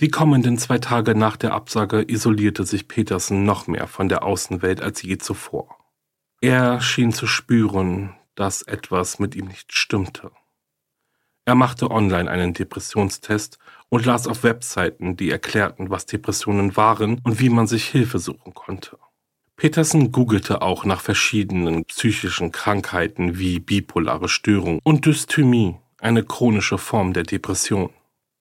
Die 0.00 0.08
kommenden 0.08 0.58
zwei 0.58 0.78
Tage 0.78 1.14
nach 1.14 1.36
der 1.36 1.52
Absage 1.52 2.02
isolierte 2.06 2.64
sich 2.64 2.88
Petersen 2.88 3.44
noch 3.44 3.66
mehr 3.66 3.86
von 3.86 4.08
der 4.08 4.22
Außenwelt 4.22 4.80
als 4.80 5.02
je 5.02 5.18
zuvor. 5.18 5.78
Er 6.40 6.80
schien 6.80 7.12
zu 7.12 7.26
spüren, 7.26 8.14
dass 8.34 8.62
etwas 8.62 9.18
mit 9.18 9.34
ihm 9.34 9.46
nicht 9.46 9.72
stimmte. 9.74 10.30
Er 11.44 11.54
machte 11.54 11.90
online 11.90 12.30
einen 12.30 12.54
Depressionstest 12.54 13.58
und 13.92 14.06
las 14.06 14.26
auf 14.26 14.42
Webseiten, 14.42 15.18
die 15.18 15.30
erklärten, 15.30 15.90
was 15.90 16.06
Depressionen 16.06 16.78
waren 16.78 17.20
und 17.24 17.40
wie 17.40 17.50
man 17.50 17.66
sich 17.66 17.84
Hilfe 17.84 18.18
suchen 18.18 18.54
konnte. 18.54 18.96
Petersen 19.56 20.12
googelte 20.12 20.62
auch 20.62 20.86
nach 20.86 21.02
verschiedenen 21.02 21.84
psychischen 21.84 22.52
Krankheiten 22.52 23.38
wie 23.38 23.60
bipolare 23.60 24.30
Störung 24.30 24.80
und 24.82 25.04
Dysthymie, 25.04 25.76
eine 26.00 26.24
chronische 26.24 26.78
Form 26.78 27.12
der 27.12 27.24
Depression. 27.24 27.90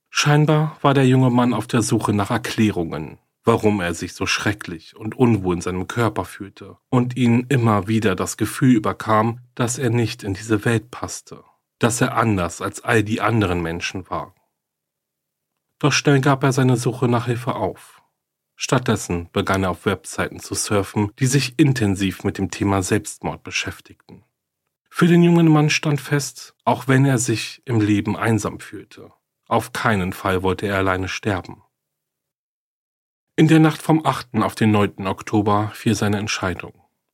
Scheinbar 0.09 0.77
war 0.81 0.93
der 0.93 1.05
junge 1.05 1.29
Mann 1.29 1.53
auf 1.53 1.67
der 1.67 1.81
Suche 1.81 2.13
nach 2.13 2.31
Erklärungen, 2.31 3.17
warum 3.43 3.81
er 3.81 3.93
sich 3.93 4.13
so 4.13 4.25
schrecklich 4.25 4.95
und 4.95 5.17
unwohl 5.17 5.55
in 5.55 5.61
seinem 5.61 5.89
Körper 5.89 6.23
fühlte 6.23 6.77
und 6.89 7.17
ihn 7.17 7.45
immer 7.49 7.89
wieder 7.89 8.15
das 8.15 8.37
Gefühl 8.37 8.73
überkam, 8.73 9.41
dass 9.53 9.77
er 9.77 9.89
nicht 9.89 10.23
in 10.23 10.33
diese 10.33 10.63
Welt 10.63 10.91
passte, 10.91 11.43
dass 11.77 11.99
er 11.99 12.15
anders 12.15 12.61
als 12.61 12.85
all 12.85 13.03
die 13.03 13.19
anderen 13.19 13.61
Menschen 13.61 14.09
war. 14.09 14.33
Doch 15.81 15.91
schnell 15.91 16.21
gab 16.21 16.43
er 16.43 16.53
seine 16.53 16.77
Suche 16.77 17.07
nach 17.07 17.25
Hilfe 17.25 17.55
auf. 17.55 18.03
Stattdessen 18.55 19.29
begann 19.33 19.63
er 19.63 19.71
auf 19.71 19.87
Webseiten 19.87 20.39
zu 20.39 20.53
surfen, 20.53 21.11
die 21.17 21.25
sich 21.25 21.57
intensiv 21.57 22.23
mit 22.23 22.37
dem 22.37 22.51
Thema 22.51 22.83
Selbstmord 22.83 23.41
beschäftigten. 23.41 24.23
Für 24.91 25.07
den 25.07 25.23
jungen 25.23 25.47
Mann 25.47 25.71
stand 25.71 25.99
fest, 25.99 26.53
auch 26.65 26.87
wenn 26.87 27.03
er 27.03 27.17
sich 27.17 27.63
im 27.65 27.81
Leben 27.81 28.15
einsam 28.15 28.59
fühlte, 28.59 29.11
auf 29.47 29.73
keinen 29.73 30.13
Fall 30.13 30.43
wollte 30.43 30.67
er 30.67 30.77
alleine 30.77 31.07
sterben. 31.07 31.63
In 33.35 33.47
der 33.47 33.59
Nacht 33.59 33.81
vom 33.81 34.05
8. 34.05 34.35
auf 34.35 34.53
den 34.53 34.69
9. 34.69 35.07
Oktober 35.07 35.71
fiel 35.73 35.95
seine 35.95 36.19
Entscheidung. 36.19 36.73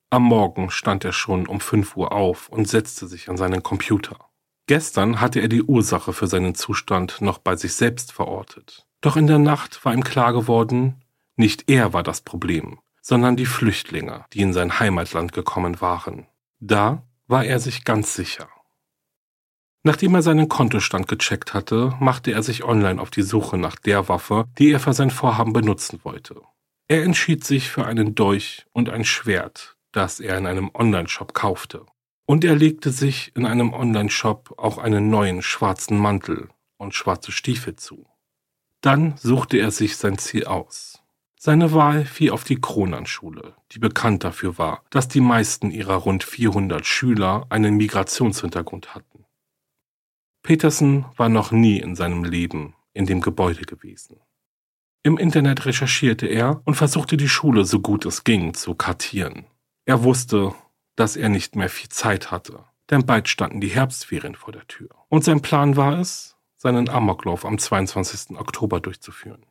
Am 0.09 0.23
Morgen 0.23 0.71
stand 0.71 1.05
er 1.05 1.13
schon 1.13 1.47
um 1.47 1.61
5 1.61 1.95
Uhr 1.95 2.11
auf 2.11 2.49
und 2.49 2.67
setzte 2.67 3.07
sich 3.07 3.29
an 3.29 3.37
seinen 3.37 3.63
Computer. 3.63 4.26
Gestern 4.67 5.21
hatte 5.21 5.39
er 5.39 5.47
die 5.47 5.63
Ursache 5.63 6.11
für 6.11 6.27
seinen 6.27 6.53
Zustand 6.53 7.21
noch 7.21 7.37
bei 7.37 7.55
sich 7.55 7.73
selbst 7.73 8.11
verortet. 8.11 8.85
Doch 8.99 9.15
in 9.15 9.27
der 9.27 9.39
Nacht 9.39 9.83
war 9.85 9.93
ihm 9.93 10.03
klar 10.03 10.33
geworden, 10.33 11.01
nicht 11.37 11.69
er 11.69 11.93
war 11.93 12.03
das 12.03 12.21
Problem, 12.21 12.79
sondern 13.01 13.37
die 13.37 13.45
Flüchtlinge, 13.45 14.25
die 14.33 14.41
in 14.41 14.51
sein 14.51 14.79
Heimatland 14.79 15.31
gekommen 15.31 15.79
waren. 15.79 16.27
Da 16.59 17.03
war 17.27 17.45
er 17.45 17.59
sich 17.59 17.85
ganz 17.85 18.13
sicher. 18.13 18.49
Nachdem 19.83 20.15
er 20.15 20.21
seinen 20.21 20.49
Kontostand 20.49 21.07
gecheckt 21.07 21.53
hatte, 21.53 21.95
machte 22.01 22.31
er 22.31 22.43
sich 22.43 22.65
online 22.65 23.01
auf 23.01 23.09
die 23.09 23.21
Suche 23.21 23.57
nach 23.57 23.77
der 23.77 24.09
Waffe, 24.09 24.45
die 24.57 24.71
er 24.71 24.81
für 24.81 24.91
sein 24.91 25.11
Vorhaben 25.11 25.53
benutzen 25.53 26.01
wollte. 26.03 26.41
Er 26.89 27.03
entschied 27.03 27.45
sich 27.45 27.69
für 27.69 27.85
einen 27.85 28.15
Dolch 28.15 28.65
und 28.73 28.89
ein 28.89 29.05
Schwert, 29.05 29.77
das 29.93 30.19
er 30.19 30.37
in 30.37 30.45
einem 30.45 30.71
Online-Shop 30.73 31.33
kaufte. 31.33 31.85
Und 32.29 32.43
er 32.43 32.55
legte 32.55 32.91
sich 32.91 33.31
in 33.35 33.45
einem 33.45 33.73
Online-Shop 33.73 34.55
auch 34.57 34.77
einen 34.77 35.09
neuen 35.09 35.41
schwarzen 35.41 35.97
Mantel 35.97 36.49
und 36.75 36.93
schwarze 36.93 37.31
Stiefel 37.31 37.77
zu. 37.77 38.05
Dann 38.81 39.15
suchte 39.15 39.57
er 39.57 39.71
sich 39.71 39.95
sein 39.95 40.17
Ziel 40.17 40.45
aus. 40.45 41.01
Seine 41.39 41.71
Wahl 41.71 42.03
fiel 42.03 42.31
auf 42.31 42.43
die 42.43 42.59
Kronanschule, 42.59 43.55
die 43.71 43.79
bekannt 43.79 44.25
dafür 44.25 44.57
war, 44.57 44.83
dass 44.89 45.07
die 45.07 45.21
meisten 45.21 45.71
ihrer 45.71 45.95
rund 45.95 46.25
400 46.25 46.85
Schüler 46.85 47.45
einen 47.49 47.77
Migrationshintergrund 47.77 48.93
hatten. 48.93 49.23
Petersen 50.43 51.05
war 51.15 51.29
noch 51.29 51.51
nie 51.51 51.79
in 51.79 51.95
seinem 51.95 52.25
Leben 52.25 52.75
in 52.93 53.05
dem 53.05 53.21
Gebäude 53.21 53.61
gewesen. 53.61 54.19
Im 55.01 55.17
Internet 55.17 55.65
recherchierte 55.65 56.27
er 56.27 56.61
und 56.65 56.75
versuchte 56.75 57.15
die 57.15 57.29
Schule 57.29 57.63
so 57.63 57.79
gut 57.79 58.05
es 58.05 58.25
ging 58.25 58.53
zu 58.53 58.75
kartieren. 58.75 59.45
Er 59.85 60.03
wusste, 60.03 60.53
dass 60.97 61.15
er 61.15 61.29
nicht 61.29 61.55
mehr 61.55 61.69
viel 61.69 61.89
Zeit 61.89 62.31
hatte, 62.31 62.65
denn 62.89 63.05
bald 63.05 63.29
standen 63.29 63.61
die 63.61 63.69
Herbstferien 63.69 64.35
vor 64.35 64.51
der 64.51 64.67
Tür. 64.67 64.89
Und 65.07 65.23
sein 65.23 65.41
Plan 65.41 65.77
war 65.77 65.99
es, 65.99 66.35
seinen 66.57 66.89
Amoklauf 66.89 67.45
am 67.45 67.57
22. 67.57 68.37
Oktober 68.37 68.81
durchzuführen. 68.81 69.45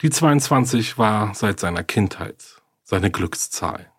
Die 0.00 0.10
22 0.10 0.98
war 0.98 1.34
seit 1.34 1.60
seiner 1.60 1.84
Kindheit 1.84 2.62
seine 2.88 3.10
Glückszahl. 3.10 3.92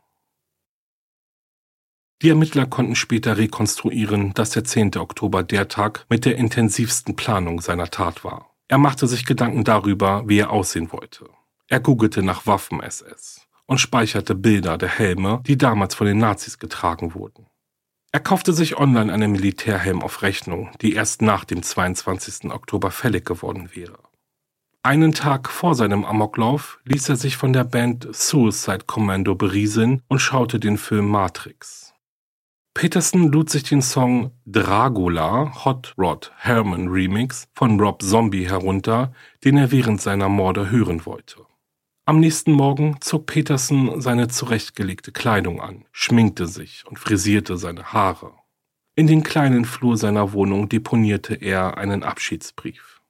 Die 2.24 2.30
Ermittler 2.30 2.66
konnten 2.66 2.96
später 2.96 3.38
rekonstruieren, 3.38 4.34
dass 4.34 4.50
der 4.50 4.64
10. 4.64 4.98
Oktober 4.98 5.44
der 5.44 5.68
Tag 5.68 6.08
mit 6.10 6.26
der 6.26 6.38
intensivsten 6.38 7.16
Planung 7.16 7.62
seiner 7.62 7.92
Tat 7.92 8.24
war. 8.24 8.50
Er 8.68 8.80
machte 8.80 9.06
sich 9.06 9.28
Gedanken 9.28 9.64
darüber, 9.64 10.28
wie 10.28 10.40
er 10.40 10.50
aussehen 10.50 10.92
wollte. 10.92 11.30
Er 11.68 11.80
googelte 11.80 12.24
nach 12.24 12.48
Waffen-SS 12.48 13.39
und 13.70 13.78
speicherte 13.78 14.34
Bilder 14.34 14.80
der 14.80 14.90
Helme, 14.90 15.42
die 15.46 15.56
damals 15.56 15.94
von 15.94 16.08
den 16.08 16.18
Nazis 16.18 16.58
getragen 16.58 17.14
wurden. 17.14 17.46
Er 18.12 18.20
kaufte 18.20 18.52
sich 18.52 18.78
online 18.78 19.14
einen 19.14 19.32
Militärhelm 19.32 20.02
auf 20.02 20.24
Rechnung, 20.24 20.72
die 20.82 20.94
erst 20.94 21.22
nach 21.22 21.46
dem 21.46 21.62
22. 21.62 22.52
Oktober 22.52 22.90
fällig 22.90 23.26
geworden 23.26 23.70
wäre. 23.74 24.00
Einen 24.82 25.14
Tag 25.14 25.50
vor 25.52 25.76
seinem 25.76 26.04
Amoklauf 26.04 26.80
ließ 26.86 27.10
er 27.10 27.16
sich 27.16 27.38
von 27.38 27.54
der 27.54 27.64
Band 27.64 28.08
Suicide 28.12 28.86
Commando 28.88 29.36
berieseln 29.36 30.02
und 30.08 30.18
schaute 30.18 30.60
den 30.60 30.80
Film 30.80 31.08
Matrix. 31.08 31.94
Peterson 32.74 33.32
lud 33.32 33.52
sich 33.52 33.64
den 33.64 33.84
Song 33.84 34.32
Dragula 34.48 35.64
Hot 35.64 35.94
Rod 35.96 36.32
Herman 36.38 36.88
Remix 36.88 37.48
von 37.54 37.80
Rob 37.80 38.02
Zombie 38.02 38.48
herunter, 38.50 39.14
den 39.44 39.58
er 39.58 39.70
während 39.70 40.02
seiner 40.02 40.30
Morde 40.30 40.72
hören 40.72 41.06
wollte. 41.06 41.46
Am 42.10 42.20
nächsten 42.20 42.54
Morgen 42.54 43.00
zog 43.02 43.28
Peterson 43.28 44.02
seine 44.02 44.30
zurechtgelegte 44.30 45.12
Kleidung 45.12 45.62
an, 45.62 45.86
schminkte 45.92 46.48
sich 46.48 46.84
und 46.88 46.98
frisierte 46.98 47.56
seine 47.56 47.94
Haare. 47.94 48.34
In 48.96 49.06
den 49.06 49.22
kleinen 49.22 49.64
Flur 49.64 49.96
seiner 49.96 50.34
Wohnung 50.34 50.70
deponierte 50.70 51.36
er 51.36 51.78
einen 51.78 52.02
Abschiedsbrief. 52.02 53.04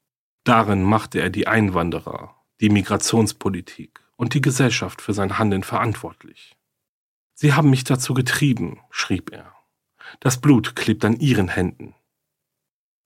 Darin 0.43 0.83
machte 0.83 1.21
er 1.21 1.29
die 1.29 1.47
Einwanderer, 1.47 2.35
die 2.59 2.67
Migrationspolitik 2.67 4.01
und 4.17 4.33
die 4.33 4.41
Gesellschaft 4.41 5.01
für 5.01 5.13
sein 5.13 5.39
Handeln 5.39 5.63
verantwortlich. 5.63 6.57
Sie 7.35 7.53
haben 7.53 7.69
mich 7.69 7.85
dazu 7.85 8.13
getrieben, 8.13 8.81
schrieb 8.89 9.31
er. 9.31 9.53
Das 10.19 10.41
Blut 10.41 10.75
klebt 10.75 11.05
an 11.05 11.17
ihren 11.21 11.47
Händen. 11.47 11.95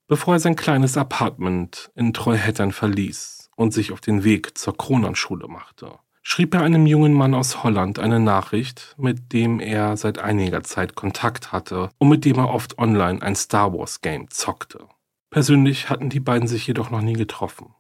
Bevor 0.08 0.34
er 0.34 0.40
sein 0.40 0.56
kleines 0.56 0.98
Apartment 0.98 1.92
in 1.94 2.16
Treuhättern 2.16 2.72
verließ 2.72 3.43
und 3.56 3.74
sich 3.74 3.92
auf 3.92 4.02
den 4.02 4.24
Weg 4.24 4.58
zur 4.58 4.78
Kronanschule 4.78 5.48
machte, 5.48 6.00
schrieb 6.22 6.54
er 6.54 6.62
einem 6.62 6.86
jungen 6.86 7.14
Mann 7.14 7.34
aus 7.34 7.64
Holland 7.64 8.00
eine 8.00 8.20
Nachricht, 8.20 8.96
mit 8.98 9.34
dem 9.34 9.60
er 9.60 9.98
seit 9.98 10.20
einiger 10.20 10.64
Zeit 10.64 10.96
Kontakt 10.96 11.52
hatte 11.52 11.90
und 11.98 12.10
mit 12.10 12.26
dem 12.26 12.38
er 12.38 12.50
oft 12.50 12.78
online 12.78 13.22
ein 13.22 13.36
Star 13.36 13.74
Wars 13.74 14.02
Game 14.02 14.30
zockte. 14.30 14.88
Persönlich 15.30 15.90
hatten 15.90 16.10
die 16.10 16.20
beiden 16.20 16.48
sich 16.48 16.68
jedoch 16.68 16.90
noch 16.92 17.02
nie 17.02 17.14
getroffen. 17.14 17.74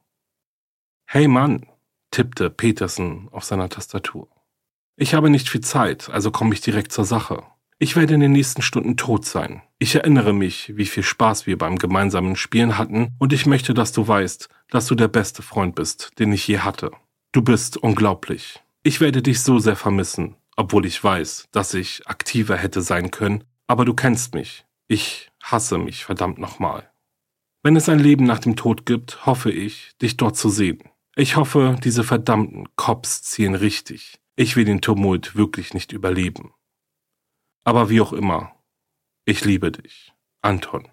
Hey 1.05 1.27
Mann, 1.27 1.67
tippte 2.11 2.49
Peterson 2.49 3.29
auf 3.31 3.43
seiner 3.43 3.69
Tastatur. 3.69 4.27
Ich 4.95 5.13
habe 5.13 5.29
nicht 5.29 5.49
viel 5.49 5.61
Zeit, 5.61 6.09
also 6.09 6.31
komme 6.31 6.53
ich 6.53 6.61
direkt 6.61 6.91
zur 6.91 7.05
Sache. 7.05 7.43
Ich 7.83 7.97
werde 7.97 8.13
in 8.13 8.21
den 8.21 8.31
nächsten 8.31 8.61
Stunden 8.61 8.95
tot 8.95 9.25
sein. 9.25 9.61
Ich 9.77 9.93
erinnere 9.93 10.31
mich, 10.31 10.71
wie 10.77 10.85
viel 10.85 11.03
Spaß 11.03 11.47
wir 11.47 11.57
beim 11.57 11.77
gemeinsamen 11.77 12.37
Spielen 12.37 12.77
hatten, 12.77 13.09
und 13.19 13.33
ich 13.33 13.45
möchte, 13.45 13.73
dass 13.73 13.91
du 13.91 14.07
weißt, 14.07 14.47
dass 14.69 14.87
du 14.87 14.95
der 14.95 15.09
beste 15.09 15.41
Freund 15.41 15.75
bist, 15.75 16.11
den 16.17 16.31
ich 16.31 16.47
je 16.47 16.59
hatte. 16.59 16.91
Du 17.33 17.41
bist 17.41 17.75
unglaublich. 17.75 18.63
Ich 18.83 19.01
werde 19.01 19.21
dich 19.21 19.41
so 19.41 19.59
sehr 19.59 19.75
vermissen, 19.75 20.37
obwohl 20.55 20.85
ich 20.85 21.03
weiß, 21.03 21.49
dass 21.51 21.73
ich 21.73 22.07
aktiver 22.07 22.55
hätte 22.55 22.81
sein 22.81 23.11
können, 23.11 23.43
aber 23.67 23.83
du 23.83 23.93
kennst 23.93 24.33
mich. 24.33 24.63
Ich 24.87 25.29
hasse 25.41 25.77
mich 25.77 26.05
verdammt 26.05 26.37
nochmal. 26.37 26.89
Wenn 27.63 27.75
es 27.75 27.89
ein 27.89 27.99
Leben 27.99 28.23
nach 28.23 28.39
dem 28.39 28.55
Tod 28.55 28.85
gibt, 28.85 29.25
hoffe 29.25 29.51
ich, 29.51 29.91
dich 30.01 30.15
dort 30.15 30.37
zu 30.37 30.47
sehen. 30.47 30.79
Ich 31.17 31.35
hoffe, 31.35 31.75
diese 31.83 32.05
verdammten 32.05 32.69
Cops 32.77 33.23
ziehen 33.23 33.55
richtig. 33.55 34.21
Ich 34.37 34.55
will 34.55 34.63
den 34.63 34.79
Tumult 34.79 35.35
wirklich 35.35 35.73
nicht 35.73 35.91
überleben. 35.91 36.53
Aber 37.63 37.89
wie 37.89 38.01
auch 38.01 38.13
immer, 38.13 38.51
ich 39.25 39.45
liebe 39.45 39.71
dich, 39.71 40.13
Anton. 40.41 40.87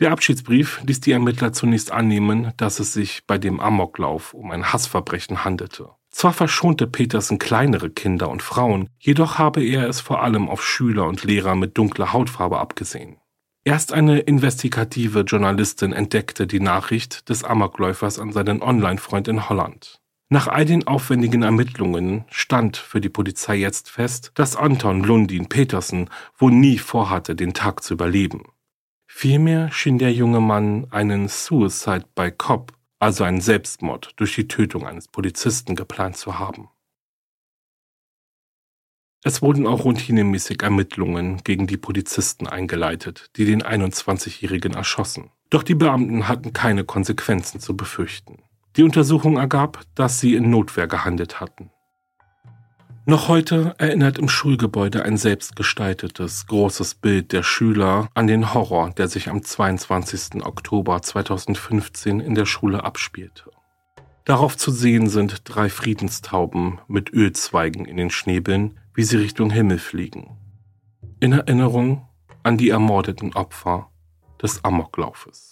Der 0.00 0.10
Abschiedsbrief 0.10 0.80
ließ 0.84 1.00
die 1.00 1.12
Ermittler 1.12 1.52
zunächst 1.52 1.92
annehmen, 1.92 2.52
dass 2.56 2.80
es 2.80 2.92
sich 2.92 3.26
bei 3.26 3.38
dem 3.38 3.60
Amoklauf 3.60 4.34
um 4.34 4.50
ein 4.50 4.72
Hassverbrechen 4.72 5.44
handelte. 5.44 5.90
Zwar 6.10 6.32
verschonte 6.32 6.86
Petersen 6.86 7.38
kleinere 7.38 7.90
Kinder 7.90 8.28
und 8.28 8.42
Frauen, 8.42 8.88
jedoch 8.98 9.38
habe 9.38 9.62
er 9.62 9.88
es 9.88 10.00
vor 10.00 10.22
allem 10.22 10.48
auf 10.48 10.64
Schüler 10.64 11.06
und 11.06 11.24
Lehrer 11.24 11.54
mit 11.54 11.78
dunkler 11.78 12.12
Hautfarbe 12.12 12.58
abgesehen. 12.58 13.18
Erst 13.64 13.92
eine 13.92 14.18
investigative 14.18 15.20
Journalistin 15.20 15.92
entdeckte 15.92 16.48
die 16.48 16.58
Nachricht 16.58 17.28
des 17.28 17.44
Amokläufers 17.44 18.18
an 18.18 18.32
seinen 18.32 18.60
Online-Freund 18.60 19.28
in 19.28 19.48
Holland. 19.48 20.01
Nach 20.32 20.48
all 20.48 20.64
den 20.64 20.86
aufwendigen 20.86 21.42
Ermittlungen 21.42 22.24
stand 22.30 22.78
für 22.78 23.02
die 23.02 23.10
Polizei 23.10 23.56
jetzt 23.56 23.90
fest, 23.90 24.32
dass 24.34 24.56
Anton 24.56 25.04
Lundin 25.04 25.50
Petersen 25.50 26.08
wohl 26.38 26.52
nie 26.52 26.78
vorhatte, 26.78 27.36
den 27.36 27.52
Tag 27.52 27.82
zu 27.82 27.92
überleben. 27.92 28.44
Vielmehr 29.06 29.70
schien 29.70 29.98
der 29.98 30.10
junge 30.10 30.40
Mann 30.40 30.86
einen 30.90 31.28
Suicide 31.28 32.06
by 32.14 32.30
Cop, 32.30 32.72
also 32.98 33.24
einen 33.24 33.42
Selbstmord 33.42 34.14
durch 34.16 34.34
die 34.34 34.48
Tötung 34.48 34.86
eines 34.86 35.06
Polizisten 35.06 35.76
geplant 35.76 36.16
zu 36.16 36.38
haben. 36.38 36.70
Es 39.22 39.42
wurden 39.42 39.66
auch 39.66 39.84
routinemäßig 39.84 40.62
Ermittlungen 40.62 41.44
gegen 41.44 41.66
die 41.66 41.76
Polizisten 41.76 42.46
eingeleitet, 42.46 43.28
die 43.36 43.44
den 43.44 43.62
21-Jährigen 43.62 44.72
erschossen. 44.72 45.30
Doch 45.50 45.62
die 45.62 45.74
Beamten 45.74 46.26
hatten 46.26 46.54
keine 46.54 46.84
Konsequenzen 46.84 47.60
zu 47.60 47.76
befürchten. 47.76 48.42
Die 48.76 48.82
Untersuchung 48.82 49.36
ergab, 49.36 49.82
dass 49.94 50.18
sie 50.18 50.34
in 50.34 50.48
Notwehr 50.48 50.86
gehandelt 50.86 51.40
hatten. 51.40 51.70
Noch 53.04 53.28
heute 53.28 53.74
erinnert 53.78 54.18
im 54.18 54.28
Schulgebäude 54.28 55.04
ein 55.04 55.16
selbstgestaltetes, 55.16 56.46
großes 56.46 56.94
Bild 56.94 57.32
der 57.32 57.42
Schüler 57.42 58.08
an 58.14 58.28
den 58.28 58.54
Horror, 58.54 58.90
der 58.90 59.08
sich 59.08 59.28
am 59.28 59.42
22. 59.42 60.44
Oktober 60.44 61.02
2015 61.02 62.20
in 62.20 62.34
der 62.34 62.46
Schule 62.46 62.84
abspielte. 62.84 63.50
Darauf 64.24 64.56
zu 64.56 64.70
sehen 64.70 65.08
sind 65.08 65.42
drei 65.44 65.68
Friedenstauben 65.68 66.78
mit 66.86 67.12
Ölzweigen 67.12 67.86
in 67.86 67.96
den 67.96 68.10
Schnäbeln, 68.10 68.78
wie 68.94 69.02
sie 69.02 69.16
Richtung 69.16 69.50
Himmel 69.50 69.80
fliegen. 69.80 70.38
In 71.18 71.32
Erinnerung 71.32 72.06
an 72.44 72.56
die 72.56 72.70
ermordeten 72.70 73.34
Opfer 73.34 73.90
des 74.40 74.64
Amoklaufes. 74.64 75.51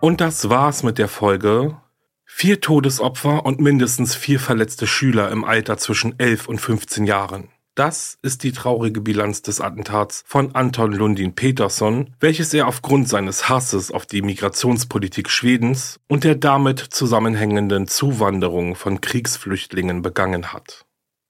Und 0.00 0.22
das 0.22 0.48
war's 0.48 0.82
mit 0.82 0.96
der 0.96 1.08
Folge. 1.08 1.76
Vier 2.24 2.62
Todesopfer 2.62 3.44
und 3.44 3.60
mindestens 3.60 4.14
vier 4.14 4.40
verletzte 4.40 4.86
Schüler 4.86 5.30
im 5.30 5.44
Alter 5.44 5.76
zwischen 5.76 6.18
11 6.18 6.48
und 6.48 6.58
15 6.58 7.04
Jahren. 7.04 7.50
Das 7.74 8.16
ist 8.22 8.42
die 8.42 8.52
traurige 8.52 9.02
Bilanz 9.02 9.42
des 9.42 9.60
Attentats 9.60 10.22
von 10.26 10.54
Anton 10.54 10.92
Lundin 10.92 11.34
Peterson, 11.34 12.14
welches 12.18 12.54
er 12.54 12.66
aufgrund 12.66 13.10
seines 13.10 13.50
Hasses 13.50 13.90
auf 13.90 14.06
die 14.06 14.22
Migrationspolitik 14.22 15.28
Schwedens 15.28 16.00
und 16.08 16.24
der 16.24 16.34
damit 16.34 16.78
zusammenhängenden 16.80 17.86
Zuwanderung 17.86 18.76
von 18.76 19.02
Kriegsflüchtlingen 19.02 20.00
begangen 20.00 20.54
hat. 20.54 20.86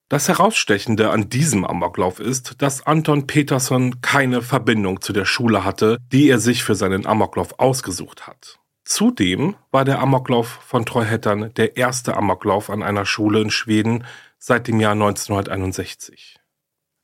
Das 0.08 0.28
Herausstechende 0.28 1.10
an 1.10 1.28
diesem 1.28 1.64
Amoklauf 1.64 2.20
ist, 2.20 2.62
dass 2.62 2.86
Anton 2.86 3.26
Peterson 3.26 4.00
keine 4.00 4.42
Verbindung 4.42 5.00
zu 5.00 5.12
der 5.12 5.24
Schule 5.24 5.64
hatte, 5.64 5.98
die 6.12 6.28
er 6.28 6.38
sich 6.38 6.62
für 6.62 6.76
seinen 6.76 7.06
Amoklauf 7.06 7.58
ausgesucht 7.58 8.26
hat. 8.26 8.59
Zudem 8.84 9.56
war 9.70 9.84
der 9.84 10.00
Amoklauf 10.00 10.48
von 10.48 10.86
Treuhättern 10.86 11.52
der 11.54 11.76
erste 11.76 12.16
Amoklauf 12.16 12.70
an 12.70 12.82
einer 12.82 13.06
Schule 13.06 13.40
in 13.40 13.50
Schweden 13.50 14.04
seit 14.38 14.68
dem 14.68 14.80
Jahr 14.80 14.92
1961. 14.92 16.40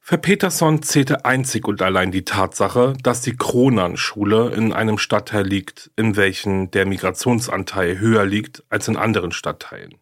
Für 0.08 0.18
Peterson 0.18 0.82
zählte 0.82 1.24
einzig 1.24 1.66
und 1.66 1.82
allein 1.82 2.12
die 2.12 2.24
Tatsache, 2.24 2.94
dass 3.02 3.22
die 3.22 3.36
Kronan-Schule 3.36 4.52
in 4.54 4.72
einem 4.72 4.98
Stadtteil 4.98 5.44
liegt, 5.44 5.90
in 5.96 6.14
welchem 6.14 6.70
der 6.70 6.86
Migrationsanteil 6.86 7.98
höher 7.98 8.24
liegt 8.24 8.62
als 8.68 8.86
in 8.86 8.96
anderen 8.96 9.32
Stadtteilen. 9.32 9.96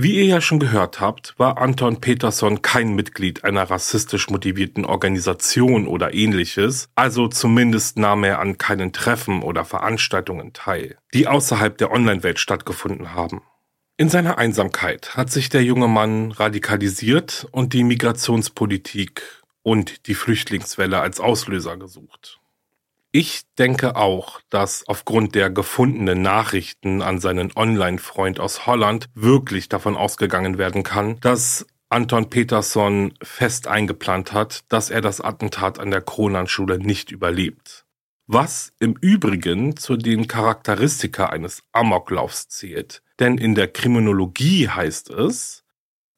Wie 0.00 0.14
ihr 0.14 0.26
ja 0.26 0.40
schon 0.40 0.60
gehört 0.60 1.00
habt, 1.00 1.34
war 1.38 1.58
Anton 1.58 2.00
Peterson 2.00 2.62
kein 2.62 2.94
Mitglied 2.94 3.42
einer 3.42 3.64
rassistisch 3.64 4.30
motivierten 4.30 4.84
Organisation 4.84 5.88
oder 5.88 6.14
ähnliches, 6.14 6.88
also 6.94 7.26
zumindest 7.26 7.98
nahm 7.98 8.22
er 8.22 8.38
an 8.38 8.58
keinen 8.58 8.92
Treffen 8.92 9.42
oder 9.42 9.64
Veranstaltungen 9.64 10.52
teil, 10.52 10.98
die 11.14 11.26
außerhalb 11.26 11.76
der 11.78 11.90
Online-Welt 11.90 12.38
stattgefunden 12.38 13.12
haben. 13.14 13.42
In 13.96 14.08
seiner 14.08 14.38
Einsamkeit 14.38 15.16
hat 15.16 15.32
sich 15.32 15.48
der 15.48 15.64
junge 15.64 15.88
Mann 15.88 16.30
radikalisiert 16.30 17.48
und 17.50 17.72
die 17.72 17.82
Migrationspolitik 17.82 19.42
und 19.64 20.06
die 20.06 20.14
Flüchtlingswelle 20.14 21.00
als 21.00 21.18
Auslöser 21.18 21.76
gesucht. 21.76 22.37
Ich 23.20 23.42
denke 23.58 23.96
auch, 23.96 24.40
dass 24.48 24.84
aufgrund 24.86 25.34
der 25.34 25.50
gefundenen 25.50 26.22
Nachrichten 26.22 27.02
an 27.02 27.18
seinen 27.18 27.50
Online-Freund 27.52 28.38
aus 28.38 28.64
Holland 28.64 29.06
wirklich 29.12 29.68
davon 29.68 29.96
ausgegangen 29.96 30.56
werden 30.56 30.84
kann, 30.84 31.18
dass 31.18 31.66
Anton 31.88 32.30
Peterson 32.30 33.14
fest 33.20 33.66
eingeplant 33.66 34.32
hat, 34.32 34.60
dass 34.68 34.90
er 34.90 35.00
das 35.00 35.20
Attentat 35.20 35.80
an 35.80 35.90
der 35.90 36.00
Kronan-Schule 36.00 36.78
nicht 36.78 37.10
überlebt. 37.10 37.86
Was 38.28 38.72
im 38.78 38.94
Übrigen 39.00 39.76
zu 39.76 39.96
den 39.96 40.28
Charakteristika 40.28 41.26
eines 41.26 41.64
Amoklaufs 41.72 42.46
zählt. 42.46 43.02
Denn 43.18 43.36
in 43.36 43.56
der 43.56 43.66
Kriminologie 43.66 44.68
heißt 44.68 45.10
es, 45.10 45.57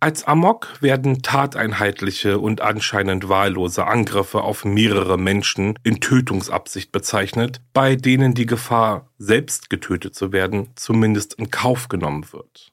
als 0.02 0.24
Amok 0.24 0.80
werden 0.80 1.20
tateinheitliche 1.20 2.38
und 2.38 2.62
anscheinend 2.62 3.28
wahllose 3.28 3.86
Angriffe 3.86 4.40
auf 4.40 4.64
mehrere 4.64 5.18
Menschen 5.18 5.78
in 5.82 6.00
Tötungsabsicht 6.00 6.90
bezeichnet, 6.90 7.60
bei 7.74 7.96
denen 7.96 8.32
die 8.32 8.46
Gefahr, 8.46 9.10
selbst 9.18 9.68
getötet 9.68 10.14
zu 10.14 10.32
werden, 10.32 10.70
zumindest 10.74 11.34
in 11.34 11.50
Kauf 11.50 11.88
genommen 11.88 12.32
wird. 12.32 12.72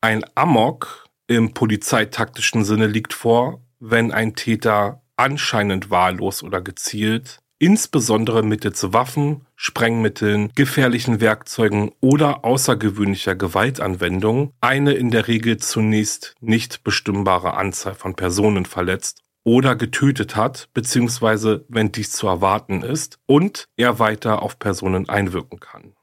Ein 0.00 0.24
Amok 0.36 1.06
im 1.26 1.52
polizeitaktischen 1.52 2.64
Sinne 2.64 2.86
liegt 2.86 3.12
vor, 3.12 3.60
wenn 3.80 4.12
ein 4.12 4.36
Täter 4.36 5.02
anscheinend 5.16 5.90
wahllos 5.90 6.44
oder 6.44 6.60
gezielt 6.60 7.41
insbesondere 7.62 8.42
mittels 8.42 8.92
Waffen, 8.92 9.46
Sprengmitteln, 9.54 10.50
gefährlichen 10.56 11.20
Werkzeugen 11.20 11.92
oder 12.00 12.44
außergewöhnlicher 12.44 13.36
Gewaltanwendung 13.36 14.52
eine 14.60 14.94
in 14.94 15.12
der 15.12 15.28
Regel 15.28 15.58
zunächst 15.58 16.34
nicht 16.40 16.82
bestimmbare 16.82 17.54
Anzahl 17.54 17.94
von 17.94 18.16
Personen 18.16 18.66
verletzt 18.66 19.22
oder 19.44 19.76
getötet 19.76 20.34
hat, 20.34 20.70
beziehungsweise 20.74 21.64
wenn 21.68 21.92
dies 21.92 22.10
zu 22.10 22.26
erwarten 22.26 22.82
ist 22.82 23.20
und 23.26 23.68
er 23.76 24.00
weiter 24.00 24.42
auf 24.42 24.58
Personen 24.58 25.08
einwirken 25.08 25.60
kann. 25.60 25.94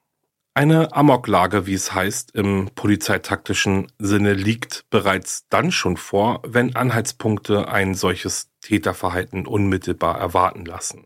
Eine 0.53 0.95
Amoklage, 0.95 1.67
wie 1.67 1.73
es 1.73 1.93
heißt, 1.93 2.35
im 2.35 2.69
polizeitaktischen 2.73 3.91
Sinne 3.99 4.33
liegt 4.33 4.85
bereits 4.89 5.45
dann 5.49 5.73
schon 5.73 5.97
vor, 5.97 6.41
wenn 6.47 6.77
Anhaltspunkte 6.77 7.67
ein 7.67 7.95
solches 7.95 8.49
Täterverhalten 8.61 9.45
unmittelbar 9.45 10.17
erwarten 10.17 10.63
lassen. 10.63 11.05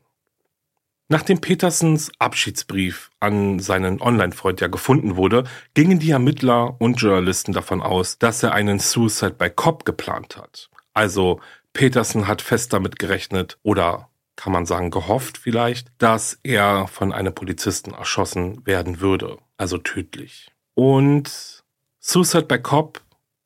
Nachdem 1.09 1.41
Petersens 1.41 2.11
Abschiedsbrief 2.17 3.09
an 3.19 3.59
seinen 3.59 4.01
Online-Freund 4.01 4.61
ja 4.61 4.67
gefunden 4.67 5.15
wurde, 5.15 5.43
gingen 5.73 5.99
die 5.99 6.11
Ermittler 6.11 6.79
und 6.79 7.01
Journalisten 7.01 7.51
davon 7.51 7.81
aus, 7.81 8.17
dass 8.17 8.41
er 8.41 8.53
einen 8.53 8.79
Suicide 8.79 9.33
by 9.33 9.49
Cop 9.49 9.85
geplant 9.85 10.37
hat. 10.37 10.69
Also 10.93 11.41
Petersen 11.73 12.27
hat 12.27 12.41
fest 12.41 12.71
damit 12.73 12.99
gerechnet 12.99 13.57
oder 13.63 14.09
kann 14.35 14.53
man 14.53 14.65
sagen 14.65 14.91
gehofft 14.91 15.37
vielleicht, 15.37 15.91
dass 15.97 16.39
er 16.43 16.87
von 16.87 17.11
einem 17.11 17.35
Polizisten 17.35 17.93
erschossen 17.93 18.65
werden 18.65 18.99
würde, 18.99 19.37
also 19.57 19.77
tödlich. 19.77 20.51
Und 20.73 21.63
Suicide 21.99 22.45
by 22.45 22.59
Cop 22.59 23.01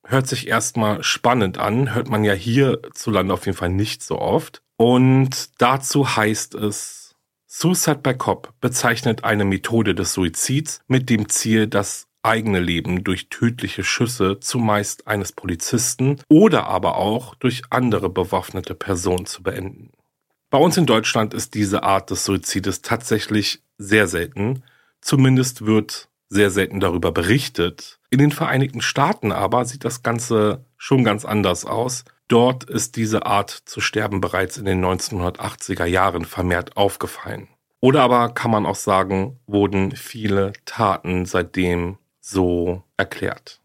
hört 0.06 0.28
sich 0.28 0.48
erstmal 0.48 1.04
spannend 1.04 1.58
an, 1.58 1.94
hört 1.94 2.10
man 2.10 2.24
ja 2.24 2.34
hierzulande 2.34 3.34
auf 3.34 3.46
jeden 3.46 3.58
Fall 3.58 3.70
nicht 3.70 4.02
so 4.02 4.20
oft. 4.20 4.62
Und 4.78 5.62
dazu 5.62 6.16
heißt 6.16 6.56
es, 6.56 7.07
Suicide 7.50 8.00
by 8.00 8.14
Cop 8.14 8.54
bezeichnet 8.60 9.24
eine 9.24 9.46
Methode 9.46 9.96
des 9.96 10.12
Suizids 10.12 10.82
mit 10.88 11.10
dem 11.10 11.30
Ziel, 11.30 11.68
das 11.68 12.08
eigene 12.22 12.60
Leben 12.60 13.06
durch 13.06 13.30
tödliche 13.30 13.86
Schüsse 13.86 14.42
zumeist 14.42 15.08
eines 15.08 15.32
Polizisten 15.32 16.20
oder 16.28 16.68
aber 16.68 16.98
auch 16.98 17.36
durch 17.36 17.62
andere 17.70 18.10
bewaffnete 18.10 18.76
Personen 18.76 19.26
zu 19.26 19.44
beenden. 19.44 19.92
Bei 20.50 20.58
uns 20.58 20.76
in 20.76 20.86
Deutschland 20.86 21.34
ist 21.34 21.54
diese 21.56 21.84
Art 21.84 22.10
des 22.10 22.26
Suizides 22.26 22.82
tatsächlich 22.82 23.62
sehr 23.78 24.10
selten. 24.10 24.64
Zumindest 25.00 25.66
wird 25.66 26.10
sehr 26.28 26.52
selten 26.52 26.82
darüber 26.82 27.14
berichtet. 27.14 28.00
In 28.10 28.20
den 28.20 28.32
Vereinigten 28.32 28.82
Staaten 28.82 29.32
aber 29.32 29.64
sieht 29.64 29.86
das 29.86 30.04
Ganze 30.04 30.66
schon 30.76 31.06
ganz 31.06 31.24
anders 31.24 31.64
aus. 31.64 32.04
Dort 32.28 32.66
ist 32.66 32.98
diese 32.98 33.26
Art 33.26 33.52
zu 33.52 33.80
sterben 33.80 34.20
bereits 34.20 34.58
in 34.58 34.66
den 34.66 34.84
1980er 34.84 35.86
Jahren 35.86 36.26
vermehrt 36.26 36.76
aufgefallen. 36.76 37.48
Oder 37.80 38.02
aber 38.02 38.30
kann 38.30 38.52
man 38.52 38.66
auch 38.66 38.76
sagen, 38.76 39.40
wurden 39.48 39.96
viele 39.96 40.54
Taten 40.66 41.26
seitdem 41.26 41.98
so 42.20 42.84
erklärt. 42.98 43.62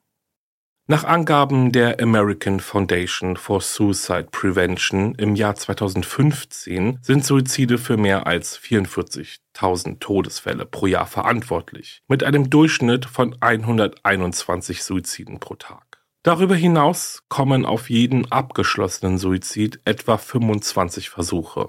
Nach 0.86 1.04
Angaben 1.04 1.72
der 1.72 2.00
American 2.00 2.60
Foundation 2.60 3.36
for 3.36 3.60
Suicide 3.60 4.28
Prevention 4.30 5.14
im 5.14 5.36
Jahr 5.36 5.54
2015 5.54 6.98
sind 7.02 7.24
Suizide 7.24 7.78
für 7.78 7.96
mehr 7.96 8.26
als 8.26 8.58
44.000 8.58 10.00
Todesfälle 10.00 10.66
pro 10.66 10.86
Jahr 10.86 11.06
verantwortlich, 11.06 12.02
mit 12.08 12.22
einem 12.22 12.50
Durchschnitt 12.50 13.06
von 13.06 13.36
121 13.40 14.82
Suiziden 14.82 15.40
pro 15.40 15.54
Tag. 15.54 15.91
Darüber 16.24 16.54
hinaus 16.54 17.24
kommen 17.28 17.66
auf 17.66 17.90
jeden 17.90 18.30
abgeschlossenen 18.30 19.18
Suizid 19.18 19.80
etwa 19.84 20.18
25 20.18 21.10
Versuche. 21.10 21.68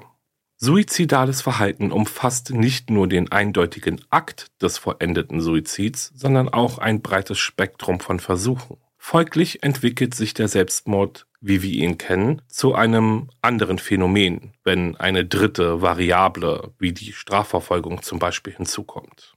Suizidales 0.58 1.42
Verhalten 1.42 1.92
umfasst 1.92 2.52
nicht 2.52 2.92
nur 2.92 3.08
den 3.08 3.32
eindeutigen 3.32 4.00
Akt 4.12 4.52
des 4.62 4.78
vollendeten 4.78 5.42
Suizids, 5.42 6.12
sondern 6.16 6.50
auch 6.50 6.78
ein 6.78 7.02
breites 7.02 7.40
Spektrum 7.40 8.00
von 8.00 8.20
Versuchen. 8.20 8.78
Folglich 8.98 9.64
entwickelt 9.64 10.14
sich 10.14 10.36
der 10.36 10.48
Selbstmord, 10.48 11.26
wie 11.42 11.64
wir 11.64 11.72
ihn 11.72 11.98
kennen, 11.98 12.42
zu 12.48 12.76
einem 12.76 13.30
anderen 13.42 13.80
Phänomen, 13.80 14.54
wenn 14.64 14.96
eine 14.96 15.26
dritte 15.26 15.82
Variable 15.82 16.74
wie 16.78 16.94
die 16.94 17.12
Strafverfolgung 17.12 18.04
zum 18.04 18.20
Beispiel 18.20 18.54
hinzukommt. 18.54 19.33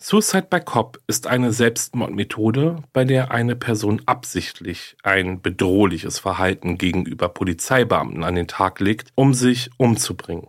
Suicide 0.00 0.46
by 0.48 0.60
Cop 0.60 1.00
ist 1.08 1.26
eine 1.26 1.52
Selbstmordmethode, 1.52 2.84
bei 2.92 3.04
der 3.04 3.32
eine 3.32 3.56
Person 3.56 4.00
absichtlich 4.06 4.96
ein 5.02 5.42
bedrohliches 5.42 6.20
Verhalten 6.20 6.78
gegenüber 6.78 7.28
Polizeibeamten 7.28 8.22
an 8.22 8.36
den 8.36 8.46
Tag 8.46 8.78
legt, 8.78 9.10
um 9.16 9.34
sich 9.34 9.70
umzubringen. 9.76 10.46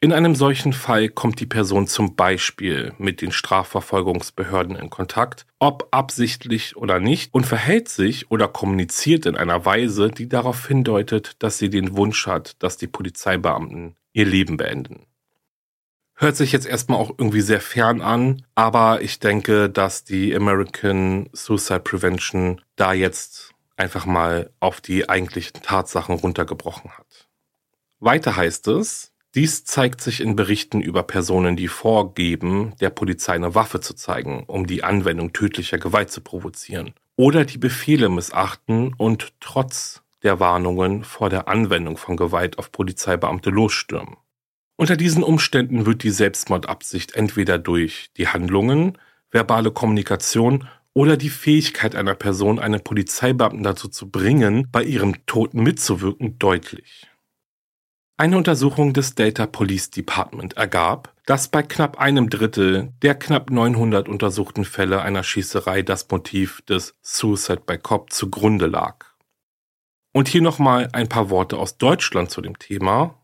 In 0.00 0.12
einem 0.12 0.36
solchen 0.36 0.72
Fall 0.72 1.08
kommt 1.08 1.40
die 1.40 1.46
Person 1.46 1.88
zum 1.88 2.14
Beispiel 2.14 2.92
mit 2.98 3.20
den 3.20 3.32
Strafverfolgungsbehörden 3.32 4.76
in 4.76 4.90
Kontakt, 4.90 5.44
ob 5.58 5.88
absichtlich 5.90 6.76
oder 6.76 7.00
nicht, 7.00 7.34
und 7.34 7.46
verhält 7.46 7.88
sich 7.88 8.30
oder 8.30 8.46
kommuniziert 8.46 9.26
in 9.26 9.34
einer 9.34 9.64
Weise, 9.64 10.08
die 10.10 10.28
darauf 10.28 10.68
hindeutet, 10.68 11.42
dass 11.42 11.58
sie 11.58 11.68
den 11.68 11.96
Wunsch 11.96 12.28
hat, 12.28 12.62
dass 12.62 12.76
die 12.76 12.86
Polizeibeamten 12.86 13.96
ihr 14.12 14.26
Leben 14.26 14.56
beenden. 14.56 15.06
Hört 16.16 16.36
sich 16.36 16.52
jetzt 16.52 16.66
erstmal 16.66 16.98
auch 16.98 17.10
irgendwie 17.10 17.40
sehr 17.40 17.60
fern 17.60 18.00
an, 18.00 18.46
aber 18.54 19.02
ich 19.02 19.18
denke, 19.18 19.68
dass 19.68 20.04
die 20.04 20.34
American 20.34 21.28
Suicide 21.32 21.80
Prevention 21.80 22.60
da 22.76 22.92
jetzt 22.92 23.50
einfach 23.76 24.06
mal 24.06 24.50
auf 24.60 24.80
die 24.80 25.08
eigentlichen 25.08 25.60
Tatsachen 25.62 26.14
runtergebrochen 26.14 26.92
hat. 26.92 27.28
Weiter 27.98 28.36
heißt 28.36 28.68
es, 28.68 29.12
dies 29.34 29.64
zeigt 29.64 30.00
sich 30.00 30.20
in 30.20 30.36
Berichten 30.36 30.80
über 30.80 31.02
Personen, 31.02 31.56
die 31.56 31.66
vorgeben, 31.66 32.74
der 32.80 32.90
Polizei 32.90 33.32
eine 33.32 33.56
Waffe 33.56 33.80
zu 33.80 33.94
zeigen, 33.94 34.44
um 34.46 34.68
die 34.68 34.84
Anwendung 34.84 35.32
tödlicher 35.32 35.78
Gewalt 35.78 36.12
zu 36.12 36.20
provozieren, 36.20 36.94
oder 37.16 37.44
die 37.44 37.58
Befehle 37.58 38.08
missachten 38.08 38.94
und 38.96 39.32
trotz 39.40 40.02
der 40.22 40.38
Warnungen 40.38 41.02
vor 41.02 41.30
der 41.30 41.48
Anwendung 41.48 41.96
von 41.96 42.16
Gewalt 42.16 42.58
auf 42.60 42.70
Polizeibeamte 42.70 43.50
losstürmen. 43.50 44.16
Unter 44.76 44.96
diesen 44.96 45.22
Umständen 45.22 45.86
wird 45.86 46.02
die 46.02 46.10
Selbstmordabsicht 46.10 47.14
entweder 47.14 47.58
durch 47.58 48.10
die 48.16 48.28
Handlungen, 48.28 48.98
verbale 49.30 49.70
Kommunikation 49.70 50.68
oder 50.94 51.16
die 51.16 51.30
Fähigkeit 51.30 51.94
einer 51.94 52.14
Person, 52.14 52.58
einen 52.58 52.82
Polizeibeamten 52.82 53.62
dazu 53.62 53.88
zu 53.88 54.10
bringen, 54.10 54.68
bei 54.70 54.82
ihrem 54.82 55.26
Tod 55.26 55.54
mitzuwirken, 55.54 56.38
deutlich. 56.38 57.08
Eine 58.16 58.36
Untersuchung 58.36 58.92
des 58.92 59.16
Data 59.16 59.46
Police 59.46 59.90
Department 59.90 60.56
ergab, 60.56 61.14
dass 61.26 61.48
bei 61.48 61.62
knapp 61.62 61.98
einem 61.98 62.30
Drittel 62.30 62.92
der 63.02 63.16
knapp 63.16 63.50
900 63.50 64.08
untersuchten 64.08 64.64
Fälle 64.64 65.02
einer 65.02 65.24
Schießerei 65.24 65.82
das 65.82 66.08
Motiv 66.08 66.62
des 66.62 66.94
Suicide 67.02 67.62
by 67.66 67.78
Cop 67.78 68.12
zugrunde 68.12 68.66
lag. 68.66 69.06
Und 70.12 70.28
hier 70.28 70.42
nochmal 70.42 70.88
ein 70.92 71.08
paar 71.08 71.28
Worte 71.28 71.58
aus 71.58 71.76
Deutschland 71.76 72.30
zu 72.30 72.40
dem 72.40 72.56
Thema, 72.58 73.20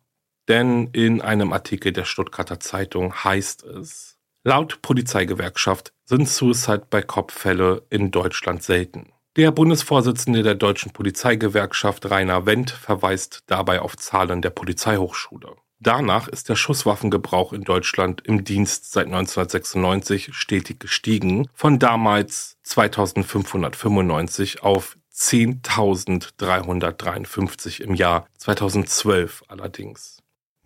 denn 0.51 0.89
in 0.89 1.21
einem 1.21 1.53
Artikel 1.53 1.93
der 1.93 2.05
Stuttgarter 2.05 2.59
Zeitung 2.59 3.15
heißt 3.15 3.63
es, 3.63 4.19
laut 4.43 4.83
Polizeigewerkschaft 4.83 5.93
sind 6.05 6.29
Suicide 6.29 6.87
by 6.91 7.03
Cop-Fälle 7.03 7.85
in 7.89 8.11
Deutschland 8.11 8.65
selten. 8.65 9.13
Der 9.37 9.53
Bundesvorsitzende 9.53 10.43
der 10.43 10.57
deutschen 10.57 10.91
Polizeigewerkschaft 10.91 12.11
Rainer 12.11 12.47
Wendt 12.47 12.73
verweist 12.73 13.45
dabei 13.47 13.81
auf 13.81 13.97
Zahlen 13.97 14.43
der 14.43 14.51
Polizeihochschule. 14.51 15.55
Danach 15.79 16.27
ist 16.27 16.49
der 16.49 16.57
Schusswaffengebrauch 16.57 17.53
in 17.53 17.63
Deutschland 17.63 18.27
im 18.27 18.43
Dienst 18.43 18.91
seit 18.91 19.07
1996 19.07 20.35
stetig 20.35 20.81
gestiegen, 20.81 21.47
von 21.55 21.79
damals 21.79 22.57
2595 22.65 24.65
auf 24.65 24.97
10.353 25.15 27.83
im 27.83 27.95
Jahr 27.95 28.27
2012 28.37 29.45
allerdings. 29.47 30.20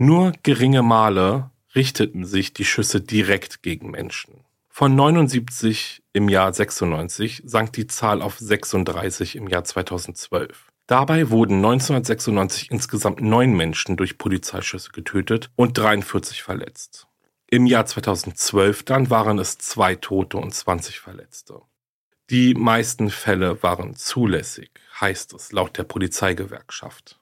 Nur 0.07 0.35
geringe 0.43 0.83
Male 0.83 1.51
richteten 1.75 2.27
sich 2.27 2.53
die 2.53 2.67
Schüsse 2.67 3.01
direkt 3.01 3.63
gegen 3.63 3.91
Menschen. 3.91 4.45
Von 4.69 4.95
79 4.95 6.03
im 6.13 6.29
Jahr 6.29 6.53
96 6.53 7.41
sank 7.47 7.73
die 7.73 7.87
Zahl 7.87 8.21
auf 8.21 8.39
36 8.39 9.35
im 9.35 9.49
Jahr 9.49 9.65
2012. 9.65 10.71
Dabei 10.87 11.31
wurden 11.31 11.57
1996 11.57 12.71
insgesamt 12.71 13.23
neun 13.23 13.55
Menschen 13.55 13.97
durch 13.97 14.19
Polizeischüsse 14.19 14.91
getötet 14.91 15.49
und 15.57 15.79
43 15.79 16.43
verletzt. 16.43 17.07
Im 17.49 17.65
Jahr 17.65 17.87
2012 17.87 18.83
dann 18.83 19.09
waren 19.09 19.39
es 19.39 19.57
zwei 19.57 19.95
Tote 19.95 20.37
und 20.37 20.53
20 20.53 21.01
Verletzte. 21.01 21.63
Die 22.29 22.53
meisten 22.53 23.09
Fälle 23.09 23.63
waren 23.63 23.95
zulässig, 23.97 24.71
heißt 25.01 25.33
es 25.33 25.53
laut 25.53 25.79
der 25.79 25.85
Polizeigewerkschaft. 25.85 27.19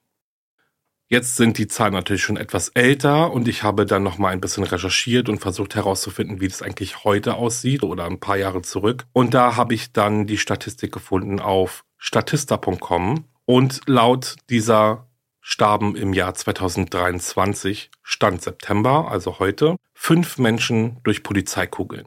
Jetzt 1.13 1.37
sind 1.37 1.59
die 1.59 1.67
Zahlen 1.67 1.93
natürlich 1.93 2.23
schon 2.23 2.39
etwas 2.39 2.71
älter 2.71 3.33
und 3.33 3.47
ich 3.47 3.63
habe 3.63 3.85
dann 3.85 4.03
noch 4.03 4.17
mal 4.17 4.31
ein 4.31 4.41
bisschen 4.41 4.65
recherchiert 4.65 5.29
und 5.29 5.41
versucht 5.41 5.75
herauszufinden, 5.75 6.41
wie 6.41 6.49
das 6.49 6.63
eigentlich 6.63 7.05
heute 7.05 7.35
aussieht 7.35 7.83
oder 7.83 8.07
ein 8.07 8.19
paar 8.19 8.39
Jahre 8.39 8.63
zurück. 8.63 9.05
Und 9.13 9.35
da 9.35 9.57
habe 9.57 9.75
ich 9.75 9.93
dann 9.93 10.27
die 10.27 10.39
Statistik 10.39 10.91
gefunden 10.91 11.39
auf 11.39 11.85
statista.com 11.99 13.27
und 13.45 13.83
laut 13.85 14.37
dieser 14.49 15.07
starben 15.43 15.97
im 15.97 16.15
Jahr 16.15 16.33
2023, 16.33 17.91
Stand 18.03 18.41
September, 18.41 19.09
also 19.11 19.39
heute, 19.39 19.77
fünf 19.93 20.39
Menschen 20.39 20.97
durch 21.05 21.23
Polizeikugeln. 21.23 22.07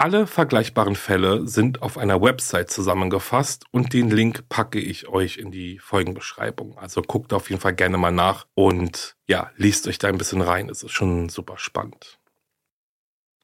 Alle 0.00 0.28
vergleichbaren 0.28 0.94
Fälle 0.94 1.48
sind 1.48 1.82
auf 1.82 1.98
einer 1.98 2.22
Website 2.22 2.70
zusammengefasst 2.70 3.64
und 3.72 3.92
den 3.92 4.10
Link 4.10 4.48
packe 4.48 4.78
ich 4.78 5.08
euch 5.08 5.38
in 5.38 5.50
die 5.50 5.80
Folgenbeschreibung. 5.80 6.78
Also 6.78 7.02
guckt 7.02 7.32
auf 7.32 7.50
jeden 7.50 7.60
Fall 7.60 7.74
gerne 7.74 7.98
mal 7.98 8.12
nach 8.12 8.46
und 8.54 9.16
ja, 9.26 9.50
liest 9.56 9.88
euch 9.88 9.98
da 9.98 10.06
ein 10.06 10.16
bisschen 10.16 10.40
rein. 10.40 10.68
Es 10.68 10.84
ist 10.84 10.92
schon 10.92 11.28
super 11.28 11.58
spannend. 11.58 12.20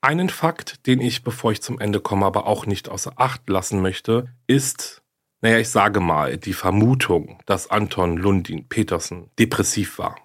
Einen 0.01 0.29
Fakt, 0.29 0.87
den 0.87 1.01
ich, 1.01 1.25
bevor 1.25 1.51
ich 1.51 1.61
zum 1.61 1.81
Ende 1.81 1.99
komme, 1.99 2.25
aber 2.25 2.47
auch 2.47 2.67
nicht 2.67 2.89
außer 2.89 3.15
Acht 3.17 3.49
lassen 3.49 3.83
möchte, 3.83 4.29
ist, 4.47 5.03
naja, 5.41 5.59
ich 5.59 5.71
sage 5.71 5.99
mal, 5.99 6.39
die 6.39 6.53
Vermutung, 6.53 7.41
dass 7.47 7.69
Anton 7.69 8.17
Lundin 8.17 8.69
Petersen 8.69 9.29
depressiv 9.41 9.99
war. 9.99 10.19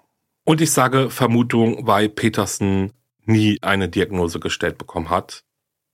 Und 0.44 0.60
ich 0.60 0.70
sage 0.70 1.10
Vermutung, 1.10 1.88
weil 1.88 2.08
Petersen 2.08 2.92
nie 3.24 3.58
eine 3.62 3.88
Diagnose 3.88 4.38
gestellt 4.38 4.78
bekommen 4.78 5.10
hat, 5.10 5.42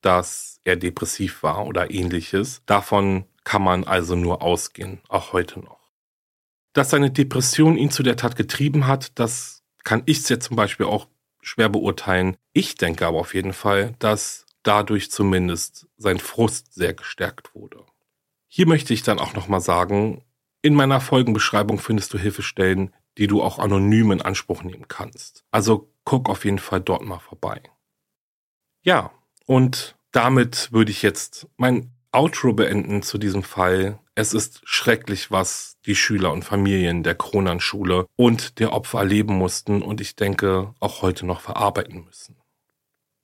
dass 0.06 0.60
er 0.62 0.76
depressiv 0.76 1.42
war 1.42 1.66
oder 1.66 1.90
ähnliches. 1.90 2.62
Davon 2.64 3.24
kann 3.42 3.62
man 3.62 3.82
also 3.82 4.14
nur 4.14 4.40
ausgehen, 4.40 5.00
auch 5.08 5.32
heute 5.32 5.58
noch. 5.58 5.90
Dass 6.72 6.90
seine 6.90 7.10
Depression 7.10 7.76
ihn 7.76 7.90
zu 7.90 8.04
der 8.04 8.16
Tat 8.16 8.36
getrieben 8.36 8.86
hat, 8.86 9.18
das 9.18 9.64
kann 9.82 10.04
ich 10.06 10.28
jetzt 10.28 10.46
zum 10.46 10.54
Beispiel 10.54 10.86
auch 10.86 11.08
schwer 11.40 11.68
beurteilen. 11.68 12.36
Ich 12.52 12.76
denke 12.76 13.04
aber 13.04 13.18
auf 13.18 13.34
jeden 13.34 13.52
Fall, 13.52 13.96
dass 13.98 14.46
dadurch 14.62 15.10
zumindest 15.10 15.88
sein 15.96 16.20
Frust 16.20 16.72
sehr 16.72 16.94
gestärkt 16.94 17.56
wurde. 17.56 17.84
Hier 18.46 18.68
möchte 18.68 18.94
ich 18.94 19.02
dann 19.02 19.18
auch 19.18 19.34
nochmal 19.34 19.60
sagen, 19.60 20.22
in 20.62 20.74
meiner 20.74 21.00
Folgenbeschreibung 21.00 21.80
findest 21.80 22.14
du 22.14 22.18
Hilfestellen, 22.18 22.94
die 23.18 23.26
du 23.26 23.42
auch 23.42 23.58
anonym 23.58 24.12
in 24.12 24.22
Anspruch 24.22 24.62
nehmen 24.62 24.86
kannst. 24.86 25.44
Also 25.50 25.92
guck 26.04 26.28
auf 26.28 26.44
jeden 26.44 26.60
Fall 26.60 26.80
dort 26.80 27.02
mal 27.02 27.18
vorbei. 27.18 27.60
Ja, 28.82 29.10
und 29.46 29.96
damit 30.12 30.72
würde 30.72 30.90
ich 30.90 31.02
jetzt 31.02 31.48
mein 31.56 31.90
Outro 32.12 32.52
beenden 32.52 33.02
zu 33.02 33.18
diesem 33.18 33.42
Fall. 33.42 33.98
Es 34.14 34.32
ist 34.32 34.62
schrecklich, 34.64 35.30
was 35.30 35.76
die 35.84 35.94
Schüler 35.94 36.32
und 36.32 36.44
Familien 36.44 37.02
der 37.02 37.14
Kronanschule 37.14 38.06
und 38.16 38.58
der 38.58 38.72
Opfer 38.72 39.00
erleben 39.00 39.34
mussten 39.34 39.82
und 39.82 40.00
ich 40.00 40.16
denke 40.16 40.74
auch 40.80 41.02
heute 41.02 41.26
noch 41.26 41.40
verarbeiten 41.40 42.04
müssen. 42.04 42.36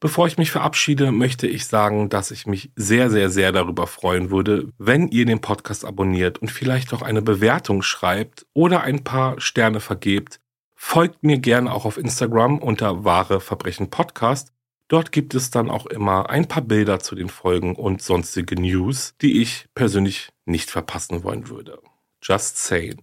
Bevor 0.03 0.27
ich 0.27 0.37
mich 0.37 0.51
verabschiede, 0.51 1.13
möchte 1.13 1.47
ich 1.47 1.67
sagen, 1.67 2.09
dass 2.09 2.33
ich 2.33 2.47
mich 2.47 2.73
sehr, 2.75 3.09
sehr, 3.09 3.31
sehr 3.31 3.53
darüber 3.53 3.87
freuen 3.87 4.31
würde, 4.31 4.69
wenn 4.77 5.07
ihr 5.09 5.25
den 5.25 5.41
Podcast 5.41 5.85
abonniert 5.85 6.39
und 6.39 6.51
vielleicht 6.51 6.93
auch 6.93 7.03
eine 7.03 7.23
Bewertung 7.23 7.83
schreibt 7.83 8.45
oder 8.53 8.83
ein 8.83 9.05
paar 9.05 9.41
Sterne 9.41 9.79
vergebt. 9.79 10.41
Folgt 10.75 11.23
mir 11.23 11.39
gerne 11.39 11.73
auch 11.73 11.85
auf 11.85 11.99
Instagram 11.99 12.59
unter 12.59 13.05
Wahre 13.05 13.41
Verbrechen 13.41 13.91
Podcast. 13.91 14.53
Dort 14.89 15.13
gibt 15.13 15.35
es 15.35 15.51
dann 15.51 15.71
auch 15.71 15.87
immer 15.87 16.29
ein 16.29 16.49
paar 16.49 16.63
Bilder 16.63 17.01
zu 17.01 17.15
den 17.15 17.29
Folgen 17.29 17.77
und 17.77 18.03
sonstige 18.03 18.61
News, 18.61 19.15
die 19.23 19.41
ich 19.41 19.67
persönlich 19.75 20.31
nicht 20.45 20.71
verpassen 20.71 21.25
wollen 21.25 21.49
würde. 21.49 21.79
Just 22.23 22.59
saying. 22.59 23.03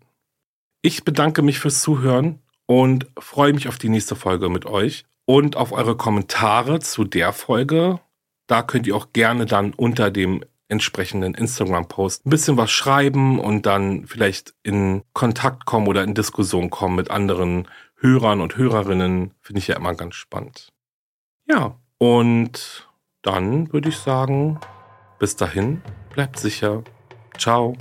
Ich 0.81 1.03
bedanke 1.03 1.41
mich 1.41 1.59
fürs 1.59 1.81
Zuhören 1.81 2.39
und 2.65 3.07
freue 3.17 3.53
mich 3.53 3.67
auf 3.67 3.77
die 3.77 3.89
nächste 3.89 4.15
Folge 4.15 4.49
mit 4.49 4.65
euch 4.65 5.05
und 5.25 5.57
auf 5.57 5.71
eure 5.71 5.97
Kommentare 5.97 6.79
zu 6.79 7.03
der 7.03 7.33
Folge. 7.33 7.99
Da 8.47 8.61
könnt 8.61 8.87
ihr 8.87 8.95
auch 8.95 9.11
gerne 9.11 9.45
dann 9.45 9.73
unter 9.73 10.09
dem 10.11 10.43
entsprechenden 10.69 11.33
Instagram-Post 11.33 12.25
ein 12.25 12.29
bisschen 12.29 12.55
was 12.55 12.71
schreiben 12.71 13.39
und 13.39 13.65
dann 13.65 14.05
vielleicht 14.05 14.53
in 14.63 15.03
Kontakt 15.13 15.65
kommen 15.65 15.87
oder 15.87 16.03
in 16.03 16.13
Diskussion 16.13 16.69
kommen 16.69 16.95
mit 16.95 17.11
anderen 17.11 17.67
Hörern 17.95 18.39
und 18.39 18.55
Hörerinnen. 18.55 19.33
Finde 19.41 19.59
ich 19.59 19.67
ja 19.67 19.75
immer 19.75 19.95
ganz 19.95 20.15
spannend. 20.15 20.71
Ja, 21.49 21.79
und 21.97 22.87
dann 23.23 23.73
würde 23.73 23.89
ich 23.89 23.97
sagen, 23.97 24.59
bis 25.17 25.35
dahin, 25.35 25.81
bleibt 26.13 26.37
sicher. 26.37 26.83
Ciao. 27.39 27.75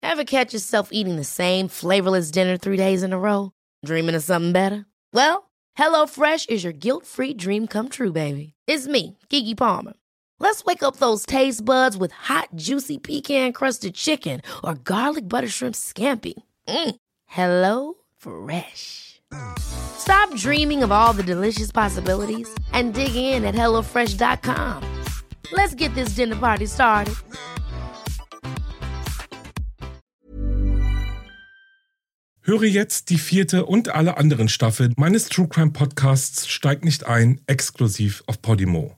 Ever 0.00 0.24
catch 0.24 0.52
yourself 0.52 0.90
eating 0.92 1.16
the 1.16 1.24
same 1.24 1.66
flavorless 1.68 2.30
dinner 2.30 2.56
three 2.56 2.76
days 2.76 3.02
in 3.02 3.12
a 3.12 3.18
row? 3.18 3.50
Dreaming 3.84 4.14
of 4.14 4.22
something 4.22 4.52
better? 4.52 4.86
Well, 5.12 5.50
HelloFresh 5.76 6.48
is 6.48 6.62
your 6.62 6.72
guilt-free 6.72 7.34
dream 7.34 7.66
come 7.66 7.88
true, 7.88 8.12
baby. 8.12 8.54
It's 8.68 8.86
me, 8.86 9.18
Kiki 9.28 9.54
Palmer. 9.56 9.94
Let's 10.40 10.64
wake 10.64 10.82
up 10.82 10.96
those 10.96 11.26
taste 11.26 11.64
buds 11.64 11.96
with 11.96 12.12
hot, 12.12 12.48
juicy 12.54 12.98
pecan-crusted 12.98 13.94
chicken 13.94 14.40
or 14.64 14.74
garlic 14.74 15.28
butter 15.28 15.48
shrimp 15.48 15.74
scampi. 15.74 16.34
Mm. 16.68 16.96
Hello 17.26 17.94
Fresh. 18.16 19.20
Stop 19.58 20.34
dreaming 20.36 20.82
of 20.82 20.90
all 20.90 21.12
the 21.12 21.22
delicious 21.22 21.72
possibilities 21.72 22.48
and 22.72 22.94
dig 22.94 23.14
in 23.14 23.44
at 23.44 23.54
HelloFresh.com. 23.54 24.82
Let's 25.52 25.74
get 25.74 25.94
this 25.94 26.10
dinner 26.10 26.36
party 26.36 26.66
started. 26.66 27.14
Höre 32.48 32.64
jetzt 32.64 33.10
die 33.10 33.18
vierte 33.18 33.66
und 33.66 33.90
alle 33.90 34.16
anderen 34.16 34.48
Staffeln 34.48 34.94
meines 34.96 35.28
True 35.28 35.48
Crime 35.48 35.72
Podcasts 35.72 36.48
Steig 36.48 36.82
nicht 36.82 37.06
ein, 37.06 37.42
exklusiv 37.46 38.22
auf 38.26 38.40
Podimo. 38.40 38.97